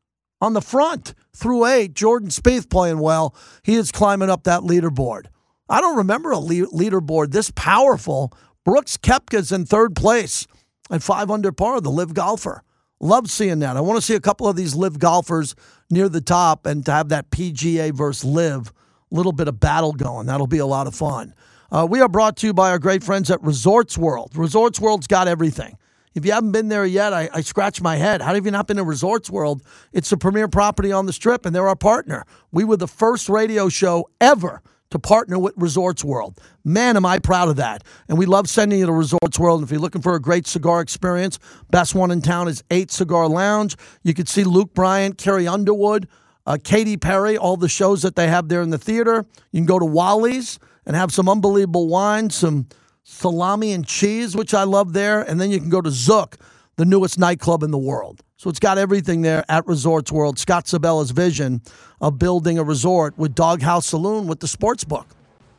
On 0.40 0.52
the 0.52 0.62
front 0.62 1.14
through 1.34 1.66
eight, 1.66 1.94
Jordan 1.94 2.28
Spieth 2.28 2.70
playing 2.70 3.00
well. 3.00 3.34
He 3.64 3.74
is 3.74 3.90
climbing 3.90 4.30
up 4.30 4.44
that 4.44 4.60
leaderboard. 4.60 5.26
I 5.68 5.80
don't 5.80 5.96
remember 5.96 6.30
a 6.30 6.38
le- 6.38 6.68
leaderboard 6.68 7.32
this 7.32 7.50
powerful. 7.54 8.32
Brooks 8.68 8.98
Koepka's 8.98 9.50
in 9.50 9.64
third 9.64 9.96
place 9.96 10.46
at 10.90 11.02
five 11.02 11.30
under 11.30 11.52
par, 11.52 11.80
the 11.80 11.90
live 11.90 12.12
golfer. 12.12 12.62
Love 13.00 13.30
seeing 13.30 13.60
that. 13.60 13.78
I 13.78 13.80
want 13.80 13.96
to 13.96 14.02
see 14.02 14.14
a 14.14 14.20
couple 14.20 14.46
of 14.46 14.56
these 14.56 14.74
live 14.74 14.98
golfers 14.98 15.54
near 15.88 16.06
the 16.10 16.20
top 16.20 16.66
and 16.66 16.84
to 16.84 16.92
have 16.92 17.08
that 17.08 17.30
PGA 17.30 17.94
versus 17.94 18.26
live 18.26 18.70
little 19.10 19.32
bit 19.32 19.48
of 19.48 19.58
battle 19.58 19.94
going. 19.94 20.26
That'll 20.26 20.46
be 20.46 20.58
a 20.58 20.66
lot 20.66 20.86
of 20.86 20.94
fun. 20.94 21.32
Uh, 21.72 21.86
we 21.88 22.02
are 22.02 22.10
brought 22.10 22.36
to 22.36 22.46
you 22.46 22.52
by 22.52 22.68
our 22.68 22.78
great 22.78 23.02
friends 23.02 23.30
at 23.30 23.42
Resorts 23.42 23.96
World. 23.96 24.36
Resorts 24.36 24.78
World's 24.78 25.06
got 25.06 25.28
everything. 25.28 25.78
If 26.14 26.26
you 26.26 26.32
haven't 26.32 26.52
been 26.52 26.68
there 26.68 26.84
yet, 26.84 27.14
I, 27.14 27.30
I 27.32 27.40
scratch 27.40 27.80
my 27.80 27.96
head. 27.96 28.20
How 28.20 28.34
have 28.34 28.44
you 28.44 28.50
not 28.50 28.66
been 28.66 28.76
to 28.76 28.84
Resorts 28.84 29.30
World? 29.30 29.62
It's 29.94 30.10
the 30.10 30.18
premier 30.18 30.46
property 30.46 30.92
on 30.92 31.06
the 31.06 31.14
strip, 31.14 31.46
and 31.46 31.56
they're 31.56 31.68
our 31.68 31.74
partner. 31.74 32.26
We 32.52 32.64
were 32.64 32.76
the 32.76 32.86
first 32.86 33.30
radio 33.30 33.70
show 33.70 34.10
ever 34.20 34.60
to 34.90 34.98
partner 34.98 35.38
with 35.38 35.54
Resorts 35.56 36.04
World. 36.04 36.40
Man, 36.64 36.96
am 36.96 37.04
I 37.04 37.18
proud 37.18 37.48
of 37.48 37.56
that. 37.56 37.84
And 38.08 38.18
we 38.18 38.26
love 38.26 38.48
sending 38.48 38.78
you 38.78 38.86
to 38.86 38.92
Resorts 38.92 39.38
World. 39.38 39.60
And 39.60 39.68
if 39.68 39.72
you're 39.72 39.80
looking 39.80 40.02
for 40.02 40.14
a 40.14 40.20
great 40.20 40.46
cigar 40.46 40.80
experience, 40.80 41.38
best 41.70 41.94
one 41.94 42.10
in 42.10 42.22
town 42.22 42.48
is 42.48 42.62
8 42.70 42.90
Cigar 42.90 43.28
Lounge. 43.28 43.76
You 44.02 44.14
can 44.14 44.26
see 44.26 44.44
Luke 44.44 44.72
Bryan, 44.74 45.12
Carrie 45.12 45.46
Underwood, 45.48 46.08
uh, 46.46 46.56
Katy 46.62 46.96
Perry, 46.96 47.36
all 47.36 47.56
the 47.56 47.68
shows 47.68 48.02
that 48.02 48.16
they 48.16 48.28
have 48.28 48.48
there 48.48 48.62
in 48.62 48.70
the 48.70 48.78
theater. 48.78 49.26
You 49.52 49.60
can 49.60 49.66
go 49.66 49.78
to 49.78 49.84
Wally's 49.84 50.58
and 50.86 50.96
have 50.96 51.12
some 51.12 51.28
unbelievable 51.28 51.88
wine, 51.88 52.30
some 52.30 52.66
salami 53.04 53.72
and 53.72 53.86
cheese, 53.86 54.34
which 54.34 54.54
I 54.54 54.64
love 54.64 54.94
there. 54.94 55.20
And 55.20 55.38
then 55.38 55.50
you 55.50 55.58
can 55.58 55.68
go 55.68 55.82
to 55.82 55.90
Zouk, 55.90 56.40
the 56.76 56.86
newest 56.86 57.18
nightclub 57.18 57.62
in 57.62 57.70
the 57.70 57.78
world. 57.78 58.22
So 58.38 58.48
it's 58.48 58.60
got 58.60 58.78
everything 58.78 59.22
there 59.22 59.44
at 59.48 59.66
Resorts 59.66 60.12
World. 60.12 60.38
Scott 60.38 60.68
Sibella's 60.68 61.10
vision 61.10 61.60
of 62.00 62.20
building 62.20 62.56
a 62.56 62.62
resort 62.62 63.18
with 63.18 63.34
Dawg 63.34 63.62
House 63.62 63.86
Saloon 63.86 64.28
with 64.28 64.38
the 64.38 64.46
sports 64.46 64.84
book 64.84 65.08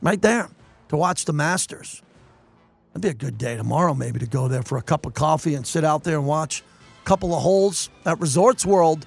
right 0.02 0.22
there 0.22 0.50
to 0.88 0.96
watch 0.96 1.26
the 1.26 1.34
Masters. 1.34 2.02
That'd 2.94 3.02
be 3.02 3.10
a 3.10 3.13
good 3.13 3.38
day 3.38 3.58
tomorrow, 3.58 3.94
maybe, 3.94 4.20
to 4.20 4.26
go 4.26 4.48
there 4.48 4.63
for 4.63 4.78
a 4.78 4.82
cup 4.82 5.06
of 5.06 5.13
coffee 5.13 5.56
and 5.56 5.68
sit 5.68 5.84
out 5.84 6.06
there 6.06 6.18
and 6.20 6.26
watch 6.26 6.63
a 7.02 7.06
couple 7.06 7.36
of 7.36 7.44
holes 7.44 7.89
at 8.06 8.18
Resorts 8.22 8.65
World. 8.65 9.06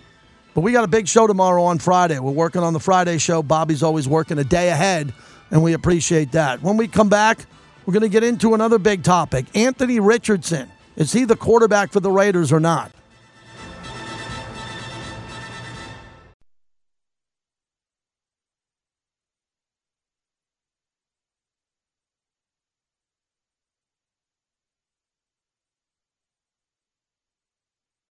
But 0.53 0.61
we 0.61 0.73
got 0.73 0.85
a 0.85 0.89
big 0.89 1.09
show 1.09 1.27
tomorrow 1.27 1.63
on 1.63 1.79
Friday. 1.79 2.19
We're 2.19 2.31
working 2.31 2.63
on 2.63 2.75
the 2.75 2.81
Friday 2.81 3.17
show. 3.17 3.43
Bobby's 3.43 3.83
always 3.83 4.07
working 4.07 4.37
a 4.39 4.45
day 4.45 4.69
ahead, 4.69 5.15
and 5.51 5.63
we 5.63 5.73
appreciate 5.73 6.33
that. 6.33 6.63
When 6.63 6.77
we 6.77 6.89
come 6.89 7.09
back, 7.09 7.47
we're 7.87 7.95
going 7.95 8.03
to 8.03 8.11
get 8.11 8.23
into 8.23 8.53
another 8.53 8.79
big 8.79 9.03
topic 9.03 9.47
Anthony 9.55 9.99
Richardson. 9.99 10.71
Is 10.95 11.11
he 11.15 11.25
the 11.25 11.37
quarterback 11.37 11.91
for 11.91 12.01
the 12.01 12.11
Raiders 12.11 12.53
or 12.53 12.61
not? 12.61 12.93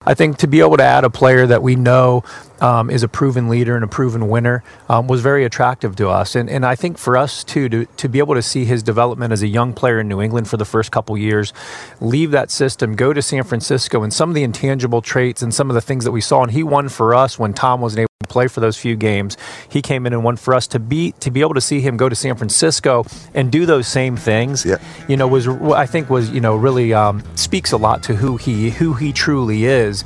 I 0.10 0.16
think 0.16 0.38
to 0.38 0.48
be 0.48 0.60
able 0.60 0.78
to 0.78 0.84
add 0.84 1.04
a 1.04 1.10
player 1.12 1.46
that 1.46 1.62
we 1.62 1.76
know 1.76 2.24
um, 2.62 2.90
is 2.90 3.04
a 3.04 3.08
proven 3.08 3.48
leader 3.48 3.76
and 3.76 3.84
a 3.84 3.88
proven 3.88 4.28
winner 4.28 4.64
um, 4.90 5.08
was 5.08 5.22
very 5.22 5.46
attractive 5.46 5.96
to 5.98 6.10
us. 6.10 6.34
And, 6.34 6.50
and 6.50 6.66
I 6.66 6.74
think 6.74 6.98
for 6.98 7.16
us, 7.16 7.44
too, 7.44 7.70
to, 7.70 7.86
to 7.86 8.10
be 8.10 8.18
able 8.18 8.34
to 8.34 8.42
see 8.42 8.66
his 8.66 8.82
development 8.82 9.32
as 9.34 9.44
a 9.44 9.48
young 9.48 9.72
player 9.72 10.00
in 10.00 10.08
New 10.08 10.20
England 10.20 10.48
for 10.48 10.58
the 10.58 10.66
first 10.66 10.92
couple 10.92 11.16
years, 11.16 11.54
leave 12.02 12.32
that 12.32 12.50
system, 12.50 12.96
go 12.96 13.14
to 13.14 13.22
San 13.22 13.44
Francisco, 13.44 14.02
and 14.02 14.12
some 14.12 14.30
of 14.30 14.36
the 14.36 14.42
intangible 14.42 15.04
traits 15.04 15.44
and 15.44 15.54
some 15.54 15.70
of 15.70 15.76
the 15.76 15.82
things 15.82 16.06
that 16.06 16.12
we 16.12 16.22
saw, 16.22 16.42
and 16.42 16.54
he 16.54 16.64
won 16.64 16.90
for 16.90 17.14
us 17.14 17.38
when 17.38 17.54
Tom 17.54 17.80
wasn't 17.80 18.00
able 18.00 18.09
play 18.28 18.50
for 18.50 18.60
those 18.60 18.78
few 18.78 18.98
games. 18.98 19.38
He 19.70 19.82
came 19.82 20.06
in 20.06 20.12
and 20.12 20.26
won 20.26 20.36
for 20.36 20.54
us 20.54 20.68
to 20.68 20.80
be 20.80 21.14
to 21.22 21.32
be 21.32 21.40
able 21.40 21.54
to 21.54 21.62
see 21.62 21.80
him 21.80 21.96
go 21.96 22.10
to 22.10 22.16
San 22.16 22.36
Francisco 22.36 23.06
and 23.34 23.50
do 23.50 23.66
those 23.66 23.88
same 23.88 24.18
things. 24.18 24.66
Yeah. 24.66 24.78
You 25.08 25.16
know, 25.16 25.26
was 25.26 25.48
I 25.48 25.86
think 25.86 26.10
was 26.10 26.30
you 26.30 26.42
know 26.42 26.58
really 26.58 26.94
um, 26.94 27.24
speaks 27.36 27.72
a 27.72 27.78
lot 27.78 28.04
to 28.04 28.16
who 28.16 28.36
he 28.36 28.72
who 28.72 28.94
he 28.94 29.14
truly 29.14 29.64
is. 29.64 30.04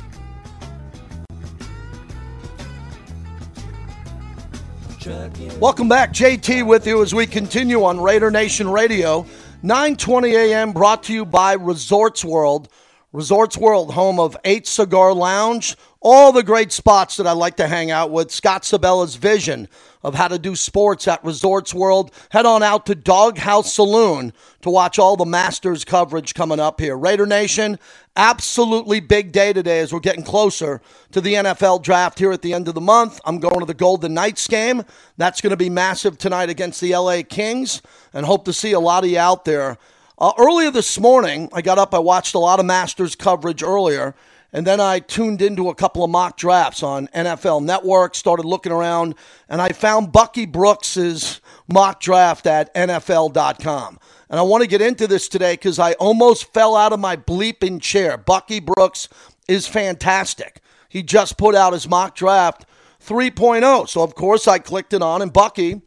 Welcome 5.58 5.88
back. 5.88 6.12
JT 6.12 6.64
with 6.66 6.86
you 6.86 7.02
as 7.02 7.12
we 7.12 7.26
continue 7.26 7.82
on 7.82 8.00
Raider 8.00 8.30
Nation 8.30 8.70
Radio. 8.70 9.26
9:20 9.64 10.34
a.m. 10.34 10.72
brought 10.72 11.02
to 11.04 11.12
you 11.12 11.24
by 11.24 11.54
Resorts 11.54 12.24
World. 12.24 12.68
Resorts 13.14 13.56
World, 13.56 13.92
home 13.94 14.18
of 14.18 14.36
8 14.44 14.66
Cigar 14.66 15.14
Lounge, 15.14 15.76
all 16.04 16.32
the 16.32 16.42
great 16.42 16.70
spots 16.70 17.16
that 17.16 17.26
I 17.26 17.32
like 17.32 17.56
to 17.56 17.66
hang 17.66 17.90
out 17.90 18.10
with. 18.10 18.30
Scott 18.30 18.66
Sibella's 18.66 19.16
vision 19.16 19.68
of 20.02 20.14
how 20.14 20.28
to 20.28 20.38
do 20.38 20.54
sports 20.54 21.08
at 21.08 21.24
Resorts 21.24 21.72
World. 21.72 22.12
Head 22.30 22.44
on 22.44 22.62
out 22.62 22.84
to 22.86 22.94
Dawg 22.94 23.38
House 23.38 23.72
Saloon 23.72 24.34
to 24.60 24.68
watch 24.68 24.98
all 24.98 25.16
the 25.16 25.24
Masters 25.24 25.82
coverage 25.82 26.34
coming 26.34 26.60
up 26.60 26.78
here. 26.78 26.94
Raider 26.94 27.24
Nation, 27.24 27.78
absolutely 28.16 29.00
big 29.00 29.32
day 29.32 29.54
today 29.54 29.80
as 29.80 29.94
we're 29.94 30.00
getting 30.00 30.22
closer 30.22 30.82
to 31.12 31.22
the 31.22 31.34
NFL 31.34 31.82
draft 31.82 32.18
here 32.18 32.32
at 32.32 32.42
the 32.42 32.52
end 32.52 32.68
of 32.68 32.74
the 32.74 32.82
month. 32.82 33.18
I'm 33.24 33.38
going 33.38 33.60
to 33.60 33.66
the 33.66 33.72
Golden 33.72 34.12
Knights 34.12 34.46
game. 34.46 34.82
That's 35.16 35.40
going 35.40 35.52
to 35.52 35.56
be 35.56 35.70
massive 35.70 36.18
tonight 36.18 36.50
against 36.50 36.82
the 36.82 36.94
LA 36.94 37.22
Kings 37.26 37.80
and 38.12 38.26
hope 38.26 38.44
to 38.44 38.52
see 38.52 38.72
a 38.72 38.80
lot 38.80 39.04
of 39.04 39.10
you 39.10 39.18
out 39.18 39.46
there. 39.46 39.78
Uh, 40.18 40.32
earlier 40.38 40.70
this 40.70 41.00
morning, 41.00 41.48
I 41.54 41.62
got 41.62 41.78
up, 41.78 41.94
I 41.94 41.98
watched 41.98 42.34
a 42.34 42.38
lot 42.38 42.60
of 42.60 42.66
Masters 42.66 43.16
coverage 43.16 43.62
earlier. 43.62 44.14
And 44.54 44.64
then 44.64 44.80
I 44.80 45.00
tuned 45.00 45.42
into 45.42 45.68
a 45.68 45.74
couple 45.74 46.04
of 46.04 46.10
mock 46.10 46.36
drafts 46.36 46.84
on 46.84 47.08
NFL 47.08 47.64
Network, 47.64 48.14
started 48.14 48.46
looking 48.46 48.70
around, 48.70 49.16
and 49.48 49.60
I 49.60 49.70
found 49.70 50.12
Bucky 50.12 50.46
Brooks's 50.46 51.40
mock 51.66 52.00
draft 52.00 52.46
at 52.46 52.72
NFL.com. 52.72 53.98
And 54.30 54.38
I 54.38 54.42
want 54.44 54.62
to 54.62 54.68
get 54.68 54.80
into 54.80 55.08
this 55.08 55.28
today 55.28 55.54
because 55.54 55.80
I 55.80 55.94
almost 55.94 56.52
fell 56.54 56.76
out 56.76 56.92
of 56.92 57.00
my 57.00 57.16
bleeping 57.16 57.82
chair. 57.82 58.16
Bucky 58.16 58.60
Brooks 58.60 59.08
is 59.48 59.66
fantastic. 59.66 60.60
He 60.88 61.02
just 61.02 61.36
put 61.36 61.56
out 61.56 61.72
his 61.72 61.88
mock 61.88 62.14
draft 62.14 62.64
3.0. 63.04 63.88
So, 63.88 64.04
of 64.04 64.14
course, 64.14 64.46
I 64.46 64.60
clicked 64.60 64.92
it 64.92 65.02
on, 65.02 65.20
and 65.20 65.32
Bucky 65.32 65.82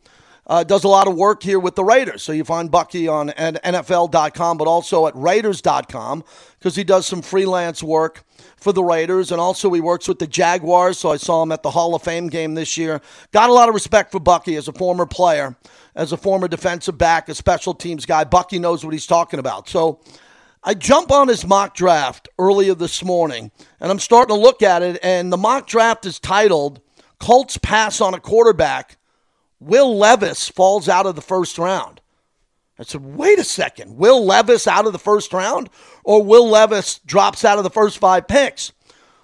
uh, 0.48 0.64
does 0.64 0.84
a 0.84 0.88
lot 0.88 1.08
of 1.08 1.16
work 1.16 1.44
here 1.44 1.60
with 1.60 1.76
the 1.76 1.84
Raiders. 1.84 2.24
So 2.24 2.32
you 2.32 2.44
find 2.44 2.72
Bucky 2.72 3.08
on 3.08 3.30
NFL.com, 3.30 4.58
but 4.58 4.68
also 4.68 5.08
at 5.08 5.16
Raiders.com 5.16 6.24
because 6.58 6.76
he 6.76 6.84
does 6.84 7.06
some 7.06 7.22
freelance 7.22 7.84
work 7.84 8.24
for 8.58 8.74
the 8.74 8.84
Raiders, 8.84 9.32
and 9.32 9.40
also 9.40 9.72
he 9.72 9.82
works 9.82 10.08
with 10.08 10.20
the 10.20 10.28
Jaguars. 10.28 10.98
So 11.00 11.12
I 11.12 11.18
saw 11.18 11.44
him 11.44 11.52
at 11.52 11.64
the 11.64 11.72
Hall 11.72 11.96
of 11.96 12.04
Fame 12.04 12.28
game 12.28 12.56
this 12.56 12.78
year. 12.78 13.02
Got 13.32 13.50
a 13.50 13.54
lot 13.54 13.70
of 13.70 13.76
respect 13.76 14.12
for 14.12 14.20
Bucky 14.20 14.56
as 14.56 14.68
a 14.68 14.74
former 14.74 15.06
player, 15.06 15.56
as 15.96 16.12
a 16.12 16.18
former 16.18 16.48
defensive 16.48 16.98
back, 16.98 17.30
a 17.30 17.36
special 17.36 17.74
teams 17.74 18.06
guy. 18.06 18.24
Bucky 18.24 18.60
knows 18.60 18.84
what 18.84 18.94
he's 18.94 19.08
talking 19.08 19.40
about. 19.40 19.70
So 19.70 20.02
I 20.64 20.74
jump 20.74 21.12
on 21.12 21.28
his 21.28 21.46
mock 21.46 21.76
draft 21.76 22.28
earlier 22.40 22.76
this 22.76 23.04
morning, 23.04 23.52
and 23.80 23.92
I'm 23.92 24.00
starting 24.00 24.36
to 24.36 24.42
look 24.42 24.62
at 24.62 24.82
it, 24.82 25.00
and 25.02 25.32
the 25.32 25.38
mock 25.38 25.68
draft 25.68 26.06
is 26.06 26.20
titled 26.20 26.82
Colts 27.20 27.58
Pass 27.58 28.02
on 28.02 28.14
a 28.14 28.20
Quarterback. 28.20 28.98
Will 29.60 29.98
Levis 29.98 30.50
falls 30.50 30.90
out 30.90 31.06
of 31.06 31.16
the 31.16 31.22
first 31.22 31.58
round. 31.58 32.02
I 32.80 32.84
said, 32.84 33.04
wait 33.04 33.40
a 33.40 33.44
second. 33.44 33.98
Will 33.98 34.24
Levis 34.24 34.68
out 34.68 34.86
of 34.86 34.94
the 34.94 35.00
first 35.00 35.34
round 35.34 35.70
or 36.04 36.24
Will 36.24 36.48
Levis 36.48 37.00
drops 37.00 37.44
out 37.44 37.58
of 37.58 37.64
the 37.64 37.70
first 37.70 37.98
five 37.98 38.28
picks? 38.28 38.72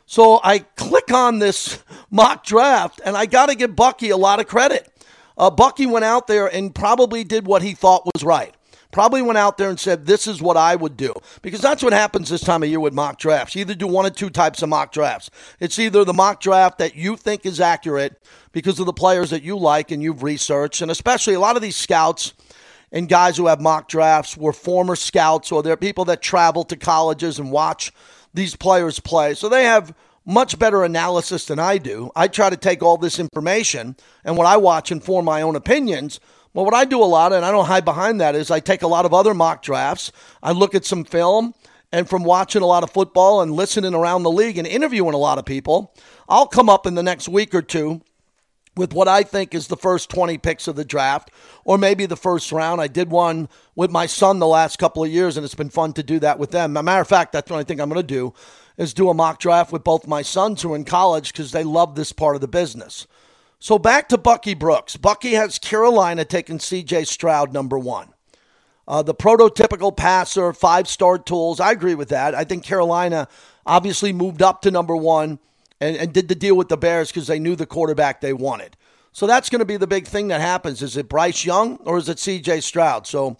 So 0.06 0.40
I 0.44 0.60
click 0.60 1.12
on 1.12 1.40
this 1.40 1.84
mock 2.12 2.44
draft 2.46 3.00
and 3.06 3.16
I 3.16 3.26
got 3.26 3.50
to 3.50 3.56
give 3.56 3.76
Bucky 3.76 4.10
a 4.10 4.18
lot 4.18 4.40
of 4.40 4.48
credit. 4.48 4.90
Uh, 5.38 5.50
Bucky 5.50 5.86
went 5.86 6.06
out 6.06 6.28
there 6.28 6.48
and 6.48 6.74
probably 6.74 7.24
did 7.24 7.46
what 7.46 7.62
he 7.62 7.74
thought 7.74 8.06
was 8.14 8.24
right. 8.24 8.54
Probably 8.92 9.24
went 9.24 9.40
out 9.40 9.58
there 9.58 9.70
and 9.70 9.80
said, 9.80 10.06
This 10.06 10.28
is 10.28 10.40
what 10.40 10.56
I 10.56 10.76
would 10.76 10.96
do. 10.96 11.14
Because 11.42 11.62
that's 11.62 11.82
what 11.82 11.94
happens 11.94 12.30
this 12.30 12.42
time 12.42 12.62
of 12.62 12.70
year 12.70 12.80
with 12.80 12.94
mock 12.94 13.18
drafts. 13.18 13.56
You 13.56 13.62
either 13.62 13.74
do 13.74 13.88
one 13.88 14.06
or 14.06 14.12
two 14.12 14.30
types 14.30 14.62
of 14.62 14.70
mock 14.70 14.92
drafts. 14.92 15.32
It's 15.60 15.80
either 15.80 16.06
the 16.06 16.14
mock 16.14 16.40
draft 16.40 16.78
that 16.78 16.96
you 16.96 17.18
think 17.18 17.44
is 17.44 17.60
accurate 17.60 18.22
because 18.52 18.80
of 18.80 18.86
the 18.86 18.94
players 18.94 19.32
that 19.32 19.42
you 19.42 19.58
like 19.58 19.90
and 19.90 20.04
you've 20.04 20.22
researched, 20.22 20.84
and 20.84 20.92
especially 20.92 21.34
a 21.34 21.40
lot 21.40 21.56
of 21.56 21.64
these 21.64 21.76
scouts 21.76 22.34
and 22.94 23.10
guys 23.10 23.36
who 23.36 23.48
have 23.48 23.60
mock 23.60 23.90
drafts 23.90 24.38
were 24.38 24.54
former 24.54 24.96
scouts 24.96 25.52
or 25.52 25.62
they're 25.64 25.76
people 25.76 26.06
that 26.06 26.22
travel 26.22 26.64
to 26.66 26.78
colleges 26.78 27.40
and 27.40 27.52
watch 27.52 27.92
these 28.34 28.56
players 28.56 29.00
play. 29.00 29.34
So 29.34 29.50
they 29.50 29.66
have 29.66 29.94
much 30.26 30.58
better 30.58 30.84
analysis 30.84 31.46
than 31.46 31.60
I 31.60 31.80
do. 31.80 32.12
I 32.16 32.28
try 32.28 32.50
to 32.50 32.56
take 32.56 32.82
all 32.82 32.98
this 32.98 33.20
information 33.20 33.98
and 34.24 34.38
what 34.38 34.48
I 34.48 34.58
watch 34.58 34.92
and 34.92 35.04
form 35.04 35.26
my 35.26 35.42
own 35.42 35.56
opinions. 35.56 36.20
Well, 36.54 36.66
what 36.66 36.76
I 36.76 36.86
do 36.86 37.02
a 37.02 37.06
lot, 37.06 37.34
and 37.34 37.44
I 37.44 37.52
don't 37.52 37.66
hide 37.66 37.84
behind 37.84 38.22
that, 38.22 38.36
is 38.36 38.52
I 38.52 38.60
take 38.60 38.84
a 38.84 38.88
lot 38.88 39.06
of 39.06 39.14
other 39.14 39.34
mock 39.34 39.64
drafts. 39.64 40.12
I 40.44 40.52
look 40.52 40.76
at 40.76 40.86
some 40.86 41.04
film, 41.04 41.56
and 41.92 42.08
from 42.08 42.24
watching 42.24 42.62
a 42.62 42.68
lot 42.68 42.84
of 42.84 42.92
football 42.92 43.42
and 43.42 43.52
listening 43.52 43.96
around 43.96 44.22
the 44.22 44.32
league 44.32 44.60
and 44.60 44.68
interviewing 44.68 45.16
a 45.16 45.18
lot 45.18 45.40
of 45.40 45.46
people, 45.46 45.96
I'll 46.30 46.46
come 46.46 46.70
up 46.70 46.86
in 46.86 46.94
the 46.94 47.04
next 47.04 47.28
week 47.28 47.56
or 47.56 47.64
two 47.64 48.02
with 48.76 48.94
what 48.94 49.08
I 49.08 49.24
think 49.24 49.54
is 49.54 49.68
the 49.68 49.78
first 49.78 50.10
20 50.10 50.38
picks 50.40 50.68
of 50.68 50.76
the 50.76 50.86
draft, 50.86 51.32
or 51.64 51.78
maybe 51.78 52.06
the 52.06 52.16
first 52.16 52.52
round. 52.52 52.82
I 52.82 52.88
did 52.88 53.12
one 53.12 53.48
with 53.76 53.92
my 53.92 54.06
son 54.06 54.40
the 54.40 54.48
last 54.48 54.80
couple 54.80 55.04
of 55.04 55.12
years, 55.12 55.38
and 55.38 55.46
it's 55.46 55.56
been 55.56 55.70
fun 55.70 55.94
to 55.94 56.04
do 56.04 56.20
that 56.20 56.40
with 56.40 56.52
them. 56.52 56.74
Matter 56.74 57.02
of 57.02 57.08
fact, 57.08 57.34
that's 57.34 57.52
what 57.52 57.60
I 57.60 57.64
think 57.64 57.80
I'm 57.80 57.90
going 57.90 58.02
to 58.02 58.08
do 58.08 58.34
is 58.78 58.94
do 58.94 59.10
a 59.10 59.14
mock 59.14 59.40
draft 59.40 59.72
with 59.72 59.84
both 59.84 60.08
my 60.08 60.22
sons 60.22 60.62
who 60.62 60.74
are 60.74 60.76
in 60.76 60.86
college 60.86 61.32
because 61.32 61.52
they 61.52 61.64
love 61.64 61.96
this 61.96 62.12
part 62.12 62.36
of 62.36 62.42
the 62.42 62.48
business. 62.48 63.06
So 63.60 63.80
back 63.80 64.10
to 64.10 64.18
Bucky 64.18 64.56
Brooks. 64.56 64.98
Bucky 64.98 65.34
has 65.34 65.60
Carolina 65.60 66.26
taking 66.26 66.60
C.J. 66.60 67.06
Stroud 67.06 67.54
number 67.54 67.78
one. 67.78 68.10
Uh, 68.86 69.02
the 69.02 69.16
prototypical 69.16 69.96
passer, 69.96 70.52
five 70.52 70.88
star 70.88 71.18
tools. 71.18 71.60
I 71.60 71.72
agree 71.72 71.96
with 71.96 72.10
that. 72.10 72.36
I 72.36 72.44
think 72.44 72.66
Carolina 72.66 73.30
obviously 73.66 74.12
moved 74.12 74.42
up 74.42 74.62
to 74.64 74.72
number 74.72 74.96
one 74.96 75.40
and, 75.84 75.98
and 75.98 76.14
did 76.14 76.30
the 76.30 76.36
deal 76.36 76.56
with 76.56 76.70
the 76.70 76.78
Bears 76.78 77.10
because 77.10 77.28
they 77.28 77.40
knew 77.40 77.56
the 77.56 77.66
quarterback 77.66 78.22
they 78.22 78.34
wanted. 78.34 78.78
So 79.12 79.28
that's 79.28 79.50
going 79.50 79.60
to 79.60 79.66
be 79.66 79.78
the 79.78 79.86
big 79.86 80.08
thing 80.08 80.30
that 80.30 80.42
happens. 80.42 80.82
Is 80.82 80.98
it 80.98 81.10
Bryce 81.10 81.46
Young 81.46 81.78
or 81.86 81.98
is 81.98 82.08
it 82.08 82.18
CJ 82.18 82.64
Stroud? 82.64 83.06
So 83.06 83.38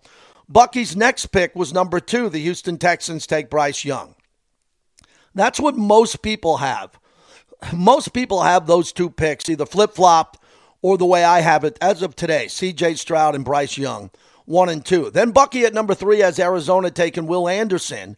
Bucky's 0.50 0.96
next 0.96 1.28
pick 1.28 1.56
was 1.56 1.74
number 1.74 2.00
two. 2.00 2.30
The 2.30 2.40
Houston 2.40 2.78
Texans 2.78 3.26
take 3.26 3.50
Bryce 3.50 3.86
Young. 3.86 4.16
That's 5.34 5.60
what 5.60 5.76
most 5.76 6.22
people 6.22 6.58
have. 6.58 7.00
Most 7.74 8.14
people 8.14 8.44
have 8.44 8.68
those 8.68 8.92
two 8.92 9.10
picks, 9.10 9.50
either 9.50 9.66
flip 9.66 9.94
flopped 9.94 10.38
or 10.82 10.98
the 10.98 11.06
way 11.06 11.24
I 11.24 11.40
have 11.40 11.64
it 11.64 11.78
as 11.82 12.02
of 12.02 12.16
today 12.16 12.48
CJ 12.48 12.98
Stroud 12.98 13.36
and 13.36 13.46
Bryce 13.46 13.78
Young, 13.78 14.12
one 14.46 14.68
and 14.70 14.86
two. 14.86 15.10
Then 15.10 15.32
Bucky 15.32 15.64
at 15.64 15.74
number 15.74 15.96
three 15.96 16.20
has 16.20 16.40
Arizona 16.40 16.92
taking 16.92 17.26
Will 17.26 17.48
Anderson, 17.48 18.18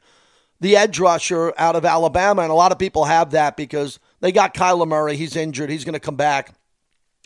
the 0.60 0.76
edge 0.76 1.00
rusher 1.00 1.54
out 1.58 1.76
of 1.76 1.86
Alabama. 1.86 2.42
And 2.42 2.52
a 2.52 2.56
lot 2.56 2.72
of 2.72 2.80
people 2.80 3.06
have 3.06 3.32
that 3.32 3.56
because 3.56 4.00
they 4.26 4.32
got 4.32 4.56
Kyler 4.56 4.88
Murray. 4.88 5.18
He's 5.18 5.36
injured. 5.36 5.70
He's 5.70 5.86
going 5.86 5.94
to 5.94 6.00
come 6.00 6.16
back 6.16 6.56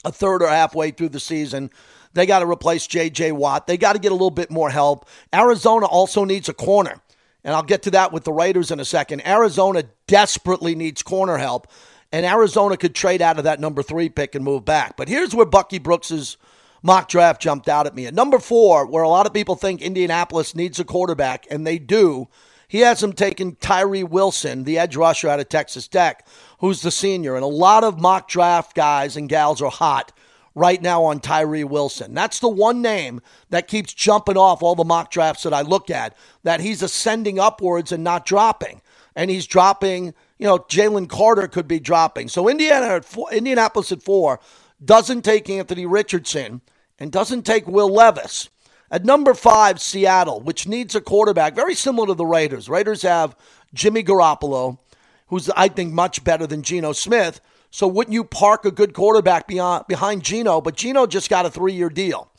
a 0.04 0.12
third 0.12 0.44
or 0.44 0.50
halfway 0.50 0.92
through 0.92 1.08
the 1.08 1.20
season. 1.22 1.70
They 2.12 2.26
got 2.26 2.40
to 2.40 2.46
replace 2.46 2.88
J.J. 2.88 3.32
Watt. 3.32 3.68
They 3.68 3.78
got 3.78 3.94
to 3.94 4.00
get 4.00 4.12
a 4.12 4.16
little 4.16 4.30
bit 4.30 4.52
more 4.52 4.70
help. 4.70 5.08
Arizona 5.34 5.86
also 5.86 6.26
needs 6.26 6.50
a 6.50 6.54
corner. 6.54 7.00
And 7.46 7.56
I'll 7.56 7.64
get 7.64 7.84
to 7.84 7.92
that 7.92 8.12
with 8.12 8.26
the 8.26 8.34
Raiders 8.34 8.70
in 8.70 8.82
a 8.82 8.86
second. 8.86 9.26
Arizona 9.26 9.86
desperately 10.08 10.76
needs 10.76 11.02
corner 11.02 11.38
help. 11.38 11.68
And 12.12 12.26
Arizona 12.26 12.76
could 12.76 12.94
trade 12.94 13.22
out 13.22 13.38
of 13.38 13.46
that 13.46 13.62
number 13.62 13.82
three 13.82 14.10
pick 14.10 14.36
and 14.36 14.44
move 14.44 14.66
back. 14.66 14.98
But 14.98 15.08
here's 15.08 15.34
where 15.34 15.46
Bucky 15.46 15.80
Brooks's 15.80 16.36
mock 16.84 17.08
draft 17.08 17.42
jumped 17.42 17.70
out 17.70 17.88
at 17.88 17.96
me. 17.96 18.08
At 18.08 18.14
number 18.14 18.40
four, 18.40 18.86
where 18.86 19.04
a 19.04 19.10
lot 19.10 19.26
of 19.26 19.34
people 19.34 19.56
think 19.56 19.82
Indianapolis 19.82 20.54
needs 20.54 20.82
a 20.82 20.84
quarterback, 20.84 21.48
and 21.50 21.66
they 21.66 21.80
do, 21.80 22.28
he 22.70 22.82
has 22.82 23.02
him 23.02 23.14
taking 23.14 23.56
Tyree 23.56 24.04
Wilson, 24.04 24.64
the 24.64 24.78
edge 24.78 24.96
rusher 24.96 25.28
out 25.28 25.40
of 25.40 25.50
Texas 25.50 25.88
Tech, 25.88 26.26
who's 26.60 26.82
the 26.82 26.92
senior. 26.92 27.36
And 27.36 27.44
a 27.44 27.48
lot 27.48 27.84
of 27.84 28.00
mock 28.00 28.28
draft 28.28 28.76
guys 28.76 29.18
and 29.18 29.28
gals 29.30 29.62
are 29.62 29.72
hot 29.72 30.12
right 30.56 30.82
now 30.82 31.04
on 31.04 31.20
Tyree 31.20 31.64
Wilson. 31.64 32.14
That's 32.14 32.40
the 32.40 32.50
one 32.50 32.82
name 32.82 33.22
that 33.50 33.68
keeps 33.68 33.94
jumping 33.94 34.38
off 34.38 34.62
all 34.62 34.76
the 34.76 34.84
mock 34.84 35.12
drafts 35.12 35.44
that 35.44 35.54
I 35.54 35.62
look 35.62 35.90
at, 35.90 36.16
that 36.44 36.60
he's 36.60 36.82
ascending 36.82 37.40
upwards 37.40 37.92
and 37.92 38.04
not 38.04 38.26
dropping. 38.26 38.82
And 39.16 39.30
he's 39.32 39.48
dropping, 39.48 40.14
you 40.38 40.48
know, 40.48 40.60
Jalen 40.60 41.10
Carter 41.10 41.48
could 41.48 41.68
be 41.68 41.80
dropping. 41.80 42.30
So 42.30 42.48
Indiana 42.48 42.88
at 42.88 43.06
four, 43.06 43.32
Indianapolis 43.32 43.92
at 43.92 44.04
four 44.04 44.40
doesn't 44.84 45.24
take 45.24 45.50
Anthony 45.50 45.86
Richardson 45.86 46.62
and 47.00 47.12
doesn't 47.12 47.44
take 47.44 47.68
Will 47.68 47.92
Levis. 47.92 48.50
At 48.92 49.06
number 49.06 49.34
five, 49.34 49.80
Seattle, 49.80 50.42
which 50.42 50.68
needs 50.68 50.96
a 50.96 51.02
quarterback, 51.02 51.54
very 51.54 51.76
similar 51.76 52.08
to 52.08 52.14
the 52.16 52.26
Raiders. 52.26 52.68
Raiders 52.68 53.04
have 53.04 53.36
Jimmy 53.74 54.04
Garoppolo, 54.04 54.80
who's, 55.30 55.50
I 55.52 55.68
think, 55.68 55.94
much 55.94 56.24
better 56.24 56.46
than 56.46 56.62
Geno 56.62 56.92
Smith. 56.92 57.42
So 57.72 57.88
wouldn't 57.88 58.14
you 58.14 58.24
park 58.24 58.66
a 58.66 58.72
good 58.72 58.94
quarterback 58.94 59.48
beyond, 59.48 59.86
behind 59.88 60.24
Geno? 60.24 60.60
But 60.62 60.76
Geno 60.76 61.06
just 61.08 61.30
got 61.30 61.46
a 61.46 61.50
three 61.50 61.74
year 61.74 61.90
deal. 61.90 62.32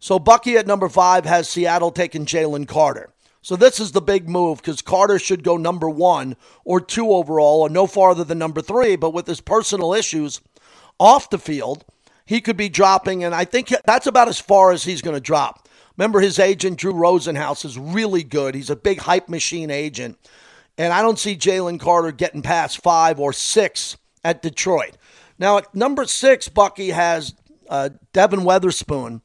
So 0.00 0.18
Bucky 0.18 0.56
at 0.56 0.66
number 0.66 0.88
five 0.88 1.24
has 1.24 1.48
Seattle 1.48 1.90
taking 1.90 2.24
Jalen 2.24 2.68
Carter. 2.68 3.10
So 3.42 3.56
this 3.56 3.80
is 3.80 3.92
the 3.92 4.00
big 4.00 4.28
move 4.28 4.58
because 4.58 4.82
Carter 4.82 5.18
should 5.18 5.42
go 5.42 5.56
number 5.56 5.88
one 5.88 6.36
or 6.64 6.80
two 6.80 7.10
overall 7.10 7.62
or 7.62 7.68
no 7.68 7.86
farther 7.86 8.24
than 8.24 8.38
number 8.38 8.60
three. 8.60 8.96
But 8.96 9.10
with 9.10 9.26
his 9.26 9.40
personal 9.40 9.94
issues 9.94 10.40
off 11.00 11.30
the 11.30 11.38
field, 11.38 11.84
he 12.24 12.40
could 12.40 12.56
be 12.56 12.68
dropping. 12.68 13.24
And 13.24 13.34
I 13.34 13.44
think 13.44 13.72
that's 13.86 14.06
about 14.06 14.28
as 14.28 14.38
far 14.38 14.70
as 14.70 14.84
he's 14.84 15.02
going 15.02 15.16
to 15.16 15.20
drop. 15.20 15.68
Remember, 15.96 16.20
his 16.20 16.38
agent, 16.38 16.78
Drew 16.78 16.92
Rosenhaus, 16.92 17.64
is 17.64 17.76
really 17.76 18.22
good. 18.22 18.54
He's 18.54 18.70
a 18.70 18.76
big 18.76 19.00
hype 19.00 19.28
machine 19.28 19.70
agent. 19.70 20.16
And 20.78 20.92
I 20.92 21.02
don't 21.02 21.18
see 21.18 21.36
Jalen 21.36 21.80
Carter 21.80 22.12
getting 22.12 22.40
past 22.40 22.82
five 22.82 23.18
or 23.18 23.32
six 23.32 23.96
at 24.24 24.42
Detroit. 24.42 24.96
Now, 25.38 25.58
at 25.58 25.74
number 25.74 26.04
six, 26.04 26.48
Bucky 26.48 26.90
has 26.90 27.34
uh, 27.68 27.90
Devon 28.12 28.44
Witherspoon, 28.44 29.20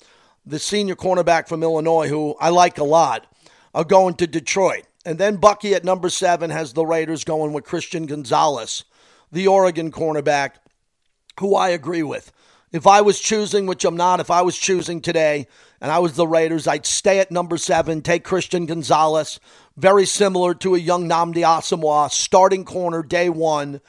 the 0.46 0.60
senior 0.60 0.96
cornerback 0.96 1.48
from 1.48 1.64
Illinois, 1.64 2.10
who 2.10 2.36
I 2.40 2.50
like 2.50 2.80
a 2.80 2.84
lot, 2.84 3.28
are 3.74 3.84
going 3.84 4.16
to 4.16 4.28
Detroit. 4.28 4.84
And 5.06 5.18
then 5.18 5.38
Bucky 5.38 5.74
at 5.76 5.84
number 5.84 6.10
seven 6.10 6.50
has 6.50 6.74
the 6.74 6.86
Raiders 6.86 7.24
going 7.24 7.54
with 7.54 7.66
Christian 7.66 8.06
Gonzalez, 8.06 8.84
the 9.32 9.48
Oregon 9.48 9.92
cornerback, 9.92 10.52
who 11.40 11.56
I 11.56 11.70
agree 11.70 12.04
with. 12.04 12.32
If 12.72 12.88
I 12.88 13.02
was 13.02 13.20
choosing, 13.20 13.68
which 13.68 13.86
I'm 13.86 13.98
not, 13.98 14.20
if 14.20 14.32
I 14.32 14.42
was 14.42 14.58
choosing 14.58 15.02
today 15.02 15.48
and 15.80 15.92
I 15.92 16.00
was 16.00 16.14
the 16.14 16.28
Raiders, 16.28 16.68
I'd 16.68 16.88
stay 16.88 17.20
at 17.20 17.32
number 17.32 17.58
seven, 17.58 18.02
take 18.02 18.24
Christian 18.24 18.66
Gonzalez, 18.66 19.40
very 19.76 20.06
similar 20.06 20.54
to 20.56 20.76
a 20.76 20.80
young 20.80 21.10
Nnamdi 21.10 21.38
Asomugha, 21.38 22.12
starting 22.12 22.66
corner 22.66 23.04
day 23.04 23.30
one, 23.30 23.82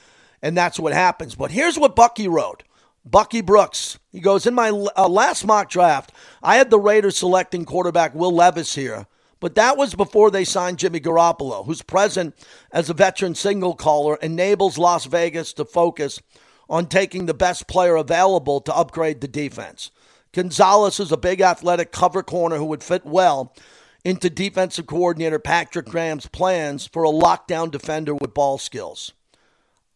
and 0.42 0.56
that's 0.56 0.78
what 0.78 0.92
happens. 0.92 1.34
But 1.34 1.50
here's 1.50 1.78
what 1.78 1.96
Bucky 1.96 2.28
wrote. 2.28 2.62
Bucky 3.04 3.42
Brooks. 3.42 3.98
He 4.12 4.20
goes, 4.20 4.46
In 4.46 4.54
my 4.54 4.70
uh, 4.70 5.08
last 5.08 5.44
mock 5.44 5.68
draft, 5.68 6.12
I 6.42 6.56
had 6.56 6.70
the 6.70 6.78
Raiders 6.78 7.18
selecting 7.18 7.64
quarterback 7.64 8.14
Will 8.14 8.32
Levis 8.32 8.74
here, 8.74 9.06
but 9.40 9.54
that 9.56 9.76
was 9.76 9.94
before 9.94 10.30
they 10.30 10.44
signed 10.44 10.78
Jimmy 10.78 11.00
Garoppolo, 11.00 11.66
who's 11.66 11.82
present 11.82 12.34
as 12.72 12.88
a 12.88 12.94
veteran 12.94 13.34
signal 13.34 13.74
caller, 13.74 14.16
enables 14.22 14.78
Las 14.78 15.04
Vegas 15.04 15.52
to 15.54 15.66
focus 15.66 16.20
on 16.68 16.86
taking 16.86 17.26
the 17.26 17.34
best 17.34 17.68
player 17.68 17.96
available 17.96 18.60
to 18.62 18.74
upgrade 18.74 19.20
the 19.20 19.28
defense. 19.28 19.90
Gonzalez 20.32 20.98
is 20.98 21.12
a 21.12 21.18
big 21.18 21.42
athletic 21.42 21.92
cover 21.92 22.22
corner 22.22 22.56
who 22.56 22.64
would 22.64 22.82
fit 22.82 23.04
well 23.04 23.54
into 24.04 24.28
defensive 24.28 24.86
coordinator 24.86 25.38
Patrick 25.38 25.86
Graham's 25.86 26.26
plans 26.26 26.86
for 26.86 27.04
a 27.04 27.10
lockdown 27.10 27.70
defender 27.70 28.14
with 28.14 28.34
ball 28.34 28.58
skills. 28.58 29.12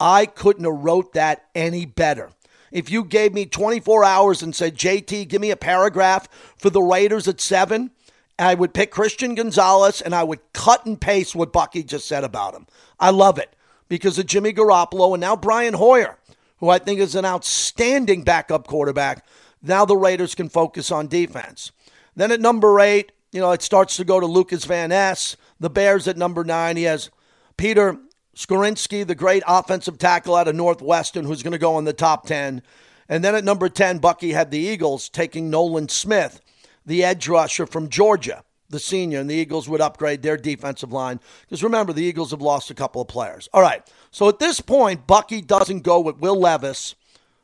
I 0.01 0.27
couldn't 0.27 0.65
have 0.65 0.85
wrote 0.85 1.13
that 1.13 1.47
any 1.55 1.85
better. 1.85 2.31
If 2.71 2.91
you 2.91 3.05
gave 3.05 3.33
me 3.33 3.47
24 3.47 4.05
hours 4.05 4.43
and 4.43 4.55
said, 4.55 4.77
JT, 4.77 5.29
give 5.29 5.41
me 5.41 5.51
a 5.51 5.57
paragraph 5.57 6.29
for 6.57 6.71
the 6.71 6.83
Raiders 6.83 7.29
at 7.29 7.41
seven, 7.41 7.91
I 8.39 8.55
would 8.55 8.75
pick 8.75 8.91
Christian 8.91 9.35
Gonzalez 9.35 10.01
and 10.01 10.15
I 10.15 10.23
would 10.23 10.41
cut 10.53 10.87
and 10.87 11.01
paste 11.01 11.35
what 11.35 11.53
Bucky 11.53 11.83
just 11.83 12.07
said 12.07 12.25
about 12.25 12.55
him. 12.55 12.67
I 13.01 13.11
love 13.11 13.39
it 13.39 13.55
because 13.89 14.19
of 14.19 14.27
Jimmy 14.27 14.53
Garoppolo 14.53 15.15
and 15.15 15.21
now 15.21 15.35
Brian 15.35 15.75
Hoyer, 15.75 16.19
who 16.59 16.69
I 16.69 16.79
think 16.79 17.01
is 17.01 17.15
an 17.15 17.25
outstanding 17.25 18.23
backup 18.23 18.67
quarterback. 18.67 19.27
Now 19.63 19.85
the 19.85 19.97
Raiders 19.97 20.35
can 20.35 20.49
focus 20.49 20.93
on 20.93 21.09
defense. 21.09 21.73
Then 22.15 22.31
at 22.31 22.41
number 22.41 22.79
eight, 22.81 23.13
you 23.33 23.41
know, 23.41 23.53
it 23.53 23.63
starts 23.63 23.97
to 23.97 24.05
go 24.05 24.21
to 24.21 24.27
Lucas 24.27 24.65
Van 24.65 24.91
Ness. 24.91 25.37
The 25.61 25.71
Bears 25.71 26.09
at 26.09 26.17
number 26.17 26.45
nine. 26.45 26.77
He 26.77 26.85
has 26.85 27.11
Peter 27.57 27.99
Skoronski, 28.35 29.07
the 29.07 29.15
great 29.15 29.43
offensive 29.47 29.99
tackle 29.99 30.37
out 30.37 30.49
of 30.49 30.55
Northwestern, 30.55 31.25
who's 31.25 31.43
going 31.43 31.53
to 31.53 31.59
go 31.59 31.79
in 31.79 31.85
the 31.85 31.93
top 31.93 32.27
10. 32.27 32.63
And 33.09 33.25
then 33.25 33.35
at 33.35 33.45
number 33.45 33.69
10, 33.69 33.99
Bucky 33.99 34.33
had 34.33 34.51
the 34.51 34.59
Eagles 34.59 35.09
taking 35.09 35.51
Nolan 35.51 35.89
Smith, 35.89 36.41
the 36.87 37.03
edge 37.03 37.27
rusher 37.29 37.67
from 37.67 37.89
Georgia, 37.89 38.45
the 38.71 38.79
senior, 38.79 39.21
and 39.21 39.29
the 39.29 39.35
Eagles 39.35 39.69
would 39.69 39.81
upgrade 39.81 40.23
their 40.23 40.37
defensive 40.37 40.93
line. 40.93 41.19
Because 41.43 41.65
remember, 41.65 41.93
the 41.93 42.05
Eagles 42.05 42.31
have 42.31 42.43
lost 42.43 42.71
a 42.71 42.75
couple 42.75 43.03
of 43.03 43.09
players. 43.09 43.49
All 43.53 43.63
right. 43.63 43.83
So 44.11 44.29
at 44.29 44.39
this 44.39 44.61
point, 44.61 45.07
Bucky 45.07 45.41
doesn't 45.41 45.81
go 45.81 46.01
with 46.01 46.19
Will 46.19 46.39
Levis. 46.39 46.95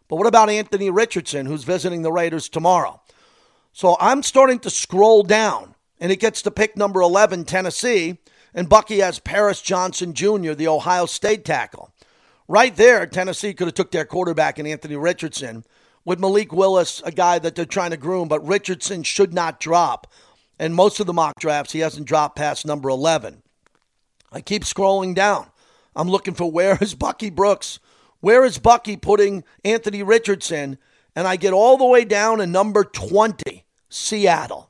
But 0.09 0.17
what 0.17 0.27
about 0.27 0.51
Anthony 0.51 0.91
Richardson, 0.91 1.47
who's 1.47 1.65
visiting 1.65 2.03
the 2.03 2.13
Raiders 2.13 2.49
tomorrow? 2.49 3.01
So 3.73 3.97
I'm 3.99 4.23
starting 4.23 4.61
to 4.61 4.71
scroll 4.71 5.25
down, 5.25 5.74
and 6.05 6.13
it 6.13 6.21
gets 6.21 6.43
to 6.43 6.51
pick 6.51 6.77
number 6.77 7.01
11, 7.01 7.47
Tennessee. 7.47 8.19
And 8.53 8.69
Bucky 8.69 8.99
has 8.99 9.19
Paris 9.21 9.63
Johnson 9.63 10.13
Jr., 10.13 10.53
the 10.53 10.69
Ohio 10.69 11.07
State 11.07 11.47
tackle. 11.47 11.95
Right 12.47 12.77
there, 12.77 13.07
Tennessee 13.07 13.55
could 13.55 13.69
have 13.69 13.75
took 13.75 13.91
their 13.91 14.05
quarterback 14.05 14.59
in 14.59 14.67
Anthony 14.67 14.97
Richardson 14.97 15.65
with 16.05 16.21
Malik 16.21 16.53
Willis, 16.53 17.01
a 17.07 17.11
guy 17.11 17.39
that 17.39 17.55
they're 17.55 17.65
trying 17.65 17.93
to 17.93 17.97
groom, 17.97 18.29
but 18.29 18.47
Richardson 18.47 19.03
should 19.03 19.33
not 19.33 19.59
drop. 19.59 20.07
And 20.59 20.75
most 20.75 21.01
of 21.01 21.07
the 21.07 21.15
mock 21.15 21.41
drafts, 21.41 21.73
he 21.73 21.79
hasn't 21.79 22.07
dropped 22.07 22.37
past 22.37 22.67
number 22.67 22.91
11. 22.91 23.43
I 24.31 24.43
keep 24.43 24.65
scrolling 24.65 25.15
down. 25.15 25.47
I'm 25.97 26.11
looking 26.11 26.35
for 26.35 26.53
where 26.53 26.77
is 26.83 26.95
Bucky 26.95 27.31
Brooks? 27.31 27.79
Where 28.21 28.45
is 28.45 28.59
Bucky 28.59 28.99
putting 28.99 29.43
Anthony 29.65 30.03
Richardson? 30.03 30.77
And 31.17 31.27
I 31.27 31.37
get 31.37 31.55
all 31.55 31.79
the 31.79 31.87
way 31.87 32.05
down 32.05 32.39
to 32.39 32.47
number 32.47 32.85
20, 32.85 33.65
Seattle. 33.89 34.69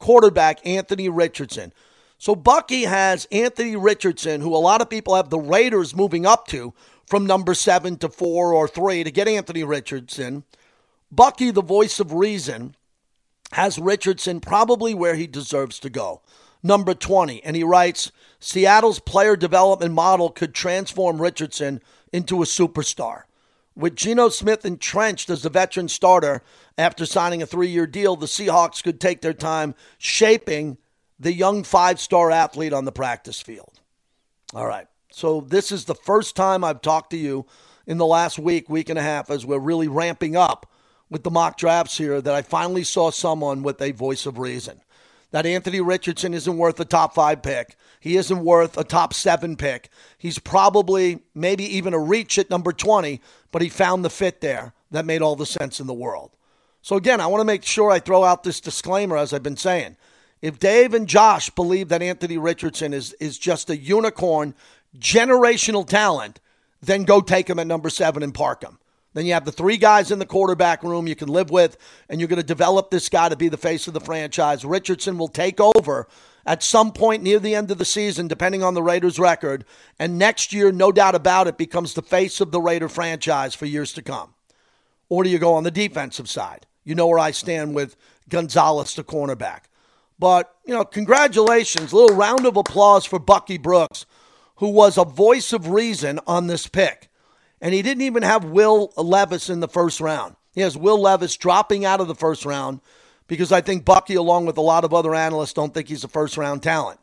Quarterback 0.00 0.66
Anthony 0.66 1.08
Richardson. 1.08 1.72
So 2.18 2.34
Bucky 2.34 2.82
has 2.82 3.26
Anthony 3.30 3.76
Richardson, 3.76 4.40
who 4.40 4.54
a 4.54 4.58
lot 4.58 4.82
of 4.82 4.90
people 4.90 5.14
have 5.14 5.30
the 5.30 5.38
Raiders 5.38 5.94
moving 5.94 6.26
up 6.26 6.48
to 6.48 6.74
from 7.06 7.24
number 7.24 7.54
seven 7.54 7.96
to 7.98 8.08
four 8.08 8.52
or 8.52 8.68
three 8.68 9.04
to 9.04 9.10
get 9.10 9.28
Anthony 9.28 9.64
Richardson. 9.64 10.44
Bucky, 11.10 11.50
the 11.50 11.62
voice 11.62 11.98
of 11.98 12.12
reason, 12.12 12.74
has 13.52 13.78
Richardson 13.78 14.40
probably 14.40 14.94
where 14.94 15.14
he 15.14 15.26
deserves 15.26 15.78
to 15.80 15.90
go, 15.90 16.22
number 16.62 16.94
20. 16.94 17.42
And 17.42 17.56
he 17.56 17.64
writes 17.64 18.12
Seattle's 18.38 19.00
player 19.00 19.36
development 19.36 19.94
model 19.94 20.30
could 20.30 20.54
transform 20.54 21.20
Richardson 21.20 21.80
into 22.12 22.42
a 22.42 22.46
superstar. 22.46 23.22
With 23.76 23.96
Geno 23.96 24.28
Smith 24.28 24.64
entrenched 24.64 25.30
as 25.30 25.42
the 25.42 25.50
veteran 25.50 25.88
starter 25.88 26.42
after 26.76 27.06
signing 27.06 27.42
a 27.42 27.46
three 27.46 27.68
year 27.68 27.86
deal, 27.86 28.16
the 28.16 28.26
Seahawks 28.26 28.82
could 28.82 29.00
take 29.00 29.20
their 29.20 29.32
time 29.32 29.74
shaping 29.98 30.76
the 31.18 31.32
young 31.32 31.62
five 31.62 32.00
star 32.00 32.30
athlete 32.30 32.72
on 32.72 32.84
the 32.84 32.92
practice 32.92 33.40
field. 33.40 33.80
All 34.54 34.66
right. 34.66 34.86
So 35.12 35.40
this 35.40 35.70
is 35.72 35.84
the 35.84 35.94
first 35.94 36.36
time 36.36 36.64
I've 36.64 36.82
talked 36.82 37.10
to 37.10 37.16
you 37.16 37.46
in 37.86 37.98
the 37.98 38.06
last 38.06 38.38
week, 38.38 38.68
week 38.68 38.88
and 38.88 38.98
a 38.98 39.02
half, 39.02 39.30
as 39.30 39.44
we're 39.44 39.58
really 39.58 39.88
ramping 39.88 40.36
up 40.36 40.70
with 41.08 41.24
the 41.24 41.30
mock 41.30 41.56
drafts 41.56 41.98
here, 41.98 42.20
that 42.20 42.34
I 42.34 42.42
finally 42.42 42.84
saw 42.84 43.10
someone 43.10 43.62
with 43.62 43.82
a 43.82 43.90
voice 43.90 44.26
of 44.26 44.38
reason. 44.38 44.80
That 45.32 45.46
Anthony 45.46 45.80
Richardson 45.80 46.34
isn't 46.34 46.58
worth 46.58 46.80
a 46.80 46.84
top 46.84 47.14
five 47.14 47.42
pick. 47.42 47.76
He 48.00 48.16
isn't 48.16 48.44
worth 48.44 48.76
a 48.76 48.84
top 48.84 49.14
seven 49.14 49.56
pick. 49.56 49.90
He's 50.18 50.38
probably 50.38 51.20
maybe 51.34 51.64
even 51.76 51.94
a 51.94 51.98
reach 51.98 52.38
at 52.38 52.50
number 52.50 52.72
20, 52.72 53.20
but 53.52 53.62
he 53.62 53.68
found 53.68 54.04
the 54.04 54.10
fit 54.10 54.40
there 54.40 54.72
that 54.90 55.04
made 55.06 55.22
all 55.22 55.36
the 55.36 55.46
sense 55.46 55.78
in 55.78 55.86
the 55.86 55.94
world. 55.94 56.30
So, 56.82 56.96
again, 56.96 57.20
I 57.20 57.26
want 57.26 57.40
to 57.42 57.46
make 57.46 57.64
sure 57.64 57.90
I 57.90 57.98
throw 57.98 58.24
out 58.24 58.42
this 58.42 58.60
disclaimer, 58.60 59.16
as 59.16 59.32
I've 59.32 59.42
been 59.42 59.56
saying. 59.56 59.96
If 60.40 60.58
Dave 60.58 60.94
and 60.94 61.06
Josh 61.06 61.50
believe 61.50 61.88
that 61.88 62.02
Anthony 62.02 62.38
Richardson 62.38 62.94
is, 62.94 63.12
is 63.20 63.38
just 63.38 63.68
a 63.68 63.76
unicorn, 63.76 64.54
generational 64.98 65.86
talent, 65.86 66.40
then 66.80 67.04
go 67.04 67.20
take 67.20 67.48
him 67.48 67.58
at 67.58 67.66
number 67.66 67.90
seven 67.90 68.22
and 68.22 68.32
park 68.32 68.62
him. 68.62 68.78
Then 69.12 69.26
you 69.26 69.32
have 69.32 69.44
the 69.44 69.52
three 69.52 69.76
guys 69.76 70.10
in 70.10 70.20
the 70.20 70.26
quarterback 70.26 70.82
room 70.82 71.08
you 71.08 71.16
can 71.16 71.28
live 71.28 71.50
with, 71.50 71.76
and 72.08 72.20
you're 72.20 72.28
going 72.28 72.40
to 72.40 72.46
develop 72.46 72.90
this 72.90 73.08
guy 73.08 73.28
to 73.28 73.36
be 73.36 73.48
the 73.48 73.56
face 73.56 73.88
of 73.88 73.94
the 73.94 74.00
franchise. 74.00 74.64
Richardson 74.64 75.18
will 75.18 75.28
take 75.28 75.60
over 75.60 76.06
at 76.46 76.62
some 76.62 76.92
point 76.92 77.22
near 77.22 77.38
the 77.38 77.54
end 77.54 77.70
of 77.70 77.78
the 77.78 77.84
season, 77.84 78.28
depending 78.28 78.62
on 78.62 78.74
the 78.74 78.82
Raiders' 78.82 79.18
record. 79.18 79.64
And 79.98 80.18
next 80.18 80.52
year, 80.52 80.70
no 80.70 80.92
doubt 80.92 81.14
about 81.14 81.48
it, 81.48 81.58
becomes 81.58 81.94
the 81.94 82.02
face 82.02 82.40
of 82.40 82.52
the 82.52 82.60
Raider 82.60 82.88
franchise 82.88 83.54
for 83.54 83.66
years 83.66 83.92
to 83.94 84.02
come. 84.02 84.34
Or 85.08 85.24
do 85.24 85.30
you 85.30 85.38
go 85.38 85.54
on 85.54 85.64
the 85.64 85.70
defensive 85.72 86.28
side? 86.28 86.66
You 86.84 86.94
know 86.94 87.08
where 87.08 87.18
I 87.18 87.32
stand 87.32 87.74
with 87.74 87.96
Gonzalez, 88.28 88.94
the 88.94 89.02
cornerback. 89.04 89.62
But, 90.18 90.54
you 90.64 90.74
know, 90.74 90.84
congratulations. 90.84 91.92
A 91.92 91.96
little 91.96 92.16
round 92.16 92.46
of 92.46 92.56
applause 92.56 93.04
for 93.04 93.18
Bucky 93.18 93.58
Brooks, 93.58 94.06
who 94.56 94.68
was 94.68 94.96
a 94.96 95.04
voice 95.04 95.52
of 95.52 95.68
reason 95.68 96.20
on 96.26 96.46
this 96.46 96.66
pick. 96.66 97.09
And 97.60 97.74
he 97.74 97.82
didn't 97.82 98.02
even 98.02 98.22
have 98.22 98.44
Will 98.44 98.92
Levis 98.96 99.50
in 99.50 99.60
the 99.60 99.68
first 99.68 100.00
round. 100.00 100.36
He 100.52 100.62
has 100.62 100.76
Will 100.76 100.98
Levis 100.98 101.36
dropping 101.36 101.84
out 101.84 102.00
of 102.00 102.08
the 102.08 102.14
first 102.14 102.44
round 102.44 102.80
because 103.26 103.52
I 103.52 103.60
think 103.60 103.84
Bucky, 103.84 104.14
along 104.14 104.46
with 104.46 104.56
a 104.56 104.62
lot 104.62 104.84
of 104.84 104.92
other 104.92 105.14
analysts, 105.14 105.52
don't 105.52 105.72
think 105.72 105.88
he's 105.88 106.04
a 106.04 106.08
first 106.08 106.36
round 106.36 106.62
talent. 106.62 106.98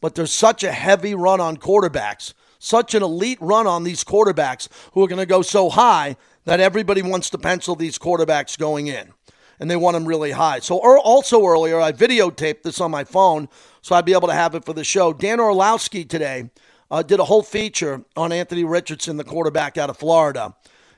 But 0.00 0.14
there's 0.14 0.32
such 0.32 0.62
a 0.62 0.72
heavy 0.72 1.14
run 1.14 1.40
on 1.40 1.56
quarterbacks, 1.56 2.34
such 2.58 2.94
an 2.94 3.02
elite 3.02 3.38
run 3.40 3.66
on 3.66 3.84
these 3.84 4.04
quarterbacks 4.04 4.68
who 4.92 5.02
are 5.04 5.08
going 5.08 5.18
to 5.18 5.26
go 5.26 5.42
so 5.42 5.68
high 5.68 6.16
that 6.44 6.60
everybody 6.60 7.02
wants 7.02 7.28
to 7.30 7.38
pencil 7.38 7.74
these 7.74 7.98
quarterbacks 7.98 8.58
going 8.58 8.86
in 8.86 9.12
and 9.58 9.70
they 9.70 9.76
want 9.76 9.94
them 9.94 10.06
really 10.06 10.32
high. 10.32 10.58
So 10.60 10.82
er, 10.84 10.98
also 10.98 11.44
earlier, 11.44 11.80
I 11.80 11.92
videotaped 11.92 12.62
this 12.62 12.80
on 12.80 12.90
my 12.90 13.04
phone, 13.04 13.48
so 13.82 13.94
I'd 13.94 14.04
be 14.04 14.12
able 14.12 14.28
to 14.28 14.34
have 14.34 14.54
it 14.54 14.64
for 14.64 14.72
the 14.72 14.84
show. 14.84 15.12
Dan 15.12 15.40
Orlovsky 15.40 16.04
today 16.04 16.50
uh, 16.90 17.02
did 17.02 17.20
a 17.20 17.24
whole 17.24 17.42
feature 17.42 18.04
on 18.16 18.32
Anthony 18.32 18.64
Richardson, 18.64 19.16
the 19.16 19.24
quarterback 19.24 19.76
out 19.76 19.90
of 19.90 19.96
Florida. 19.96 20.54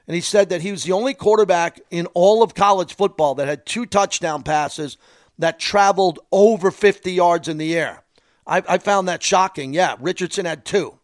And 0.07 0.15
he 0.15 0.21
said 0.21 0.49
that 0.49 0.63
he 0.63 0.71
was 0.71 0.85
the 0.85 0.93
only 0.93 1.15
quarterback 1.15 1.81
in 1.91 2.07
all 2.15 2.43
of 2.43 2.55
college 2.55 2.95
football 2.95 3.35
that 3.37 3.49
had 3.49 3.67
two 3.67 3.87
touchdown 3.87 4.43
passes 4.43 4.97
that 5.39 5.59
traveled 5.59 6.19
over 6.33 6.71
50 6.71 7.13
yards 7.13 7.49
in 7.49 7.59
the 7.59 7.77
air. 7.77 8.03
I, 8.47 8.63
I 8.69 8.79
found 8.79 9.09
that 9.09 9.23
shocking. 9.23 9.75
Yeah, 9.75 9.97
Richardson 10.01 10.47
had 10.47 10.65
two. 10.65 10.99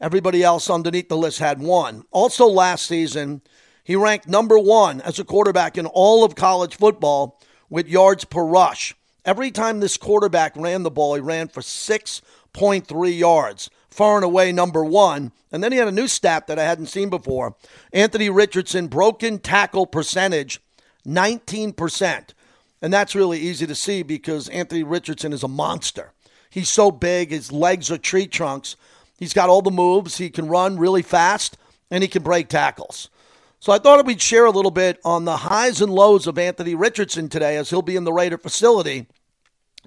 Everybody 0.00 0.42
else 0.42 0.70
underneath 0.70 1.08
the 1.08 1.16
list 1.16 1.38
had 1.38 1.60
one. 1.60 2.04
Also, 2.10 2.46
last 2.46 2.86
season, 2.86 3.42
he 3.82 3.96
ranked 3.96 4.28
number 4.28 4.58
one 4.58 5.00
as 5.00 5.18
a 5.18 5.24
quarterback 5.24 5.76
in 5.76 5.86
all 5.86 6.24
of 6.24 6.34
college 6.34 6.76
football 6.76 7.40
with 7.68 7.88
yards 7.88 8.24
per 8.24 8.44
rush. 8.44 8.94
Every 9.24 9.50
time 9.50 9.80
this 9.80 9.96
quarterback 9.96 10.56
ran 10.56 10.82
the 10.82 10.90
ball, 10.90 11.14
he 11.14 11.20
ran 11.20 11.48
for 11.48 11.60
6.3 11.60 13.18
yards, 13.18 13.70
far 13.94 14.16
and 14.16 14.24
away 14.24 14.50
number 14.50 14.84
one. 14.84 15.30
And 15.52 15.62
then 15.62 15.70
he 15.70 15.78
had 15.78 15.86
a 15.86 15.92
new 15.92 16.08
stat 16.08 16.48
that 16.48 16.58
I 16.58 16.64
hadn't 16.64 16.86
seen 16.86 17.10
before 17.10 17.54
Anthony 17.92 18.28
Richardson, 18.28 18.88
broken 18.88 19.38
tackle 19.38 19.86
percentage, 19.86 20.60
19%. 21.06 22.30
And 22.82 22.92
that's 22.92 23.14
really 23.14 23.38
easy 23.38 23.66
to 23.66 23.74
see 23.74 24.02
because 24.02 24.48
Anthony 24.48 24.82
Richardson 24.82 25.32
is 25.32 25.44
a 25.44 25.48
monster. 25.48 26.12
He's 26.50 26.70
so 26.70 26.90
big, 26.90 27.30
his 27.30 27.52
legs 27.52 27.90
are 27.90 27.98
tree 27.98 28.26
trunks. 28.26 28.76
He's 29.16 29.32
got 29.32 29.48
all 29.48 29.62
the 29.62 29.70
moves, 29.70 30.18
he 30.18 30.28
can 30.28 30.48
run 30.48 30.76
really 30.76 31.02
fast 31.02 31.56
and 31.88 32.02
he 32.02 32.08
can 32.08 32.24
break 32.24 32.48
tackles. 32.48 33.10
So 33.60 33.72
I 33.72 33.78
thought 33.78 34.04
we'd 34.04 34.20
share 34.20 34.44
a 34.44 34.50
little 34.50 34.72
bit 34.72 35.00
on 35.04 35.24
the 35.24 35.36
highs 35.36 35.80
and 35.80 35.92
lows 35.92 36.26
of 36.26 36.36
Anthony 36.36 36.74
Richardson 36.74 37.28
today 37.28 37.56
as 37.56 37.70
he'll 37.70 37.80
be 37.80 37.96
in 37.96 38.04
the 38.04 38.12
Raider 38.12 38.38
facility 38.38 39.06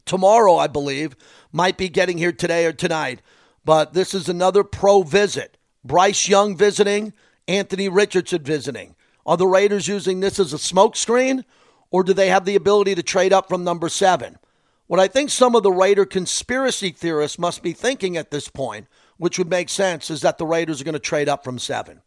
tomorrow, 0.05 0.55
I 0.55 0.67
believe. 0.67 1.17
Might 1.51 1.77
be 1.77 1.89
getting 1.89 2.17
here 2.17 2.31
today 2.31 2.65
or 2.65 2.71
tonight. 2.71 3.21
But 3.67 3.91
this 3.91 4.13
is 4.13 4.29
another 4.29 4.63
pro 4.63 5.03
visit. 5.03 5.57
Bryce 5.83 6.29
Young 6.29 6.55
visiting, 6.55 7.11
Anthony 7.49 7.89
Richardson 7.89 8.41
visiting. 8.41 8.95
Are 9.25 9.35
the 9.35 9.45
Raiders 9.45 9.89
using 9.89 10.21
this 10.21 10.39
as 10.39 10.53
a 10.53 10.57
smokescreen, 10.57 11.43
or 11.91 12.05
do 12.05 12.13
they 12.13 12.29
have 12.29 12.45
the 12.45 12.55
ability 12.55 12.95
to 12.95 13.03
trade 13.03 13.33
up 13.33 13.49
from 13.49 13.65
number 13.65 13.89
seven? 13.89 14.39
What 14.87 15.01
I 15.01 15.09
think 15.09 15.29
some 15.29 15.53
of 15.53 15.63
the 15.63 15.71
Raider 15.73 16.05
conspiracy 16.05 16.91
theorists 16.91 17.37
must 17.37 17.61
be 17.61 17.73
thinking 17.73 18.15
at 18.15 18.31
this 18.31 18.47
point, 18.47 18.87
which 19.17 19.37
would 19.37 19.49
make 19.49 19.67
sense, 19.67 20.09
is 20.09 20.21
that 20.21 20.37
the 20.37 20.45
Raiders 20.45 20.79
are 20.79 20.85
going 20.85 20.93
to 20.93 20.99
trade 20.99 21.27
up 21.27 21.43
from 21.43 21.59
seven, 21.59 22.01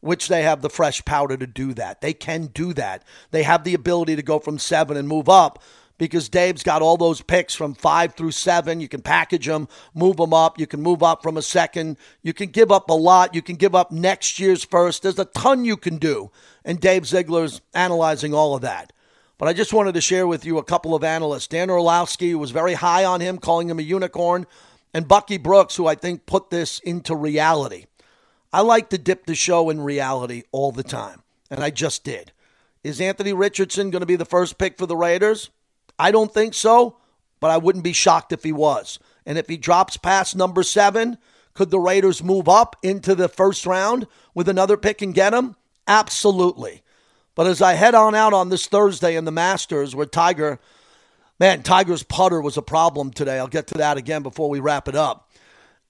which 0.00 0.28
they 0.28 0.42
have 0.42 0.60
the 0.60 0.68
fresh 0.68 1.02
powder 1.06 1.38
to 1.38 1.46
do 1.46 1.72
that. 1.72 2.02
They 2.02 2.12
can 2.12 2.48
do 2.48 2.74
that. 2.74 3.02
They 3.30 3.44
have 3.44 3.64
the 3.64 3.72
ability 3.72 4.16
to 4.16 4.22
go 4.22 4.40
from 4.40 4.58
seven 4.58 4.98
and 4.98 5.08
move 5.08 5.30
up 5.30 5.62
because 5.98 6.28
Dave's 6.28 6.62
got 6.62 6.80
all 6.80 6.96
those 6.96 7.20
picks 7.20 7.54
from 7.54 7.74
five 7.74 8.14
through 8.14 8.30
seven. 8.30 8.80
You 8.80 8.88
can 8.88 9.02
package 9.02 9.46
them, 9.46 9.68
move 9.94 10.16
them 10.16 10.32
up. 10.32 10.58
You 10.58 10.66
can 10.66 10.80
move 10.80 11.02
up 11.02 11.22
from 11.22 11.36
a 11.36 11.42
second. 11.42 11.98
You 12.22 12.32
can 12.32 12.50
give 12.50 12.72
up 12.72 12.88
a 12.88 12.94
lot. 12.94 13.34
You 13.34 13.42
can 13.42 13.56
give 13.56 13.74
up 13.74 13.90
next 13.90 14.38
year's 14.38 14.64
first. 14.64 15.02
There's 15.02 15.18
a 15.18 15.24
ton 15.24 15.64
you 15.64 15.76
can 15.76 15.98
do. 15.98 16.30
And 16.64 16.80
Dave 16.80 17.06
Ziegler's 17.06 17.60
analyzing 17.74 18.32
all 18.32 18.54
of 18.54 18.62
that. 18.62 18.92
But 19.38 19.48
I 19.48 19.52
just 19.52 19.72
wanted 19.72 19.94
to 19.94 20.00
share 20.00 20.26
with 20.26 20.44
you 20.44 20.58
a 20.58 20.64
couple 20.64 20.94
of 20.94 21.04
analysts. 21.04 21.46
Dan 21.46 21.70
Orlovsky 21.70 22.34
was 22.34 22.50
very 22.50 22.74
high 22.74 23.04
on 23.04 23.20
him, 23.20 23.38
calling 23.38 23.70
him 23.70 23.78
a 23.78 23.82
unicorn, 23.82 24.46
and 24.92 25.06
Bucky 25.06 25.38
Brooks, 25.38 25.76
who 25.76 25.86
I 25.86 25.94
think 25.94 26.26
put 26.26 26.50
this 26.50 26.80
into 26.80 27.14
reality. 27.14 27.86
I 28.52 28.62
like 28.62 28.90
to 28.90 28.98
dip 28.98 29.26
the 29.26 29.36
show 29.36 29.70
in 29.70 29.80
reality 29.80 30.42
all 30.50 30.72
the 30.72 30.82
time, 30.82 31.22
and 31.50 31.62
I 31.62 31.70
just 31.70 32.02
did. 32.02 32.32
Is 32.82 33.00
Anthony 33.00 33.32
Richardson 33.32 33.90
going 33.90 34.00
to 34.00 34.06
be 34.06 34.16
the 34.16 34.24
first 34.24 34.58
pick 34.58 34.76
for 34.76 34.86
the 34.86 34.96
Raiders? 34.96 35.50
I 35.98 36.10
don't 36.10 36.32
think 36.32 36.54
so, 36.54 36.96
but 37.40 37.50
I 37.50 37.58
wouldn't 37.58 37.84
be 37.84 37.92
shocked 37.92 38.32
if 38.32 38.42
he 38.42 38.52
was. 38.52 38.98
And 39.26 39.36
if 39.36 39.48
he 39.48 39.56
drops 39.56 39.96
past 39.96 40.36
number 40.36 40.62
seven, 40.62 41.18
could 41.54 41.70
the 41.70 41.80
Raiders 41.80 42.22
move 42.22 42.48
up 42.48 42.76
into 42.82 43.14
the 43.14 43.28
first 43.28 43.66
round 43.66 44.06
with 44.34 44.48
another 44.48 44.76
pick 44.76 45.02
and 45.02 45.12
get 45.12 45.34
him? 45.34 45.56
Absolutely. 45.86 46.82
But 47.34 47.46
as 47.46 47.62
I 47.62 47.74
head 47.74 47.94
on 47.94 48.14
out 48.14 48.32
on 48.32 48.48
this 48.48 48.66
Thursday 48.66 49.16
in 49.16 49.24
the 49.24 49.32
Masters, 49.32 49.94
where 49.94 50.06
Tiger, 50.06 50.58
man, 51.38 51.62
Tiger's 51.62 52.02
putter 52.02 52.40
was 52.40 52.56
a 52.56 52.62
problem 52.62 53.12
today. 53.12 53.38
I'll 53.38 53.48
get 53.48 53.66
to 53.68 53.78
that 53.78 53.96
again 53.96 54.22
before 54.22 54.48
we 54.48 54.60
wrap 54.60 54.88
it 54.88 54.94
up. 54.94 55.30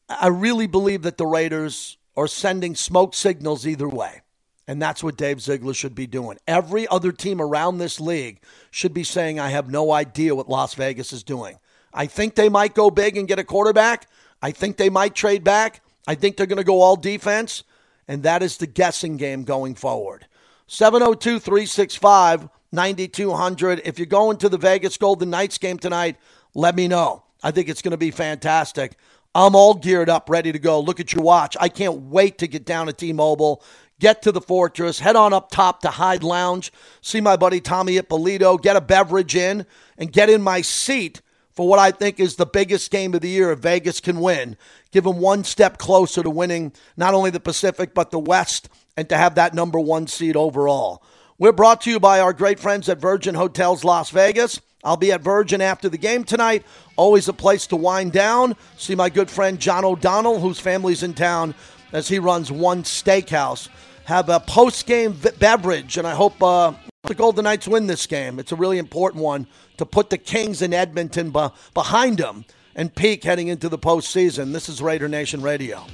I 0.09 0.29
really 0.29 0.67
believe 0.67 1.03
that 1.03 1.19
the 1.19 1.27
Raiders 1.27 1.97
are 2.17 2.29
sending 2.29 2.75
smoke 2.75 3.15
signals 3.15 3.67
either 3.67 3.89
way. 3.89 4.23
And 4.69 4.81
that's 4.81 5.03
what 5.03 5.17
Dave 5.17 5.41
Ziegler 5.41 5.73
should 5.73 5.95
be 5.95 6.07
doing. 6.07 6.37
Every 6.47 6.87
other 6.89 7.11
team 7.11 7.41
around 7.41 7.79
this 7.79 7.99
league 7.99 8.43
should 8.71 8.93
be 8.93 9.03
saying, 9.03 9.41
I 9.41 9.49
have 9.49 9.71
no 9.71 9.91
idea 9.93 10.35
what 10.35 10.51
Las 10.51 10.75
Vegas 10.75 11.13
is 11.13 11.23
doing. 11.23 11.59
I 11.95 12.07
think 12.07 12.35
they 12.35 12.51
might 12.51 12.75
go 12.75 12.91
big 12.91 13.17
and 13.17 13.27
get 13.27 13.39
a 13.39 13.45
quarterback. 13.45 14.09
I 14.43 14.51
think 14.51 14.77
they 14.77 14.91
might 14.91 15.15
trade 15.15 15.43
back. 15.43 15.83
I 16.07 16.15
think 16.15 16.37
they're 16.37 16.47
going 16.47 16.59
to 16.59 16.65
go 16.65 16.83
all 16.83 16.97
defense. 16.97 17.65
And 18.07 18.23
that 18.25 18.43
is 18.43 18.59
the 18.59 18.67
guessing 18.67 19.17
game 19.17 19.45
going 19.45 19.75
forward. 19.75 20.27
702 20.67 21.39
365 21.39 22.51
9200. 22.71 23.81
If 23.87 23.99
you're 23.99 24.05
going 24.05 24.37
to 24.37 24.51
the 24.51 24.59
Vegas 24.59 24.99
Golden 24.99 25.31
Knights 25.31 25.57
game 25.57 25.79
tonight, 25.79 26.17
let 26.55 26.77
me 26.77 26.89
know. 26.89 27.25
I 27.43 27.53
think 27.53 27.71
it's 27.71 27.81
going 27.81 27.93
to 27.93 27.97
be 27.97 28.11
fantastic. 28.11 28.97
I'm 29.35 29.55
all 29.55 29.75
geared 29.75 30.09
up, 30.09 30.29
ready 30.29 30.53
to 30.53 30.59
go. 30.59 30.81
Look 30.81 31.01
at 31.01 31.13
your 31.13 31.23
watch. 31.23 31.57
I 31.61 31.69
can't 31.69 32.03
wait 32.03 32.39
to 32.39 32.49
get 32.49 32.65
down 32.65 32.87
to 32.87 32.93
T 32.93 33.13
Mobile, 33.13 33.63
get 34.01 34.23
to 34.23 34.33
the 34.33 34.41
Fortress, 34.41 35.01
head 35.01 35.17
on 35.17 35.33
up 35.33 35.51
top 35.51 35.81
to 35.83 35.91
Hyde 35.91 36.23
Lounge, 36.23 36.73
see 37.01 37.21
my 37.21 37.37
buddy 37.37 37.61
Tommy 37.61 37.97
Ippolito, 37.97 38.57
get 38.57 38.77
a 38.77 38.81
beverage 38.81 39.35
in, 39.35 39.67
and 39.97 40.13
get 40.13 40.31
in 40.31 40.43
my 40.43 40.61
seat 40.61 41.21
for 41.53 41.67
what 41.67 41.81
I 41.81 41.91
think 41.91 42.21
is 42.21 42.37
the 42.37 42.47
biggest 42.47 42.91
game 42.91 43.15
of 43.15 43.21
the 43.21 43.29
year 43.29 43.51
if 43.51 43.59
Vegas 43.59 44.01
can 44.01 44.21
win. 44.21 44.57
Give 44.93 45.05
them 45.05 45.19
one 45.19 45.43
step 45.43 45.77
closer 45.77 46.23
to 46.23 46.31
winning 46.31 46.73
not 46.97 47.15
only 47.15 47.31
the 47.31 47.41
Pacific, 47.41 47.95
but 47.95 48.13
the 48.13 48.19
West 48.19 48.69
and 48.97 49.09
to 49.09 49.17
have 49.17 49.35
that 49.35 49.55
number 49.55 49.81
one 49.81 50.07
seed 50.07 50.37
overall. 50.37 51.03
We're 51.37 51.53
brought 51.53 51.81
to 51.83 51.91
you 51.91 52.01
by 52.01 52.21
our 52.21 52.33
great 52.33 52.59
friends 52.59 52.89
at 52.89 53.01
Virgin 53.01 53.35
Hotels 53.35 53.85
Las 53.85 54.11
Vegas. 54.11 54.61
I'll 54.85 54.97
be 54.97 55.13
at 55.13 55.21
Virgin 55.21 55.61
after 55.61 55.89
the 55.89 55.99
game 55.99 56.25
tonight. 56.25 56.65
Always 56.97 57.29
a 57.29 57.33
place 57.33 57.67
to 57.69 57.77
wind 57.77 58.13
down. 58.13 58.57
See 58.77 58.95
my 58.95 59.09
good 59.09 59.31
friend 59.31 59.59
John 59.59 59.85
O'Donnell, 59.85 60.41
whose 60.41 60.61
family's 60.61 61.03
in 61.03 61.15
town, 61.15 61.55
as 61.93 62.09
he 62.09 62.19
runs 62.19 62.53
one 62.53 62.85
steakhouse. 62.85 63.69
Have 64.09 64.31
a 64.31 64.41
post 64.41 64.87
game 64.87 65.15
beverage, 65.39 65.99
and 65.99 66.07
I 66.07 66.15
hope 66.15 66.43
uh, 66.43 66.73
the 67.03 67.15
Golden 67.15 67.45
Knights 67.45 67.69
win 67.69 67.87
this 67.87 68.07
game. 68.07 68.39
It's 68.39 68.53
a 68.53 68.57
really 68.57 68.79
important 68.79 69.23
one 69.23 69.47
to 69.77 69.85
put 69.85 70.09
the 70.09 70.17
Kings 70.17 70.63
in 70.63 70.73
Edmonton 70.73 71.29
be- 71.29 71.49
behind 71.75 72.17
them 72.17 72.47
and 72.75 72.95
peak 72.95 73.23
heading 73.23 73.49
into 73.49 73.69
the 73.69 73.77
postseason. 73.77 74.55
This 74.55 74.71
is 74.71 74.81
Raider 74.81 75.09
Nation 75.09 75.43
Radio. 75.43 75.85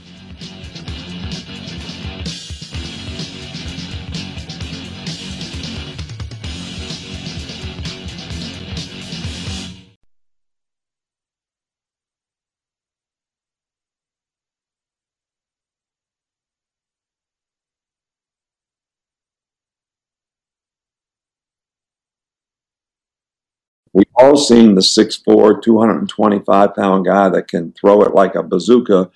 We've 23.95 24.05
all 24.17 24.37
seen 24.37 24.75
the 24.75 24.81
6'4, 24.81 25.63
225 25.63 26.75
pound 26.75 27.07
guy 27.07 27.29
that 27.29 27.47
can 27.47 27.73
throw 27.73 28.03
it 28.03 28.13
like 28.13 28.35
a 28.35 28.43
bazooka, 28.43 29.09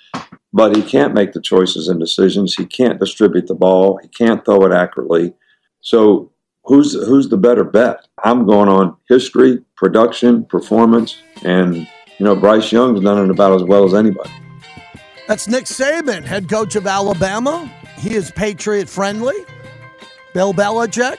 but 0.53 0.77
he 0.77 0.83
can't 0.83 1.15
make 1.15 1.33
the 1.33 1.41
choices 1.41 1.89
and 1.89 1.99
decisions. 1.99 2.55
He 2.55 2.65
can't 2.65 3.01
distribute 3.01 3.49
the 3.49 3.57
ball. 3.57 3.99
He 4.01 4.07
can't 4.09 4.45
throw 4.45 4.65
it 4.65 4.73
accurately. 4.73 5.35
So, 5.81 6.31
who's, 6.65 6.95
who's 6.95 7.29
the 7.29 7.37
better 7.37 7.65
bet? 7.65 8.07
I'm 8.23 8.47
going 8.47 8.69
on 8.69 8.97
history, 9.09 9.65
production, 9.77 10.45
performance, 10.45 11.21
and, 11.43 11.77
you 11.77 12.25
know, 12.25 12.37
Bryce 12.37 12.71
Young's 12.71 13.01
done 13.01 13.25
it 13.25 13.31
about 13.31 13.61
as 13.61 13.65
well 13.65 13.85
as 13.85 13.95
anybody. 13.95 14.31
That's 15.27 15.49
Nick 15.49 15.65
Saban, 15.65 16.25
head 16.25 16.49
coach 16.49 16.77
of 16.77 16.87
Alabama. 16.87 17.71
He 17.99 18.15
is 18.15 18.31
Patriot 18.31 18.89
friendly. 18.89 19.35
Bill 20.35 20.55
Belichick, 20.55 21.19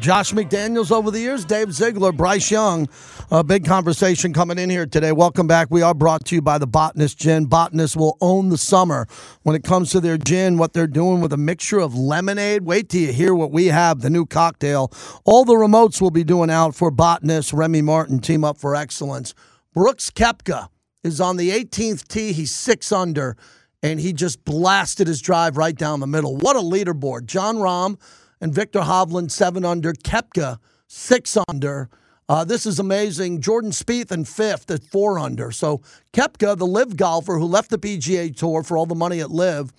Josh 0.00 0.32
McDaniels 0.32 0.92
over 0.92 1.10
the 1.10 1.18
years, 1.18 1.44
Dave 1.44 1.72
Ziegler, 1.72 2.12
Bryce 2.12 2.50
Young. 2.50 2.88
A 3.30 3.42
big 3.42 3.64
conversation 3.64 4.32
coming 4.32 4.58
in 4.58 4.70
here 4.70 4.86
today. 4.86 5.10
Welcome 5.10 5.46
back. 5.46 5.68
We 5.70 5.82
are 5.82 5.94
brought 5.94 6.24
to 6.26 6.36
you 6.36 6.42
by 6.42 6.58
the 6.58 6.66
Botanist 6.66 7.18
Gin. 7.18 7.46
Botanist 7.46 7.96
will 7.96 8.16
own 8.20 8.48
the 8.48 8.58
summer 8.58 9.06
when 9.42 9.56
it 9.56 9.64
comes 9.64 9.90
to 9.90 10.00
their 10.00 10.16
gin, 10.16 10.56
what 10.56 10.72
they're 10.72 10.86
doing 10.86 11.20
with 11.20 11.32
a 11.32 11.36
mixture 11.36 11.80
of 11.80 11.96
lemonade. 11.96 12.62
Wait 12.62 12.88
till 12.88 13.00
you 13.00 13.12
hear 13.12 13.34
what 13.34 13.50
we 13.50 13.66
have, 13.66 14.00
the 14.00 14.10
new 14.10 14.24
cocktail. 14.24 14.92
All 15.24 15.44
the 15.44 15.54
remotes 15.54 16.00
will 16.00 16.12
be 16.12 16.24
doing 16.24 16.50
out 16.50 16.74
for 16.74 16.90
Botanist. 16.90 17.52
Remy 17.52 17.82
Martin, 17.82 18.20
Team 18.20 18.44
Up 18.44 18.56
for 18.56 18.76
Excellence. 18.76 19.34
Brooks 19.74 20.10
Koepka 20.10 20.68
is 21.02 21.20
on 21.20 21.36
the 21.36 21.50
18th 21.50 22.06
tee. 22.06 22.32
He's 22.32 22.54
six 22.54 22.92
under, 22.92 23.36
and 23.82 23.98
he 23.98 24.12
just 24.12 24.44
blasted 24.44 25.08
his 25.08 25.20
drive 25.20 25.56
right 25.56 25.76
down 25.76 26.00
the 26.00 26.06
middle. 26.06 26.36
What 26.36 26.56
a 26.56 26.60
leaderboard. 26.60 27.26
Jon 27.26 27.56
Rahm 27.56 27.98
and 28.40 28.54
Viktor 28.54 28.80
Hovland 28.80 29.30
seven 29.30 29.64
under, 29.64 29.92
Koepka 29.92 30.58
six 30.86 31.36
under. 31.48 31.88
Uh, 32.28 32.44
this 32.44 32.66
is 32.66 32.78
amazing. 32.78 33.40
Jordan 33.40 33.70
Spieth 33.70 34.12
in 34.12 34.24
fifth 34.24 34.70
at 34.70 34.82
four 34.84 35.18
under. 35.18 35.50
So 35.50 35.80
Koepka, 36.12 36.58
the 36.58 36.66
LIV 36.66 36.96
golfer 36.96 37.38
who 37.38 37.46
left 37.46 37.70
the 37.70 37.78
PGA 37.78 38.36
Tour 38.36 38.62
for 38.62 38.76
all 38.76 38.86
the 38.86 38.94
money 38.94 39.20
at 39.20 39.30
LIV, 39.30 39.72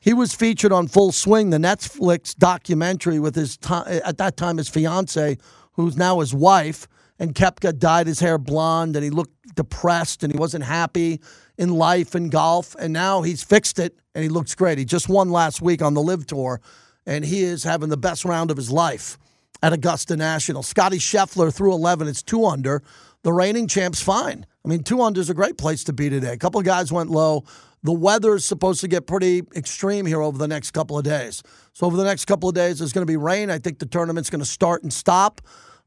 he 0.00 0.14
was 0.14 0.32
featured 0.32 0.72
on 0.72 0.86
Full 0.86 1.10
Swing, 1.10 1.50
the 1.50 1.58
Netflix 1.58 2.36
documentary 2.36 3.18
with 3.18 3.34
his 3.34 3.58
at 3.68 4.18
that 4.18 4.36
time 4.36 4.58
his 4.58 4.68
fiance, 4.68 5.38
who's 5.72 5.96
now 5.96 6.20
his 6.20 6.32
wife. 6.32 6.86
And 7.18 7.34
Koepka 7.34 7.76
dyed 7.76 8.06
his 8.06 8.20
hair 8.20 8.38
blonde, 8.38 8.94
and 8.94 9.02
he 9.02 9.10
looked 9.10 9.56
depressed, 9.56 10.22
and 10.22 10.32
he 10.32 10.38
wasn't 10.38 10.62
happy 10.62 11.20
in 11.56 11.70
life 11.70 12.14
and 12.14 12.30
golf. 12.30 12.76
And 12.78 12.92
now 12.92 13.22
he's 13.22 13.42
fixed 13.42 13.80
it, 13.80 13.98
and 14.14 14.22
he 14.22 14.28
looks 14.28 14.54
great. 14.54 14.78
He 14.78 14.84
just 14.84 15.08
won 15.08 15.30
last 15.30 15.60
week 15.60 15.82
on 15.82 15.94
the 15.94 16.02
LIV 16.02 16.26
Tour 16.26 16.60
and 17.08 17.24
he 17.24 17.42
is 17.42 17.64
having 17.64 17.88
the 17.88 17.96
best 17.96 18.24
round 18.26 18.50
of 18.50 18.56
his 18.58 18.70
life 18.70 19.18
at 19.62 19.72
Augusta 19.72 20.14
National. 20.14 20.62
Scotty 20.62 20.98
Scheffler 20.98 21.52
through 21.52 21.72
11. 21.72 22.06
It's 22.06 22.22
two 22.22 22.44
under. 22.44 22.82
The 23.22 23.32
reigning 23.32 23.66
champ's 23.66 24.02
fine. 24.02 24.46
I 24.64 24.68
mean, 24.68 24.82
two 24.84 25.00
under 25.00 25.20
is 25.20 25.30
a 25.30 25.34
great 25.34 25.56
place 25.56 25.82
to 25.84 25.94
be 25.94 26.10
today. 26.10 26.34
A 26.34 26.36
couple 26.36 26.60
of 26.60 26.66
guys 26.66 26.92
went 26.92 27.10
low. 27.10 27.44
The 27.82 27.92
weather 27.92 28.34
is 28.34 28.44
supposed 28.44 28.82
to 28.82 28.88
get 28.88 29.06
pretty 29.06 29.42
extreme 29.56 30.04
here 30.04 30.20
over 30.20 30.36
the 30.36 30.46
next 30.46 30.72
couple 30.72 30.98
of 30.98 31.04
days. 31.04 31.42
So, 31.72 31.86
over 31.86 31.96
the 31.96 32.04
next 32.04 32.26
couple 32.26 32.48
of 32.48 32.54
days, 32.54 32.78
there's 32.78 32.92
going 32.92 33.06
to 33.06 33.10
be 33.10 33.16
rain. 33.16 33.50
I 33.50 33.58
think 33.58 33.78
the 33.78 33.86
tournament's 33.86 34.30
going 34.30 34.40
to 34.40 34.48
start 34.48 34.82
and 34.82 34.92
stop. 34.92 35.40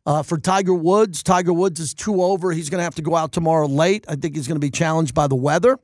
Uh, 0.06 0.24
for 0.24 0.40
Tiger 0.40 0.74
Woods, 0.74 1.22
Tiger 1.22 1.54
Woods 1.54 1.80
is 1.80 1.94
two 1.94 2.24
over. 2.24 2.52
He's 2.52 2.70
going 2.70 2.80
to 2.80 2.84
have 2.84 2.96
to 2.96 3.02
go 3.02 3.16
out 3.16 3.34
tomorrow 3.34 3.68
late. 3.68 4.06
I 4.08 4.16
think 4.16 4.36
he's 4.36 4.48
going 4.48 4.56
to 4.56 4.66
be 4.66 4.72
challenged 4.72 5.14
by 5.14 5.28
the 5.28 5.36
weather. 5.36 5.78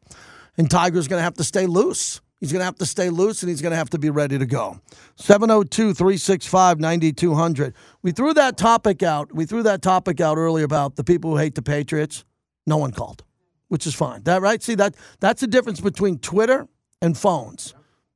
And 0.57 0.71
Tiger's 0.71 1.07
going 1.07 1.19
to 1.19 1.23
have 1.23 1.35
to 1.35 1.43
stay 1.43 1.67
loose. 1.67 2.21
He's 2.39 2.51
going 2.51 2.59
to 2.59 2.65
have 2.65 2.75
to 2.75 2.85
stay 2.85 3.09
loose 3.09 3.41
and 3.41 3.49
he's 3.49 3.61
going 3.61 3.71
to 3.71 3.77
have 3.77 3.89
to 3.91 3.99
be 3.99 4.09
ready 4.09 4.38
to 4.38 4.45
go. 4.45 4.79
702 5.15 5.93
365 5.93 6.79
9200. 6.79 7.73
We 8.03 8.11
threw 8.11 8.33
that 8.35 8.57
topic 8.57 9.01
out. 9.01 9.33
We 9.33 9.45
threw 9.45 9.63
that 9.63 9.81
topic 9.81 10.21
out 10.21 10.38
earlier 10.38 10.65
about 10.65 10.95
the 10.95 11.03
people 11.03 11.31
who 11.31 11.38
hate 11.38 11.55
the 11.55 11.63
Patriots. 11.63 12.25
No 12.67 12.77
one 12.77 12.91
called, 12.91 13.23
which 13.69 13.88
is 13.88 13.95
fine. 13.95 14.21
That 14.23 14.41
right? 14.41 14.61
See 14.61 14.75
that 14.75 14.95
that's 15.19 15.41
the 15.41 15.47
difference 15.47 15.81
between 15.81 16.19
Twitter 16.19 16.67
and 17.01 17.17
phones. 17.17 17.73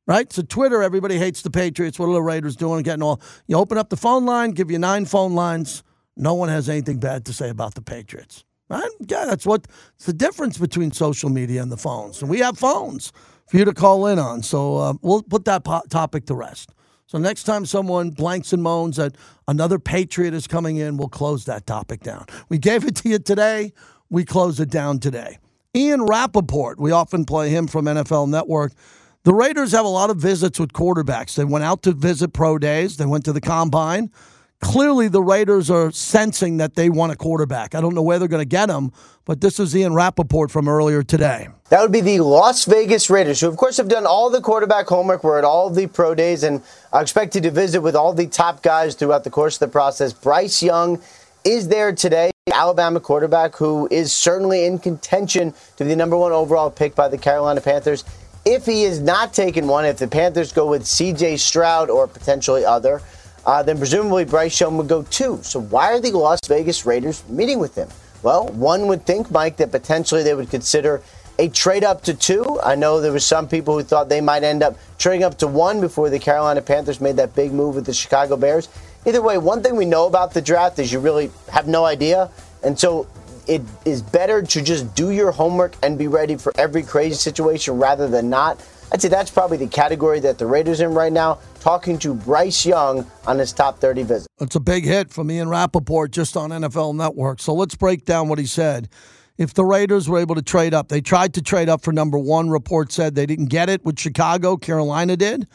Right? 0.07 0.31
So 0.31 0.41
Twitter, 0.41 0.83
everybody 0.83 1.17
hates 1.17 1.41
the 1.41 1.51
Patriots. 1.51 1.97
What 1.97 2.09
are 2.09 2.13
the 2.13 2.21
Raiders 2.21 2.55
doing? 2.55 2.83
Getting 2.83 3.03
all 3.03 3.21
you 3.47 3.57
open 3.57 3.77
up 3.77 3.89
the 3.89 3.97
phone 3.97 4.25
line, 4.25 4.51
give 4.51 4.69
you 4.69 4.77
nine 4.77 5.05
phone 5.05 5.33
lines. 5.33 5.83
No 6.17 6.33
one 6.33 6.49
has 6.49 6.69
anything 6.69 6.99
bad 6.99 7.25
to 7.25 7.33
say 7.33 7.49
about 7.49 7.73
the 7.73 7.81
Patriots. 7.81 8.43
Right? 8.69 8.89
Yeah, 8.99 9.25
that's 9.25 9.45
what 9.45 9.67
it's 9.95 10.05
the 10.05 10.13
difference 10.13 10.57
between 10.57 10.91
social 10.91 11.29
media 11.29 11.61
and 11.61 11.71
the 11.71 11.77
phones. 11.77 12.21
And 12.21 12.29
we 12.29 12.39
have 12.39 12.57
phones 12.57 13.11
for 13.51 13.57
you 13.57 13.65
to 13.65 13.73
call 13.73 14.07
in 14.07 14.17
on. 14.17 14.41
So 14.43 14.77
uh, 14.77 14.93
we'll 15.01 15.23
put 15.23 15.43
that 15.43 15.65
po- 15.65 15.83
topic 15.89 16.25
to 16.27 16.33
rest. 16.33 16.71
So 17.05 17.17
next 17.17 17.43
time 17.43 17.65
someone 17.65 18.11
blanks 18.11 18.53
and 18.53 18.63
moans 18.63 18.95
that 18.95 19.17
another 19.45 19.77
Patriot 19.77 20.33
is 20.33 20.47
coming 20.47 20.77
in, 20.77 20.95
we'll 20.95 21.09
close 21.09 21.43
that 21.45 21.67
topic 21.67 21.99
down. 21.99 22.27
We 22.47 22.57
gave 22.57 22.85
it 22.85 22.95
to 22.97 23.09
you 23.09 23.19
today. 23.19 23.73
We 24.09 24.23
close 24.23 24.61
it 24.61 24.69
down 24.69 24.99
today. 24.99 25.37
Ian 25.75 26.03
Rapoport, 26.03 26.79
we 26.79 26.91
often 26.91 27.25
play 27.25 27.49
him 27.49 27.67
from 27.67 27.85
NFL 27.85 28.29
Network. 28.29 28.71
The 29.23 29.33
Raiders 29.33 29.73
have 29.73 29.83
a 29.83 29.89
lot 29.89 30.09
of 30.09 30.15
visits 30.15 30.57
with 30.57 30.71
quarterbacks. 30.71 31.35
They 31.35 31.43
went 31.43 31.65
out 31.65 31.81
to 31.83 31.91
visit 31.91 32.31
pro 32.31 32.57
days, 32.57 32.95
they 32.95 33.05
went 33.05 33.25
to 33.25 33.33
the 33.33 33.41
combine. 33.41 34.11
Clearly, 34.61 35.07
the 35.07 35.23
Raiders 35.23 35.69
are 35.71 35.91
sensing 35.91 36.57
that 36.57 36.75
they 36.75 36.89
want 36.89 37.11
a 37.11 37.15
quarterback. 37.15 37.73
I 37.73 37.81
don't 37.81 37.95
know 37.95 38.03
where 38.03 38.19
they're 38.19 38.27
going 38.27 38.41
to 38.41 38.45
get 38.45 38.69
him, 38.69 38.91
but 39.25 39.41
this 39.41 39.59
is 39.59 39.75
Ian 39.75 39.93
Rapoport 39.93 40.51
from 40.51 40.67
earlier 40.67 41.01
today. 41.01 41.49
That 41.69 41.81
would 41.81 41.91
be 41.91 42.01
the 42.01 42.19
Las 42.19 42.65
Vegas 42.65 43.09
Raiders, 43.09 43.41
who, 43.41 43.47
of 43.47 43.57
course, 43.57 43.77
have 43.77 43.89
done 43.89 44.05
all 44.05 44.29
the 44.29 44.39
quarterback 44.39 44.87
homework. 44.87 45.23
We're 45.23 45.39
at 45.39 45.43
all 45.43 45.71
the 45.71 45.87
pro 45.87 46.13
days 46.13 46.43
and 46.43 46.61
are 46.93 47.01
expected 47.01 47.41
to 47.43 47.51
visit 47.51 47.81
with 47.81 47.95
all 47.95 48.13
the 48.13 48.27
top 48.27 48.61
guys 48.61 48.93
throughout 48.93 49.23
the 49.23 49.31
course 49.31 49.55
of 49.55 49.67
the 49.67 49.71
process. 49.71 50.13
Bryce 50.13 50.61
Young 50.61 51.01
is 51.43 51.67
there 51.67 51.91
today, 51.91 52.29
Alabama 52.53 52.99
quarterback, 52.99 53.55
who 53.55 53.87
is 53.89 54.13
certainly 54.13 54.65
in 54.65 54.77
contention 54.77 55.53
to 55.77 55.83
be 55.83 55.89
the 55.89 55.95
number 55.95 56.15
one 56.15 56.31
overall 56.31 56.69
pick 56.69 56.93
by 56.93 57.07
the 57.07 57.17
Carolina 57.17 57.61
Panthers. 57.61 58.03
If 58.45 58.67
he 58.67 58.83
is 58.83 58.99
not 58.99 59.33
taken 59.33 59.67
one, 59.67 59.85
if 59.85 59.97
the 59.97 60.07
Panthers 60.07 60.51
go 60.51 60.69
with 60.69 60.83
CJ 60.83 61.39
Stroud 61.39 61.89
or 61.89 62.07
potentially 62.07 62.63
other, 62.63 63.01
uh, 63.45 63.63
then 63.63 63.77
presumably 63.77 64.25
Bryce 64.25 64.59
Young 64.59 64.77
would 64.77 64.87
go 64.87 65.03
two. 65.03 65.39
So 65.41 65.59
why 65.59 65.93
are 65.93 65.99
the 65.99 66.11
Las 66.11 66.39
Vegas 66.47 66.85
Raiders 66.85 67.23
meeting 67.27 67.59
with 67.59 67.75
him? 67.75 67.89
Well, 68.23 68.47
one 68.49 68.87
would 68.87 69.05
think, 69.05 69.31
Mike, 69.31 69.57
that 69.57 69.71
potentially 69.71 70.23
they 70.23 70.35
would 70.35 70.49
consider 70.49 71.01
a 71.39 71.49
trade 71.49 71.83
up 71.83 72.03
to 72.03 72.13
two. 72.13 72.59
I 72.61 72.75
know 72.75 73.01
there 73.01 73.11
were 73.11 73.19
some 73.19 73.47
people 73.47 73.75
who 73.75 73.83
thought 73.83 74.09
they 74.09 74.21
might 74.21 74.43
end 74.43 74.61
up 74.61 74.77
trading 74.99 75.23
up 75.23 75.39
to 75.39 75.47
one 75.47 75.81
before 75.81 76.09
the 76.09 76.19
Carolina 76.19 76.61
Panthers 76.61 77.01
made 77.01 77.15
that 77.15 77.33
big 77.35 77.51
move 77.51 77.75
with 77.75 77.85
the 77.85 77.93
Chicago 77.93 78.37
Bears. 78.37 78.69
Either 79.05 79.21
way, 79.21 79.39
one 79.39 79.63
thing 79.63 79.75
we 79.75 79.85
know 79.85 80.05
about 80.05 80.33
the 80.33 80.41
draft 80.41 80.77
is 80.77 80.91
you 80.91 80.99
really 80.99 81.31
have 81.51 81.67
no 81.67 81.83
idea. 81.85 82.29
And 82.63 82.77
so 82.77 83.07
it 83.47 83.63
is 83.85 84.03
better 84.03 84.43
to 84.43 84.61
just 84.61 84.93
do 84.93 85.09
your 85.09 85.31
homework 85.31 85.73
and 85.81 85.97
be 85.97 86.07
ready 86.07 86.35
for 86.35 86.53
every 86.57 86.83
crazy 86.83 87.15
situation 87.15 87.79
rather 87.79 88.07
than 88.07 88.29
not. 88.29 88.63
I'd 88.93 89.01
say 89.01 89.07
that's 89.07 89.31
probably 89.31 89.55
the 89.55 89.67
category 89.67 90.19
that 90.19 90.37
the 90.37 90.45
Raiders 90.45 90.81
in 90.81 90.93
right 90.93 91.13
now, 91.13 91.39
talking 91.61 91.97
to 91.99 92.13
Bryce 92.13 92.65
Young 92.65 93.09
on 93.25 93.39
his 93.39 93.53
top 93.53 93.79
30 93.79 94.03
visit. 94.03 94.27
It's 94.41 94.55
a 94.55 94.59
big 94.59 94.83
hit 94.83 95.11
from 95.11 95.31
Ian 95.31 95.47
Rapoport 95.47 96.11
just 96.11 96.35
on 96.35 96.49
NFL 96.49 96.95
Network. 96.95 97.39
So 97.39 97.53
let's 97.53 97.73
break 97.75 98.03
down 98.03 98.27
what 98.27 98.37
he 98.37 98.45
said. 98.45 98.89
If 99.37 99.53
the 99.53 99.63
Raiders 99.63 100.09
were 100.09 100.19
able 100.19 100.35
to 100.35 100.41
trade 100.41 100.73
up, 100.73 100.89
they 100.89 100.99
tried 100.99 101.33
to 101.35 101.41
trade 101.41 101.69
up 101.69 101.81
for 101.81 101.93
number 101.93 102.19
one. 102.19 102.49
Report 102.49 102.91
said 102.91 103.15
they 103.15 103.25
didn't 103.25 103.45
get 103.45 103.69
it 103.69 103.83
with 103.85 103.97
Chicago. 103.97 104.57
Carolina 104.57 105.15
did. 105.15 105.47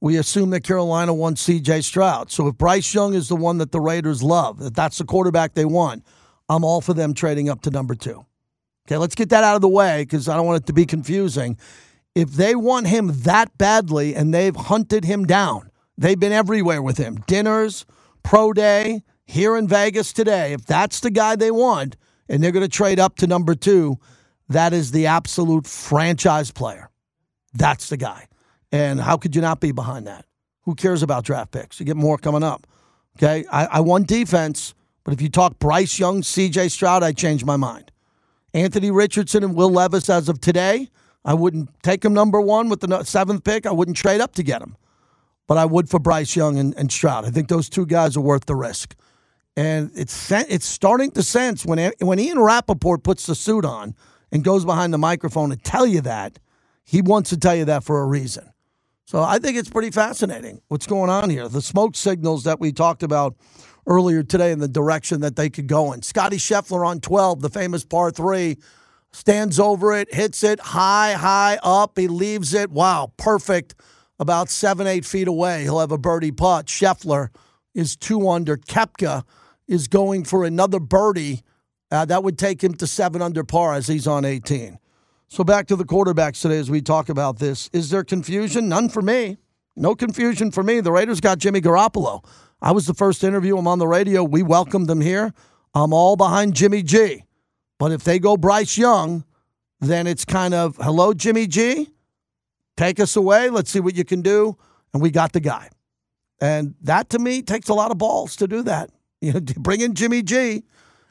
We 0.00 0.16
assume 0.16 0.50
that 0.50 0.60
Carolina 0.60 1.12
won 1.12 1.34
CJ 1.34 1.82
Stroud. 1.82 2.30
So 2.30 2.46
if 2.46 2.56
Bryce 2.56 2.94
Young 2.94 3.14
is 3.14 3.28
the 3.28 3.36
one 3.36 3.58
that 3.58 3.72
the 3.72 3.80
Raiders 3.80 4.22
love, 4.22 4.60
that 4.60 4.76
that's 4.76 4.98
the 4.98 5.04
quarterback 5.04 5.54
they 5.54 5.64
want, 5.64 6.04
I'm 6.48 6.62
all 6.64 6.80
for 6.80 6.94
them 6.94 7.14
trading 7.14 7.48
up 7.48 7.62
to 7.62 7.70
number 7.70 7.96
two. 7.96 8.24
Okay, 8.86 8.96
let's 8.96 9.16
get 9.16 9.30
that 9.30 9.42
out 9.42 9.56
of 9.56 9.62
the 9.62 9.68
way 9.68 10.04
because 10.04 10.28
I 10.28 10.36
don't 10.36 10.46
want 10.46 10.62
it 10.62 10.66
to 10.66 10.72
be 10.72 10.86
confusing 10.86 11.58
if 12.16 12.30
they 12.32 12.54
want 12.56 12.86
him 12.86 13.12
that 13.24 13.58
badly 13.58 14.14
and 14.14 14.32
they've 14.32 14.56
hunted 14.56 15.04
him 15.04 15.26
down, 15.26 15.70
they've 15.98 16.18
been 16.18 16.32
everywhere 16.32 16.80
with 16.80 16.96
him 16.96 17.16
dinners, 17.26 17.84
pro 18.22 18.54
day, 18.54 19.02
here 19.26 19.54
in 19.54 19.68
Vegas 19.68 20.14
today. 20.14 20.54
If 20.54 20.64
that's 20.64 21.00
the 21.00 21.10
guy 21.10 21.36
they 21.36 21.50
want 21.50 21.94
and 22.26 22.42
they're 22.42 22.52
going 22.52 22.64
to 22.64 22.70
trade 22.70 22.98
up 22.98 23.16
to 23.16 23.26
number 23.26 23.54
two, 23.54 23.98
that 24.48 24.72
is 24.72 24.92
the 24.92 25.06
absolute 25.06 25.66
franchise 25.66 26.50
player. 26.50 26.88
That's 27.52 27.90
the 27.90 27.98
guy. 27.98 28.28
And 28.72 28.98
how 28.98 29.18
could 29.18 29.36
you 29.36 29.42
not 29.42 29.60
be 29.60 29.72
behind 29.72 30.06
that? 30.06 30.24
Who 30.62 30.74
cares 30.74 31.02
about 31.02 31.24
draft 31.24 31.50
picks? 31.50 31.78
You 31.80 31.84
get 31.84 31.96
more 31.96 32.16
coming 32.16 32.42
up. 32.42 32.66
Okay. 33.18 33.44
I, 33.52 33.66
I 33.66 33.80
want 33.80 34.06
defense, 34.06 34.74
but 35.04 35.12
if 35.12 35.20
you 35.20 35.28
talk 35.28 35.58
Bryce 35.58 35.98
Young, 35.98 36.22
CJ 36.22 36.70
Stroud, 36.70 37.02
I 37.02 37.12
change 37.12 37.44
my 37.44 37.56
mind. 37.56 37.92
Anthony 38.54 38.90
Richardson 38.90 39.44
and 39.44 39.54
Will 39.54 39.70
Levis 39.70 40.08
as 40.08 40.30
of 40.30 40.40
today, 40.40 40.88
I 41.26 41.34
wouldn't 41.34 41.68
take 41.82 42.04
him 42.04 42.14
number 42.14 42.40
one 42.40 42.68
with 42.68 42.80
the 42.80 43.02
seventh 43.02 43.42
pick. 43.42 43.66
I 43.66 43.72
wouldn't 43.72 43.96
trade 43.96 44.20
up 44.20 44.36
to 44.36 44.44
get 44.44 44.62
him, 44.62 44.76
but 45.48 45.58
I 45.58 45.64
would 45.64 45.90
for 45.90 45.98
Bryce 45.98 46.36
Young 46.36 46.56
and, 46.56 46.72
and 46.78 46.90
Stroud. 46.90 47.24
I 47.24 47.30
think 47.30 47.48
those 47.48 47.68
two 47.68 47.84
guys 47.84 48.16
are 48.16 48.20
worth 48.20 48.46
the 48.46 48.54
risk. 48.54 48.94
And 49.56 49.90
it's 49.94 50.30
it's 50.30 50.66
starting 50.66 51.10
to 51.12 51.22
sense 51.22 51.66
when 51.66 51.92
when 52.00 52.20
Ian 52.20 52.38
Rapoport 52.38 53.02
puts 53.02 53.26
the 53.26 53.34
suit 53.34 53.64
on 53.64 53.96
and 54.30 54.44
goes 54.44 54.64
behind 54.64 54.94
the 54.94 54.98
microphone 54.98 55.50
to 55.50 55.56
tell 55.56 55.86
you 55.86 56.00
that, 56.02 56.38
he 56.84 57.02
wants 57.02 57.30
to 57.30 57.36
tell 57.36 57.56
you 57.56 57.64
that 57.64 57.82
for 57.82 58.00
a 58.00 58.06
reason. 58.06 58.52
So 59.06 59.22
I 59.22 59.38
think 59.38 59.56
it's 59.56 59.70
pretty 59.70 59.90
fascinating 59.90 60.60
what's 60.68 60.86
going 60.86 61.10
on 61.10 61.30
here. 61.30 61.48
The 61.48 61.62
smoke 61.62 61.96
signals 61.96 62.44
that 62.44 62.60
we 62.60 62.70
talked 62.70 63.02
about 63.02 63.34
earlier 63.86 64.22
today 64.22 64.52
in 64.52 64.58
the 64.58 64.68
direction 64.68 65.20
that 65.20 65.36
they 65.36 65.48
could 65.48 65.66
go 65.68 65.92
in. 65.92 66.02
Scotty 66.02 66.36
Scheffler 66.36 66.86
on 66.86 67.00
12, 67.00 67.40
the 67.40 67.48
famous 67.48 67.84
par 67.84 68.10
three 68.10 68.58
stands 69.16 69.58
over 69.58 69.96
it, 69.96 70.12
hits 70.14 70.44
it 70.44 70.60
high, 70.60 71.14
high 71.14 71.58
up. 71.62 71.98
He 71.98 72.06
leaves 72.06 72.52
it. 72.52 72.70
Wow, 72.70 73.12
perfect. 73.16 73.74
About 74.18 74.50
seven, 74.50 74.86
eight 74.86 75.04
feet 75.04 75.26
away. 75.26 75.62
He'll 75.62 75.80
have 75.80 75.92
a 75.92 75.98
birdie 75.98 76.32
putt. 76.32 76.66
Scheffler 76.66 77.28
is 77.74 77.96
two 77.96 78.28
under. 78.28 78.56
Koepka 78.56 79.24
is 79.66 79.88
going 79.88 80.24
for 80.24 80.44
another 80.44 80.78
birdie. 80.78 81.42
Uh, 81.90 82.04
that 82.04 82.24
would 82.24 82.38
take 82.38 82.62
him 82.62 82.74
to 82.74 82.86
seven 82.86 83.22
under 83.22 83.42
par 83.42 83.74
as 83.74 83.86
he's 83.86 84.06
on 84.06 84.24
18. 84.24 84.78
So 85.28 85.44
back 85.44 85.66
to 85.68 85.76
the 85.76 85.84
quarterbacks 85.84 86.40
today 86.42 86.58
as 86.58 86.70
we 86.70 86.82
talk 86.82 87.08
about 87.08 87.38
this. 87.38 87.70
Is 87.72 87.90
there 87.90 88.04
confusion? 88.04 88.68
None 88.68 88.88
for 88.88 89.02
me. 89.02 89.38
No 89.76 89.94
confusion 89.94 90.50
for 90.50 90.62
me. 90.62 90.80
The 90.80 90.92
Raiders 90.92 91.20
got 91.20 91.38
Jimmy 91.38 91.60
Garoppolo. 91.60 92.24
I 92.60 92.72
was 92.72 92.86
the 92.86 92.94
first 92.94 93.22
to 93.22 93.28
interview 93.28 93.58
him 93.58 93.66
on 93.66 93.78
the 93.78 93.88
radio. 93.88 94.24
We 94.24 94.42
welcomed 94.42 94.90
him 94.90 95.00
here. 95.00 95.32
I'm 95.74 95.92
all 95.92 96.16
behind 96.16 96.54
Jimmy 96.54 96.82
G. 96.82 97.22
But 97.78 97.92
if 97.92 98.04
they 98.04 98.18
go 98.18 98.36
Bryce 98.36 98.78
Young, 98.78 99.24
then 99.80 100.06
it's 100.06 100.24
kind 100.24 100.54
of 100.54 100.76
hello, 100.76 101.12
Jimmy 101.12 101.46
G. 101.46 101.90
Take 102.76 103.00
us 103.00 103.16
away. 103.16 103.50
Let's 103.50 103.70
see 103.70 103.80
what 103.80 103.94
you 103.94 104.04
can 104.04 104.22
do. 104.22 104.56
And 104.92 105.02
we 105.02 105.10
got 105.10 105.32
the 105.32 105.40
guy. 105.40 105.70
And 106.40 106.74
that 106.82 107.10
to 107.10 107.18
me 107.18 107.42
takes 107.42 107.68
a 107.68 107.74
lot 107.74 107.90
of 107.90 107.98
balls 107.98 108.36
to 108.36 108.46
do 108.46 108.62
that. 108.62 108.90
You 109.22 109.32
know, 109.32 109.40
bring 109.40 109.80
in 109.80 109.94
Jimmy 109.94 110.22
G 110.22 110.62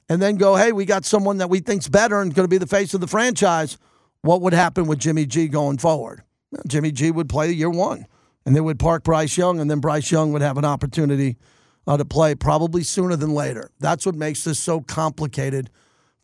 and 0.08 0.22
then 0.22 0.36
go, 0.36 0.56
hey, 0.56 0.72
we 0.72 0.86
got 0.86 1.06
someone 1.06 1.40
that 1.40 1.50
we 1.50 1.60
think's 1.60 1.88
better 1.88 2.22
and 2.22 2.34
going 2.34 2.44
to 2.44 2.48
be 2.48 2.60
the 2.60 2.68
face 2.68 2.94
of 2.94 3.02
the 3.02 3.08
franchise. 3.08 3.80
What 4.22 4.42
would 4.42 4.54
happen 4.54 4.86
with 4.86 5.00
Jimmy 5.00 5.26
G 5.26 5.48
going 5.48 5.80
forward? 5.80 6.22
Jimmy 6.68 6.92
G 6.92 7.10
would 7.10 7.28
play 7.28 7.52
year 7.52 7.70
one, 7.70 8.06
and 8.46 8.56
they 8.56 8.62
would 8.62 8.78
park 8.78 9.04
Bryce 9.04 9.38
Young, 9.38 9.60
and 9.60 9.72
then 9.72 9.80
Bryce 9.80 10.12
Young 10.12 10.32
would 10.34 10.44
have 10.44 10.60
an 10.60 10.66
opportunity 10.66 11.36
uh, 11.88 11.98
to 11.98 12.06
play 12.06 12.36
probably 12.36 12.84
sooner 12.84 13.16
than 13.16 13.34
later. 13.34 13.72
That's 13.80 14.06
what 14.06 14.14
makes 14.16 14.44
this 14.44 14.60
so 14.60 14.82
complicated 14.82 15.72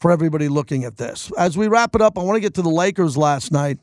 for 0.01 0.11
everybody 0.11 0.49
looking 0.49 0.83
at 0.83 0.97
this. 0.97 1.31
As 1.37 1.57
we 1.57 1.67
wrap 1.67 1.95
it 1.95 2.01
up, 2.01 2.17
I 2.17 2.23
want 2.23 2.35
to 2.35 2.41
get 2.41 2.55
to 2.55 2.61
the 2.61 2.69
Lakers 2.69 3.15
last 3.15 3.51
night. 3.51 3.77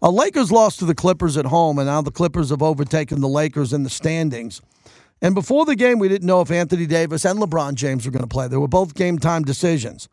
Uh, 0.00 0.10
Lakers 0.10 0.52
lost 0.52 0.78
to 0.78 0.84
the 0.84 0.94
Clippers 0.94 1.36
at 1.36 1.46
home, 1.46 1.78
and 1.78 1.88
now 1.88 2.00
the 2.00 2.10
Clippers 2.10 2.50
have 2.50 2.62
overtaken 2.62 3.20
the 3.20 3.28
Lakers 3.28 3.72
in 3.72 3.82
the 3.82 3.90
standings. 3.90 4.62
And 5.20 5.34
before 5.34 5.64
the 5.64 5.74
game, 5.74 5.98
we 5.98 6.08
didn't 6.08 6.26
know 6.26 6.40
if 6.40 6.50
Anthony 6.50 6.86
Davis 6.86 7.24
and 7.24 7.40
LeBron 7.40 7.74
James 7.74 8.06
were 8.06 8.12
going 8.12 8.22
to 8.22 8.28
play. 8.28 8.46
They 8.46 8.58
were 8.58 8.68
both 8.68 8.94
game 8.94 9.18
time 9.18 9.42
decisions. 9.42 10.08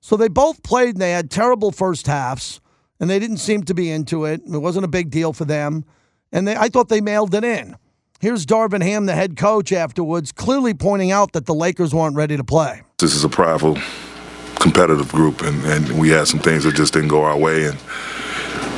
So 0.00 0.16
they 0.16 0.28
both 0.28 0.62
played, 0.62 0.90
and 0.90 1.00
they 1.00 1.12
had 1.12 1.30
terrible 1.30 1.72
first 1.72 2.06
halves, 2.06 2.60
and 3.00 3.08
they 3.08 3.18
didn't 3.18 3.38
seem 3.38 3.62
to 3.64 3.74
be 3.74 3.90
into 3.90 4.26
it. 4.26 4.42
It 4.44 4.58
wasn't 4.58 4.84
a 4.84 4.88
big 4.88 5.10
deal 5.10 5.32
for 5.32 5.44
them. 5.44 5.84
And 6.32 6.46
they, 6.46 6.56
I 6.56 6.68
thought 6.68 6.88
they 6.88 7.00
mailed 7.00 7.34
it 7.34 7.44
in. 7.44 7.76
Here's 8.20 8.44
Darvin 8.44 8.82
Ham, 8.82 9.06
the 9.06 9.14
head 9.14 9.36
coach, 9.36 9.72
afterwards, 9.72 10.32
clearly 10.32 10.74
pointing 10.74 11.12
out 11.12 11.32
that 11.32 11.46
the 11.46 11.54
Lakers 11.54 11.94
weren't 11.94 12.16
ready 12.16 12.36
to 12.36 12.44
play. 12.44 12.82
This 12.98 13.14
is 13.14 13.22
a 13.22 13.28
prideful 13.28 13.78
competitive 14.60 15.10
group, 15.12 15.42
and, 15.42 15.64
and 15.64 15.98
we 15.98 16.08
had 16.10 16.26
some 16.28 16.40
things 16.40 16.64
that 16.64 16.74
just 16.74 16.92
didn't 16.92 17.08
go 17.08 17.22
our 17.22 17.38
way. 17.38 17.66
And, 17.66 17.78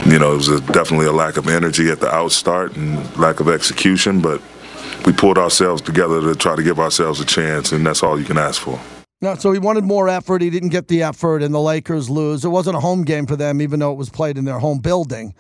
you 0.07 0.19
know, 0.19 0.33
it 0.33 0.37
was 0.37 0.49
a, 0.49 0.61
definitely 0.73 1.07
a 1.07 1.13
lack 1.13 1.37
of 1.37 1.49
energy 1.49 1.91
at 1.91 2.01
the 2.01 2.09
outstart 2.09 2.77
and 2.77 3.17
lack 3.17 3.41
of 3.41 3.49
execution, 3.49 4.21
but 4.21 4.41
we 5.07 5.13
pulled 5.13 5.39
ourselves 5.39 5.83
together 5.83 6.21
to 6.21 6.35
try 6.35 6.57
to 6.57 6.63
give 6.63 6.79
ourselves 6.79 7.21
a 7.21 7.25
chance, 7.25 7.73
and 7.73 7.87
that's 7.87 8.03
all 8.03 8.19
you 8.19 8.25
can 8.25 8.39
ask 8.39 8.61
for. 8.61 8.79
No, 9.23 9.35
so 9.35 9.53
he 9.53 9.59
wanted 9.59 9.85
more 9.85 10.09
effort. 10.09 10.41
He 10.41 10.49
didn't 10.49 10.71
get 10.71 10.89
the 10.89 11.03
effort, 11.03 11.43
and 11.43 11.53
the 11.53 11.61
Lakers 11.61 12.09
lose. 12.09 12.45
It 12.45 12.49
wasn't 12.49 12.77
a 12.77 12.81
home 12.81 13.05
game 13.05 13.27
for 13.27 13.37
them, 13.37 13.61
even 13.61 13.81
though 13.81 13.93
it 13.93 13.99
was 13.99 14.09
played 14.09 14.39
in 14.39 14.47
their 14.47 14.59
home 14.59 14.79
building. 14.79 15.35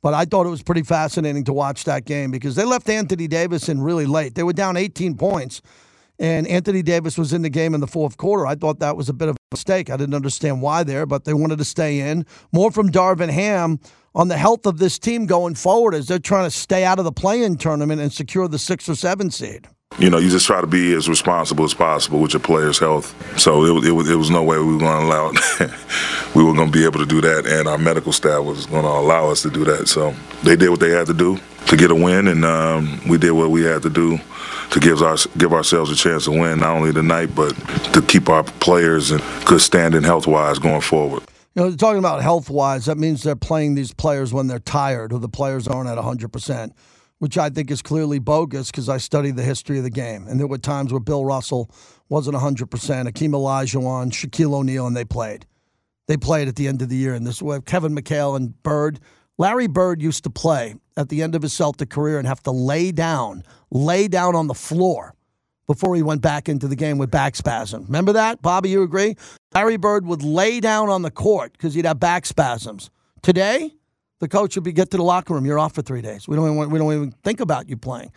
But 0.00 0.14
I 0.14 0.24
thought 0.24 0.46
it 0.46 0.50
was 0.50 0.62
pretty 0.62 0.82
fascinating 0.82 1.44
to 1.44 1.52
watch 1.52 1.84
that 1.84 2.04
game 2.04 2.30
because 2.30 2.54
they 2.54 2.64
left 2.64 2.88
Anthony 2.88 3.26
Davis 3.26 3.68
in 3.68 3.80
really 3.80 4.06
late. 4.06 4.34
They 4.34 4.42
were 4.42 4.52
down 4.52 4.76
18 4.76 5.16
points, 5.16 5.60
and 6.18 6.46
Anthony 6.46 6.82
Davis 6.82 7.18
was 7.18 7.32
in 7.32 7.42
the 7.42 7.50
game 7.50 7.74
in 7.74 7.80
the 7.80 7.86
fourth 7.86 8.16
quarter. 8.16 8.46
I 8.46 8.54
thought 8.54 8.80
that 8.80 8.96
was 8.96 9.08
a 9.08 9.12
bit 9.12 9.28
of 9.28 9.36
a 9.36 9.38
mistake. 9.52 9.90
I 9.90 9.96
didn't 9.96 10.14
understand 10.14 10.62
why 10.62 10.82
there, 10.82 11.06
but 11.06 11.24
they 11.24 11.34
wanted 11.34 11.58
to 11.58 11.64
stay 11.64 12.00
in. 12.00 12.24
More 12.52 12.70
from 12.70 12.90
Darvin 12.90 13.30
Ham 13.30 13.78
on 14.14 14.28
the 14.28 14.36
health 14.36 14.66
of 14.66 14.78
this 14.78 14.98
team 14.98 15.26
going 15.26 15.54
forward 15.54 15.94
as 15.94 16.08
they're 16.08 16.18
trying 16.18 16.44
to 16.44 16.50
stay 16.50 16.84
out 16.84 16.98
of 16.98 17.04
the 17.04 17.12
play-in 17.12 17.56
tournament 17.56 18.00
and 18.00 18.12
secure 18.12 18.48
the 18.48 18.58
six 18.58 18.88
or 18.88 18.94
seven 18.94 19.30
seed. 19.30 19.68
You 19.98 20.10
know, 20.10 20.18
you 20.18 20.28
just 20.28 20.46
try 20.46 20.60
to 20.60 20.66
be 20.66 20.92
as 20.94 21.08
responsible 21.08 21.64
as 21.64 21.72
possible 21.72 22.20
with 22.20 22.32
your 22.32 22.40
players' 22.40 22.78
health. 22.78 23.14
So 23.40 23.78
it, 23.78 23.84
it, 23.84 24.10
it 24.10 24.16
was 24.16 24.30
no 24.30 24.42
way 24.42 24.58
we 24.58 24.74
were 24.74 24.78
going 24.78 25.00
to 25.00 25.06
allow 25.06 25.30
we 26.34 26.44
were 26.44 26.52
going 26.52 26.70
to 26.70 26.78
be 26.78 26.84
able 26.84 26.98
to 26.98 27.06
do 27.06 27.20
that, 27.20 27.46
and 27.46 27.68
our 27.68 27.78
medical 27.78 28.12
staff 28.12 28.44
was 28.44 28.66
going 28.66 28.82
to 28.82 28.90
allow 28.90 29.30
us 29.30 29.42
to 29.42 29.50
do 29.50 29.64
that. 29.64 29.88
So 29.88 30.14
they 30.42 30.56
did 30.56 30.70
what 30.70 30.80
they 30.80 30.90
had 30.90 31.06
to 31.06 31.14
do 31.14 31.38
to 31.68 31.76
get 31.76 31.90
a 31.90 31.94
win, 31.94 32.28
and 32.28 32.44
um, 32.44 33.00
we 33.08 33.16
did 33.16 33.30
what 33.30 33.50
we 33.50 33.62
had 33.62 33.82
to 33.82 33.90
do 33.90 34.18
to 34.70 34.80
give 34.80 35.02
our 35.02 35.16
give 35.38 35.52
ourselves 35.52 35.90
a 35.90 35.96
chance 35.96 36.24
to 36.24 36.30
win 36.30 36.60
not 36.60 36.76
only 36.76 36.92
tonight, 36.92 37.34
but 37.34 37.50
to 37.92 38.02
keep 38.02 38.28
our 38.28 38.44
players 38.44 39.10
in 39.10 39.20
good 39.44 39.60
standing 39.60 40.02
health 40.02 40.26
wise 40.26 40.58
going 40.58 40.80
forward. 40.80 41.22
You 41.54 41.62
know, 41.62 41.74
talking 41.74 41.98
about 41.98 42.22
health 42.22 42.50
wise, 42.50 42.84
that 42.84 42.98
means 42.98 43.22
they're 43.22 43.34
playing 43.34 43.76
these 43.76 43.94
players 43.94 44.32
when 44.32 44.46
they're 44.46 44.58
tired 44.58 45.10
or 45.12 45.18
the 45.18 45.28
players 45.28 45.66
aren't 45.66 45.88
at 45.88 45.96
100%, 45.96 46.72
which 47.18 47.38
I 47.38 47.48
think 47.48 47.70
is 47.70 47.80
clearly 47.80 48.18
bogus 48.18 48.70
because 48.70 48.90
I 48.90 48.98
studied 48.98 49.36
the 49.36 49.42
history 49.42 49.78
of 49.78 49.84
the 49.84 49.90
game. 49.90 50.26
And 50.28 50.38
there 50.38 50.46
were 50.46 50.58
times 50.58 50.92
where 50.92 51.00
Bill 51.00 51.24
Russell 51.24 51.70
wasn't 52.10 52.36
100%, 52.36 52.66
Akeem 52.66 53.30
Olajuwon, 53.30 54.10
Shaquille 54.10 54.52
O'Neal, 54.52 54.86
and 54.86 54.94
they 54.94 55.06
played. 55.06 55.46
They 56.08 56.18
played 56.18 56.46
at 56.46 56.56
the 56.56 56.68
end 56.68 56.82
of 56.82 56.90
the 56.90 56.96
year. 56.96 57.14
And 57.14 57.26
this 57.26 57.40
way, 57.40 57.58
Kevin 57.64 57.94
McHale 57.94 58.36
and 58.36 58.62
Bird. 58.62 59.00
Larry 59.38 59.66
Bird 59.66 60.02
used 60.02 60.24
to 60.24 60.30
play 60.30 60.74
at 60.96 61.08
the 61.08 61.22
end 61.22 61.34
of 61.34 61.40
his 61.40 61.52
Celtic 61.52 61.90
career 61.90 62.18
and 62.18 62.28
have 62.28 62.42
to 62.42 62.50
lay 62.50 62.92
down, 62.92 63.42
lay 63.70 64.08
down 64.08 64.34
on 64.34 64.46
the 64.46 64.54
floor 64.54 65.14
before 65.66 65.96
he 65.96 66.02
went 66.02 66.20
back 66.20 66.48
into 66.48 66.68
the 66.68 66.76
game 66.76 66.98
with 66.98 67.10
back 67.10 67.34
spasm. 67.34 67.84
Remember 67.86 68.12
that, 68.12 68.40
Bobby? 68.40 68.70
You 68.70 68.82
agree? 68.82 69.16
Larry 69.54 69.76
Bird 69.76 70.06
would 70.06 70.22
lay 70.22 70.60
down 70.60 70.88
on 70.88 71.02
the 71.02 71.10
court 71.10 71.52
because 71.52 71.74
he'd 71.74 71.84
have 71.84 71.98
back 71.98 72.26
spasms. 72.26 72.90
Today, 73.22 73.72
the 74.20 74.28
coach 74.28 74.54
would 74.54 74.64
be 74.64 74.72
get 74.72 74.90
to 74.92 74.96
the 74.96 75.02
locker 75.02 75.34
room. 75.34 75.44
You're 75.44 75.58
off 75.58 75.74
for 75.74 75.82
three 75.82 76.02
days. 76.02 76.28
We 76.28 76.36
don't 76.36 76.54
even, 76.54 76.70
we 76.70 76.78
don't 76.78 76.92
even 76.92 77.10
think 77.24 77.40
about 77.40 77.68
you 77.68 77.76
playing. 77.76 78.12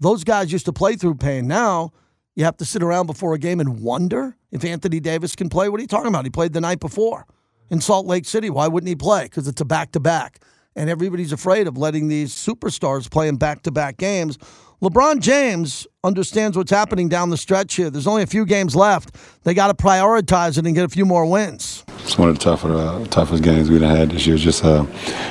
Those 0.00 0.24
guys 0.24 0.52
used 0.52 0.66
to 0.66 0.72
play 0.72 0.96
through 0.96 1.16
pain. 1.16 1.46
Now 1.46 1.92
you 2.34 2.44
have 2.44 2.56
to 2.58 2.64
sit 2.64 2.82
around 2.82 3.06
before 3.06 3.34
a 3.34 3.38
game 3.38 3.60
and 3.60 3.80
wonder 3.80 4.36
if 4.50 4.64
Anthony 4.64 5.00
Davis 5.00 5.34
can 5.34 5.48
play. 5.48 5.68
What 5.68 5.78
are 5.78 5.82
you 5.82 5.88
talking 5.88 6.08
about? 6.08 6.24
He 6.24 6.30
played 6.30 6.52
the 6.52 6.60
night 6.60 6.80
before 6.80 7.26
in 7.70 7.80
Salt 7.80 8.06
Lake 8.06 8.24
City. 8.24 8.50
Why 8.50 8.68
wouldn't 8.68 8.88
he 8.88 8.96
play? 8.96 9.24
Because 9.24 9.48
it's 9.48 9.60
a 9.60 9.64
back 9.64 9.92
to 9.92 10.00
back. 10.00 10.40
And 10.76 10.88
everybody's 10.88 11.32
afraid 11.32 11.66
of 11.66 11.76
letting 11.76 12.08
these 12.08 12.32
superstars 12.32 13.10
play 13.10 13.26
in 13.28 13.36
back 13.36 13.62
to 13.62 13.72
back 13.72 13.96
games. 13.96 14.38
LeBron 14.80 15.18
James 15.18 15.88
understands 16.04 16.56
what's 16.56 16.70
happening 16.70 17.08
down 17.08 17.30
the 17.30 17.36
stretch 17.36 17.74
here. 17.74 17.90
There's 17.90 18.06
only 18.06 18.22
a 18.22 18.28
few 18.28 18.46
games 18.46 18.76
left. 18.76 19.16
They 19.42 19.52
got 19.52 19.66
to 19.66 19.74
prioritize 19.74 20.56
it 20.56 20.66
and 20.66 20.74
get 20.74 20.84
a 20.84 20.88
few 20.88 21.04
more 21.04 21.26
wins. 21.26 21.82
It's 22.04 22.16
one 22.16 22.28
of 22.28 22.38
the 22.38 22.44
tougher, 22.44 22.72
uh, 22.72 23.04
toughest 23.06 23.42
games 23.42 23.70
we've 23.70 23.80
had 23.80 24.10
this 24.12 24.24
year. 24.24 24.36
Just 24.36 24.64
uh, 24.64 24.86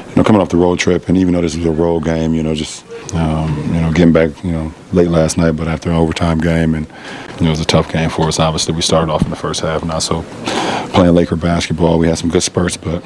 you 0.10 0.16
know, 0.18 0.24
coming 0.26 0.42
off 0.42 0.50
the 0.50 0.58
road 0.58 0.80
trip, 0.80 1.08
and 1.08 1.18
even 1.18 1.34
though 1.34 1.40
this 1.40 1.56
was 1.56 1.66
a 1.66 1.72
road 1.72 2.04
game, 2.04 2.34
you 2.34 2.44
know, 2.44 2.54
just 2.54 2.86
um, 3.14 3.56
you 3.74 3.80
know, 3.80 3.94
getting 3.94 4.12
back, 4.12 4.44
you 4.44 4.52
know, 4.52 4.74
late 4.92 5.08
last 5.08 5.38
night, 5.38 5.52
but 5.54 5.70
after 5.70 5.90
an 5.90 5.96
overtime 5.96 6.40
game, 6.40 6.76
and 6.76 6.86
you 7.40 7.44
know, 7.44 7.48
it 7.48 7.52
was 7.52 7.62
a 7.62 7.66
tough 7.66 7.90
game 7.90 8.10
for 8.10 8.28
us. 8.28 8.40
Obviously, 8.40 8.76
we 8.76 8.82
started 8.82 9.10
off 9.10 9.22
in 9.22 9.30
the 9.30 9.38
first 9.38 9.62
half, 9.62 9.82
not 9.86 10.00
so 10.00 10.24
playing 10.94 11.16
Laker 11.16 11.38
basketball. 11.38 12.00
We 12.00 12.08
had 12.08 12.18
some 12.18 12.30
good 12.30 12.44
spurts, 12.44 12.76
but 12.76 13.02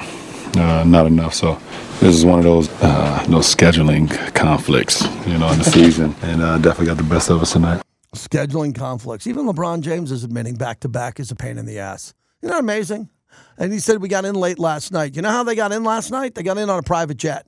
uh, 0.57 0.83
not 0.85 1.05
enough. 1.05 1.35
So 1.35 1.59
this 2.02 2.16
is 2.16 2.26
one 2.26 2.39
of 2.39 2.43
those 2.43 2.68
uh, 2.82 3.24
those 3.30 3.54
scheduling 3.54 4.10
conflicts, 4.34 5.04
you 5.28 5.38
know, 5.38 5.52
in 5.52 5.60
the 5.60 5.64
season, 5.64 6.16
and 6.24 6.41
uh, 6.41 6.58
definitely 6.58 6.88
got 6.88 6.97
the 6.97 7.04
best 7.04 7.30
of 7.30 7.41
us 7.41 7.54
tonight. 7.54 7.82
Scheduling 8.16 8.76
conflicts. 8.76 9.28
Even 9.28 9.45
LeBron 9.45 9.82
James 9.82 10.12
is 10.12 10.24
admitting 10.24 10.56
back 10.56 10.80
to 10.82 10.89
back 10.89 11.20
is 11.20 11.30
a 11.32 11.36
pain 11.36 11.60
in 11.60 11.66
the 11.66 11.78
ass. 11.78 12.16
Isn't 12.41 12.54
that 12.54 12.60
amazing? 12.60 13.10
And 13.58 13.72
he 13.72 13.80
said 13.80 14.02
we 14.02 14.10
got 14.10 14.26
in 14.26 14.34
late 14.34 14.58
last 14.58 14.91
night. 14.91 15.16
You 15.16 15.22
know 15.22 15.30
how 15.30 15.43
they 15.43 15.56
got 15.56 15.72
in 15.72 15.84
last 15.84 16.10
night? 16.10 16.34
They 16.34 16.43
got 16.43 16.58
in 16.58 16.70
on 16.70 16.80
a 16.80 16.84
private 16.84 17.18
jet, 17.18 17.45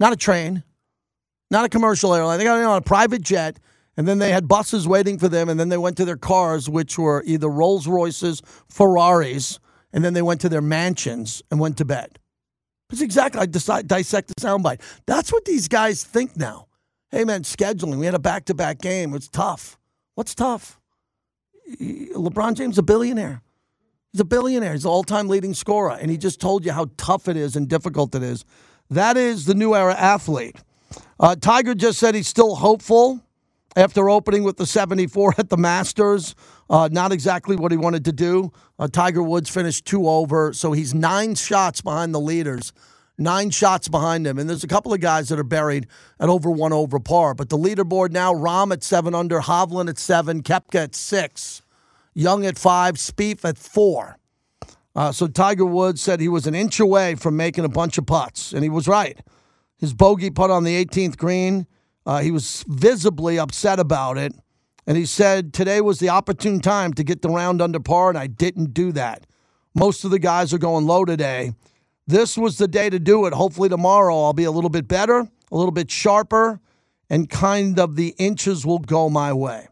not 0.00 0.12
a 0.12 0.16
train, 0.16 0.64
not 1.50 1.64
a 1.64 1.68
commercial 1.68 2.12
airline. 2.12 2.38
They 2.38 2.44
got 2.44 2.58
in 2.58 2.64
on 2.64 2.76
a 2.76 2.82
private 2.82 3.22
jet. 3.22 3.58
And 3.96 4.06
then 4.06 4.18
they 4.18 4.30
had 4.30 4.46
buses 4.46 4.86
waiting 4.86 5.18
for 5.18 5.26
them, 5.26 5.48
and 5.48 5.58
then 5.58 5.70
they 5.70 5.78
went 5.78 5.96
to 5.96 6.04
their 6.04 6.18
cars, 6.18 6.68
which 6.68 6.98
were 6.98 7.22
either 7.24 7.48
Rolls 7.48 7.86
Royces, 7.86 8.42
Ferraris, 8.68 9.58
and 9.90 10.04
then 10.04 10.12
they 10.12 10.20
went 10.20 10.42
to 10.42 10.50
their 10.50 10.60
mansions 10.60 11.42
and 11.50 11.58
went 11.58 11.78
to 11.78 11.86
bed. 11.86 12.18
That's 12.88 13.02
exactly. 13.02 13.40
I 13.40 13.46
decide, 13.46 13.88
dissect 13.88 14.28
the 14.28 14.34
soundbite. 14.34 14.80
That's 15.06 15.32
what 15.32 15.44
these 15.44 15.68
guys 15.68 16.04
think 16.04 16.36
now. 16.36 16.68
Hey 17.10 17.24
man, 17.24 17.42
scheduling. 17.42 17.98
We 17.98 18.06
had 18.06 18.14
a 18.14 18.20
back-to-back 18.20 18.80
game. 18.80 19.14
It's 19.14 19.28
tough. 19.28 19.78
What's 20.14 20.34
tough? 20.34 20.80
LeBron 21.80 22.54
James 22.54 22.78
a 22.78 22.82
billionaire. 22.82 23.42
He's 24.12 24.20
a 24.20 24.24
billionaire. 24.24 24.72
He's 24.72 24.84
the 24.84 24.90
all-time 24.90 25.28
leading 25.28 25.52
scorer, 25.52 25.92
and 25.92 26.10
he 26.10 26.16
just 26.16 26.40
told 26.40 26.64
you 26.64 26.72
how 26.72 26.86
tough 26.96 27.28
it 27.28 27.36
is 27.36 27.56
and 27.56 27.68
difficult 27.68 28.14
it 28.14 28.22
is. 28.22 28.44
That 28.88 29.16
is 29.16 29.46
the 29.46 29.54
new 29.54 29.74
era 29.74 29.94
athlete. 29.94 30.56
Uh, 31.18 31.34
Tiger 31.36 31.74
just 31.74 31.98
said 31.98 32.14
he's 32.14 32.28
still 32.28 32.56
hopeful 32.56 33.20
after 33.74 34.08
opening 34.08 34.42
with 34.42 34.56
the 34.56 34.66
74 34.66 35.34
at 35.38 35.50
the 35.50 35.56
Masters. 35.56 36.34
Uh, 36.68 36.88
not 36.90 37.12
exactly 37.12 37.54
what 37.54 37.70
he 37.70 37.78
wanted 37.78 38.04
to 38.04 38.12
do. 38.12 38.52
Uh, 38.78 38.88
Tiger 38.88 39.22
Woods 39.22 39.48
finished 39.48 39.84
two 39.84 40.08
over, 40.08 40.52
so 40.52 40.72
he's 40.72 40.92
nine 40.92 41.34
shots 41.34 41.80
behind 41.80 42.12
the 42.14 42.20
leaders, 42.20 42.72
nine 43.16 43.50
shots 43.50 43.88
behind 43.88 44.26
him. 44.26 44.38
And 44.38 44.48
there's 44.48 44.64
a 44.64 44.68
couple 44.68 44.92
of 44.92 45.00
guys 45.00 45.28
that 45.28 45.38
are 45.38 45.44
buried 45.44 45.86
at 46.18 46.28
over 46.28 46.50
one 46.50 46.72
over 46.72 46.98
par. 46.98 47.34
But 47.34 47.50
the 47.50 47.58
leaderboard 47.58 48.10
now: 48.10 48.34
Rahm 48.34 48.72
at 48.72 48.82
seven 48.82 49.14
under, 49.14 49.40
Hovland 49.40 49.88
at 49.88 49.98
seven, 49.98 50.42
Koepka 50.42 50.84
at 50.84 50.94
six, 50.94 51.62
Young 52.14 52.44
at 52.44 52.58
five, 52.58 52.94
Spieth 52.94 53.44
at 53.44 53.58
four. 53.58 54.18
Uh, 54.96 55.12
so 55.12 55.26
Tiger 55.26 55.66
Woods 55.66 56.00
said 56.00 56.20
he 56.20 56.28
was 56.28 56.46
an 56.46 56.54
inch 56.54 56.80
away 56.80 57.14
from 57.14 57.36
making 57.36 57.64
a 57.66 57.68
bunch 57.68 57.98
of 57.98 58.06
putts, 58.06 58.54
and 58.54 58.64
he 58.64 58.70
was 58.70 58.88
right. 58.88 59.20
His 59.78 59.92
bogey 59.92 60.30
putt 60.30 60.50
on 60.50 60.64
the 60.64 60.82
18th 60.82 61.18
green, 61.18 61.66
uh, 62.06 62.20
he 62.20 62.30
was 62.30 62.64
visibly 62.66 63.38
upset 63.38 63.78
about 63.78 64.16
it. 64.16 64.32
And 64.86 64.96
he 64.96 65.04
said, 65.04 65.52
Today 65.52 65.80
was 65.80 65.98
the 65.98 66.08
opportune 66.08 66.60
time 66.60 66.92
to 66.94 67.04
get 67.04 67.22
the 67.22 67.28
round 67.28 67.60
under 67.60 67.80
par, 67.80 68.08
and 68.08 68.18
I 68.18 68.26
didn't 68.26 68.72
do 68.72 68.92
that. 68.92 69.26
Most 69.74 70.04
of 70.04 70.10
the 70.10 70.18
guys 70.18 70.54
are 70.54 70.58
going 70.58 70.86
low 70.86 71.04
today. 71.04 71.52
This 72.06 72.38
was 72.38 72.58
the 72.58 72.68
day 72.68 72.88
to 72.88 72.98
do 72.98 73.26
it. 73.26 73.32
Hopefully, 73.32 73.68
tomorrow 73.68 74.22
I'll 74.22 74.32
be 74.32 74.44
a 74.44 74.50
little 74.50 74.70
bit 74.70 74.86
better, 74.86 75.28
a 75.50 75.56
little 75.56 75.72
bit 75.72 75.90
sharper, 75.90 76.60
and 77.10 77.28
kind 77.28 77.78
of 77.78 77.96
the 77.96 78.14
inches 78.18 78.64
will 78.64 78.78
go 78.78 79.10
my 79.10 79.32
way. 79.32 79.68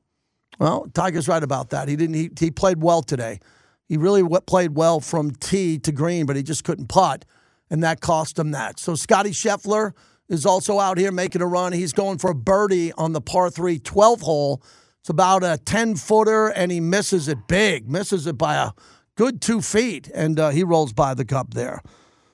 Well, 0.58 0.86
Tiger's 0.92 1.28
right 1.28 1.42
about 1.42 1.70
that. 1.70 1.88
He 1.88 1.96
didn't. 1.96 2.14
He, 2.14 2.30
he 2.38 2.50
played 2.50 2.82
well 2.82 3.02
today. 3.02 3.40
He 3.88 3.96
really 3.96 4.26
played 4.46 4.74
well 4.74 5.00
from 5.00 5.30
tee 5.32 5.78
to 5.78 5.92
green, 5.92 6.26
but 6.26 6.36
he 6.36 6.42
just 6.42 6.64
couldn't 6.64 6.88
putt, 6.88 7.24
and 7.70 7.82
that 7.82 8.00
cost 8.00 8.38
him 8.38 8.50
that. 8.50 8.80
So 8.80 8.94
Scotty 8.94 9.30
Scheffler 9.30 9.92
is 10.28 10.46
also 10.46 10.80
out 10.80 10.98
here 10.98 11.12
making 11.12 11.42
a 11.42 11.46
run. 11.46 11.72
He's 11.72 11.92
going 11.92 12.18
for 12.18 12.30
a 12.30 12.34
birdie 12.34 12.92
on 12.94 13.12
the 13.12 13.20
par 13.20 13.50
3 13.50 13.78
12 13.78 14.20
hole 14.22 14.62
it's 15.04 15.10
about 15.10 15.44
a 15.44 15.58
10 15.58 15.96
footer, 15.96 16.48
and 16.48 16.72
he 16.72 16.80
misses 16.80 17.28
it 17.28 17.46
big, 17.46 17.90
misses 17.90 18.26
it 18.26 18.38
by 18.38 18.54
a 18.54 18.70
good 19.16 19.42
two 19.42 19.60
feet, 19.60 20.10
and 20.14 20.40
uh, 20.40 20.48
he 20.48 20.64
rolls 20.64 20.94
by 20.94 21.12
the 21.12 21.26
cup 21.26 21.52
there. 21.52 21.82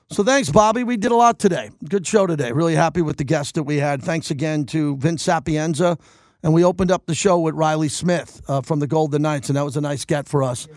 So 0.09 0.23
thanks, 0.23 0.49
Bobby. 0.49 0.85
We 0.85 0.95
did 0.95 1.11
a 1.11 1.15
lot 1.17 1.37
today. 1.37 1.71
Good 1.89 2.07
show 2.07 2.27
today. 2.27 2.53
Really 2.53 2.75
happy 2.75 3.01
with 3.01 3.17
the 3.17 3.25
guests 3.25 3.51
that 3.51 3.63
we 3.63 3.79
had. 3.79 4.01
Thanks 4.01 4.31
again 4.31 4.63
to 4.67 4.95
Vince 4.95 5.21
Sapienza. 5.21 5.97
And 6.43 6.53
we 6.53 6.63
opened 6.63 6.91
up 6.91 7.07
the 7.07 7.13
show 7.13 7.37
with 7.41 7.55
Riley 7.55 7.89
Smith 7.89 8.41
uh, 8.47 8.61
from 8.61 8.79
the 8.79 8.87
Golden 8.87 9.23
Knights, 9.23 9.49
and 9.49 9.57
that 9.57 9.65
was 9.65 9.75
a 9.75 9.81
nice 9.81 10.05
get 10.05 10.29
for 10.29 10.41
us. 10.41 10.69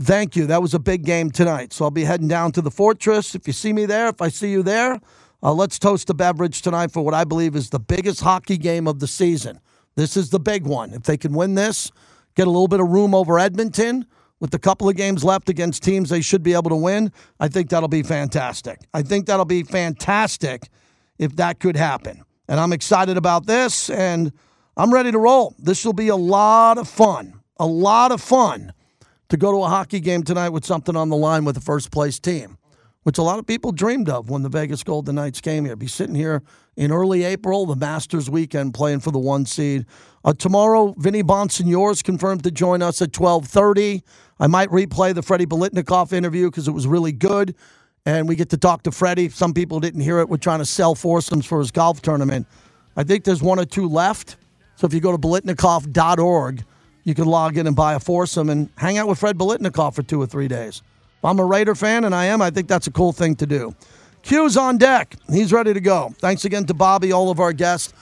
Thank 0.00 0.36
you. 0.36 0.46
That 0.46 0.62
was 0.62 0.72
a 0.72 0.78
big 0.78 1.04
game 1.04 1.30
tonight. 1.30 1.74
So 1.74 1.84
I'll 1.84 1.90
be 1.90 2.04
heading 2.04 2.26
down 2.26 2.52
to 2.52 2.62
the 2.62 2.70
Fortress. 2.70 3.34
If 3.34 3.46
you 3.46 3.52
see 3.52 3.74
me 3.74 3.84
there, 3.84 4.08
if 4.08 4.22
I 4.22 4.28
see 4.28 4.50
you 4.50 4.62
there, 4.62 4.98
uh, 5.42 5.52
let's 5.52 5.78
toast 5.78 6.08
a 6.08 6.14
beverage 6.14 6.62
tonight 6.62 6.90
for 6.90 7.04
what 7.04 7.12
I 7.12 7.24
believe 7.24 7.54
is 7.54 7.68
the 7.68 7.80
biggest 7.80 8.22
hockey 8.22 8.56
game 8.56 8.88
of 8.88 9.00
the 9.00 9.06
season. 9.06 9.60
This 9.96 10.16
is 10.16 10.30
the 10.30 10.40
big 10.40 10.66
one. 10.66 10.92
If 10.92 11.04
they 11.04 11.16
can 11.16 11.34
win 11.34 11.54
this, 11.54 11.90
get 12.34 12.46
a 12.46 12.50
little 12.50 12.68
bit 12.68 12.80
of 12.80 12.88
room 12.88 13.14
over 13.14 13.38
Edmonton 13.38 14.06
with 14.40 14.52
a 14.54 14.58
couple 14.58 14.88
of 14.88 14.96
games 14.96 15.24
left 15.24 15.48
against 15.48 15.82
teams 15.82 16.10
they 16.10 16.20
should 16.20 16.42
be 16.42 16.52
able 16.52 16.70
to 16.70 16.76
win, 16.76 17.12
I 17.40 17.48
think 17.48 17.70
that'll 17.70 17.88
be 17.88 18.02
fantastic. 18.02 18.80
I 18.92 19.02
think 19.02 19.26
that'll 19.26 19.44
be 19.44 19.62
fantastic 19.62 20.68
if 21.18 21.36
that 21.36 21.60
could 21.60 21.76
happen. 21.76 22.22
And 22.48 22.60
I'm 22.60 22.72
excited 22.72 23.16
about 23.16 23.46
this 23.46 23.88
and 23.88 24.32
I'm 24.76 24.92
ready 24.92 25.12
to 25.12 25.18
roll. 25.18 25.54
This 25.58 25.84
will 25.84 25.92
be 25.92 26.08
a 26.08 26.16
lot 26.16 26.78
of 26.78 26.88
fun. 26.88 27.40
A 27.58 27.66
lot 27.66 28.10
of 28.10 28.20
fun 28.20 28.72
to 29.28 29.36
go 29.36 29.52
to 29.52 29.64
a 29.64 29.68
hockey 29.68 30.00
game 30.00 30.24
tonight 30.24 30.50
with 30.50 30.66
something 30.66 30.96
on 30.96 31.08
the 31.08 31.16
line 31.16 31.44
with 31.44 31.54
the 31.54 31.60
first 31.60 31.90
place 31.90 32.18
team 32.18 32.58
which 33.04 33.18
a 33.18 33.22
lot 33.22 33.38
of 33.38 33.46
people 33.46 33.70
dreamed 33.70 34.08
of 34.08 34.28
when 34.28 34.42
the 34.42 34.48
Vegas 34.48 34.82
Golden 34.82 35.14
Knights 35.14 35.40
came 35.40 35.64
here. 35.64 35.76
Be 35.76 35.86
sitting 35.86 36.14
here 36.14 36.42
in 36.76 36.90
early 36.92 37.24
April, 37.24 37.66
the 37.66 37.76
Masters 37.76 38.28
weekend, 38.28 38.74
playing 38.74 39.00
for 39.00 39.10
the 39.10 39.18
one 39.18 39.46
seed. 39.46 39.86
Uh, 40.24 40.32
tomorrow, 40.32 40.94
Vinny 40.98 41.22
Bonsignore's 41.22 42.02
confirmed 42.02 42.42
to 42.44 42.50
join 42.50 42.82
us 42.82 43.00
at 43.02 43.16
1230. 43.18 44.02
I 44.40 44.46
might 44.46 44.68
replay 44.70 45.14
the 45.14 45.22
Freddie 45.22 45.46
Biletnikoff 45.46 46.12
interview 46.12 46.50
because 46.50 46.66
it 46.66 46.72
was 46.72 46.86
really 46.86 47.12
good. 47.12 47.54
and 48.06 48.28
we 48.28 48.36
get 48.36 48.50
to 48.50 48.58
talk 48.58 48.82
to 48.82 48.92
Freddie. 48.92 49.30
Some 49.30 49.54
people 49.54 49.80
didn't 49.80 50.02
hear 50.02 50.18
it. 50.18 50.28
We're 50.28 50.36
trying 50.36 50.58
to 50.58 50.66
sell 50.66 50.94
foursomes 50.94 51.46
for 51.46 51.58
his 51.58 51.70
golf 51.70 52.02
tournament. 52.02 52.46
I 52.96 53.04
think 53.04 53.24
there's 53.24 53.42
one 53.42 53.58
or 53.58 53.64
two 53.64 53.88
left. 53.88 54.36
So 54.76 54.86
if 54.86 54.92
you 54.92 55.00
go 55.00 55.12
to 55.12 55.18
biletnikoff.org, 55.18 56.64
you 57.04 57.14
can 57.14 57.24
log 57.26 57.56
in 57.56 57.66
and 57.66 57.76
buy 57.76 57.94
a 57.94 58.00
foursome 58.00 58.50
and 58.50 58.68
hang 58.76 58.98
out 58.98 59.08
with 59.08 59.18
Fred 59.18 59.38
Biletnikoff 59.38 59.94
for 59.94 60.02
two 60.02 60.20
or 60.20 60.26
three 60.26 60.48
days. 60.48 60.82
I'm 61.22 61.38
a 61.38 61.44
Raider 61.44 61.74
fan, 61.74 62.04
and 62.04 62.14
I 62.14 62.26
am, 62.26 62.42
I 62.42 62.50
think 62.50 62.68
that's 62.68 62.86
a 62.86 62.90
cool 62.90 63.12
thing 63.12 63.34
to 63.36 63.46
do. 63.46 63.74
Q's 64.24 64.56
on 64.56 64.78
deck. 64.78 65.14
He's 65.30 65.52
ready 65.52 65.74
to 65.74 65.80
go. 65.80 66.14
Thanks 66.18 66.44
again 66.44 66.64
to 66.66 66.74
Bobby, 66.74 67.12
all 67.12 67.30
of 67.30 67.40
our 67.40 67.52
guests. 67.52 67.92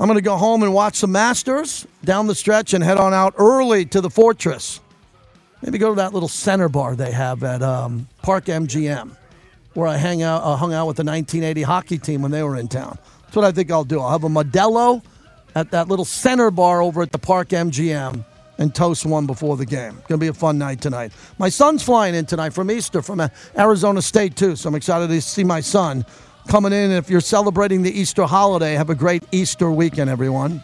I'm 0.00 0.06
going 0.06 0.18
to 0.18 0.22
go 0.22 0.36
home 0.36 0.62
and 0.62 0.74
watch 0.74 1.00
the 1.00 1.06
Masters 1.06 1.86
down 2.04 2.26
the 2.26 2.34
stretch 2.34 2.74
and 2.74 2.82
head 2.82 2.98
on 2.98 3.14
out 3.14 3.34
early 3.38 3.84
to 3.86 4.00
the 4.00 4.10
Fortress. 4.10 4.80
Maybe 5.62 5.78
go 5.78 5.90
to 5.90 5.94
that 5.96 6.12
little 6.12 6.28
center 6.28 6.68
bar 6.68 6.96
they 6.96 7.12
have 7.12 7.42
at 7.42 7.62
um, 7.62 8.08
Park 8.22 8.46
MGM, 8.46 9.16
where 9.74 9.88
I 9.88 9.96
hang 9.96 10.22
out, 10.22 10.42
uh, 10.42 10.56
hung 10.56 10.74
out 10.74 10.86
with 10.86 10.96
the 10.96 11.04
1980 11.04 11.62
hockey 11.62 11.98
team 11.98 12.22
when 12.22 12.30
they 12.30 12.42
were 12.42 12.56
in 12.56 12.68
town. 12.68 12.98
That's 13.22 13.36
what 13.36 13.44
I 13.44 13.52
think 13.52 13.70
I'll 13.70 13.84
do. 13.84 14.00
I'll 14.00 14.10
have 14.10 14.24
a 14.24 14.28
Modelo 14.28 15.02
at 15.54 15.70
that 15.70 15.88
little 15.88 16.04
center 16.04 16.50
bar 16.50 16.82
over 16.82 17.02
at 17.02 17.12
the 17.12 17.18
Park 17.18 17.48
MGM 17.48 18.24
and 18.58 18.74
toast 18.74 19.06
one 19.06 19.26
before 19.26 19.56
the 19.56 19.66
game. 19.66 19.92
Going 20.08 20.18
to 20.18 20.18
be 20.18 20.28
a 20.28 20.34
fun 20.34 20.58
night 20.58 20.80
tonight. 20.80 21.12
My 21.38 21.48
son's 21.48 21.82
flying 21.82 22.14
in 22.14 22.26
tonight 22.26 22.52
from 22.52 22.70
Easter 22.70 23.02
from 23.02 23.20
uh, 23.20 23.28
Arizona 23.58 24.02
State 24.02 24.36
too, 24.36 24.56
so 24.56 24.68
I'm 24.68 24.74
excited 24.74 25.08
to 25.08 25.20
see 25.20 25.44
my 25.44 25.60
son 25.60 26.04
coming 26.48 26.72
in. 26.72 26.90
If 26.90 27.10
you're 27.10 27.20
celebrating 27.20 27.82
the 27.82 27.90
Easter 27.90 28.24
holiday, 28.24 28.74
have 28.74 28.90
a 28.90 28.94
great 28.94 29.24
Easter 29.32 29.70
weekend, 29.70 30.10
everyone. 30.10 30.62